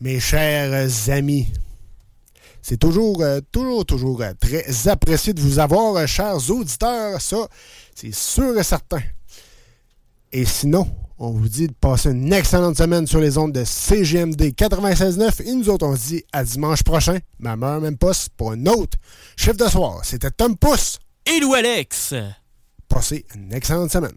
Mes 0.00 0.20
chers 0.20 0.90
amis. 1.08 1.48
C'est 2.68 2.78
toujours, 2.78 3.22
euh, 3.22 3.40
toujours, 3.52 3.86
toujours 3.86 4.20
euh, 4.22 4.32
très 4.40 4.88
apprécié 4.88 5.32
de 5.32 5.40
vous 5.40 5.60
avoir, 5.60 6.04
chers 6.08 6.50
auditeurs. 6.50 7.20
Ça, 7.20 7.48
c'est 7.94 8.12
sûr 8.12 8.58
et 8.58 8.64
certain. 8.64 9.00
Et 10.32 10.44
sinon, 10.44 10.90
on 11.18 11.30
vous 11.30 11.48
dit 11.48 11.66
de 11.68 11.72
passer 11.72 12.10
une 12.10 12.32
excellente 12.32 12.76
semaine 12.76 13.06
sur 13.06 13.20
les 13.20 13.38
ondes 13.38 13.52
de 13.52 13.64
CGMD 13.64 14.42
96.9. 14.54 15.42
Et 15.44 15.52
nous 15.54 15.68
autres, 15.68 15.86
on 15.86 15.96
se 15.96 16.06
dit 16.08 16.24
à 16.32 16.44
dimanche 16.44 16.82
prochain, 16.82 17.18
même 17.38 17.62
heure, 17.62 17.80
même 17.80 17.96
poste, 17.96 18.30
pour 18.36 18.52
un 18.52 18.66
autre 18.66 18.98
chiffre 19.36 19.56
de 19.56 19.68
soir. 19.68 20.00
C'était 20.04 20.30
Tom 20.30 20.56
Pousse. 20.56 20.98
Et 21.24 21.40
Lou 21.40 21.54
Alex. 21.54 22.14
Passez 22.88 23.24
une 23.34 23.52
excellente 23.52 23.90
semaine. 23.90 24.16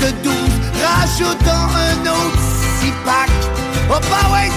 de 0.00 0.30
rajoutant 0.82 1.68
un 1.76 2.00
autre 2.06 2.40
6 2.80 2.92
pack. 3.04 3.30
Oh, 3.90 4.00
bah 4.10 4.32
ouais, 4.32 4.50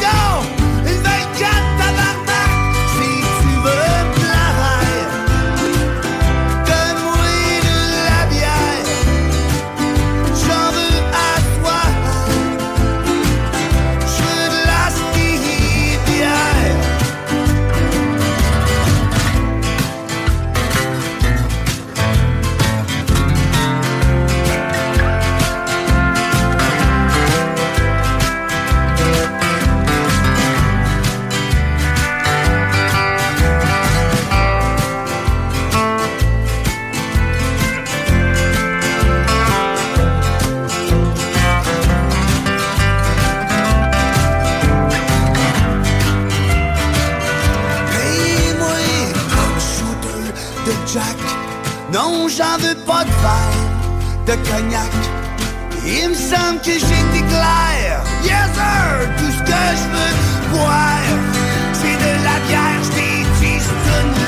de 54.26 54.34
cognac. 54.50 54.92
Il 55.86 56.10
me 56.10 56.14
semble 56.14 56.60
que 56.62 56.72
j'étais 56.72 57.26
clair. 57.28 58.04
Yes, 58.24 58.48
sir! 58.54 59.10
Tout 59.18 59.32
ce 59.32 59.44
que 59.44 59.62
je 59.80 59.86
veux 59.94 60.14
boire, 60.52 61.10
c'est 61.74 61.98
de 62.06 62.14
la 62.24 62.38
bière. 62.48 62.82
J't'ai 62.84 63.26
dit, 63.40 63.60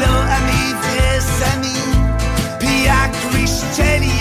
là 0.02 0.16
à 0.36 0.40
mes 0.48 0.74
vrais 0.82 1.24
amis. 1.54 1.86
Puis 2.60 2.88
à 2.88 3.08
Christelli. 3.30 4.15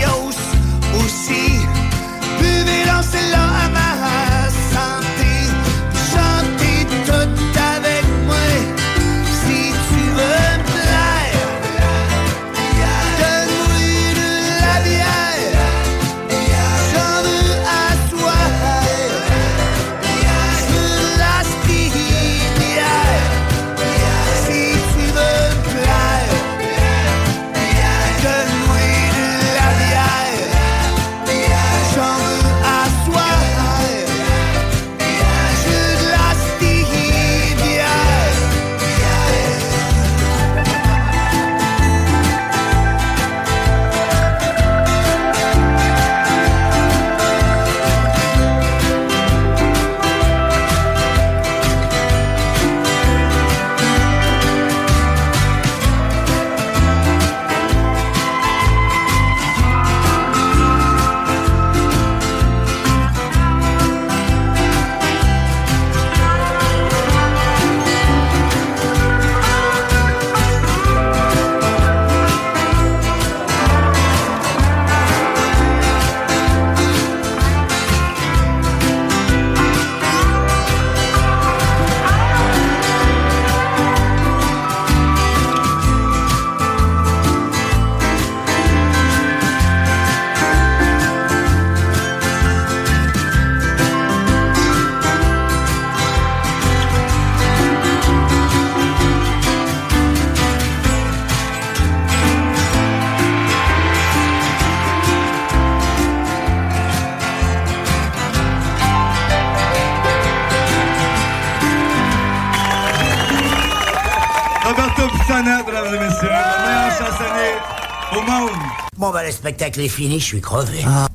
Le 119.44 119.50
spectacle 119.50 119.82
est 119.82 119.88
fini, 119.88 120.18
je 120.20 120.24
suis 120.24 120.40
crevé. 120.40 120.82
Ah. 120.86 121.06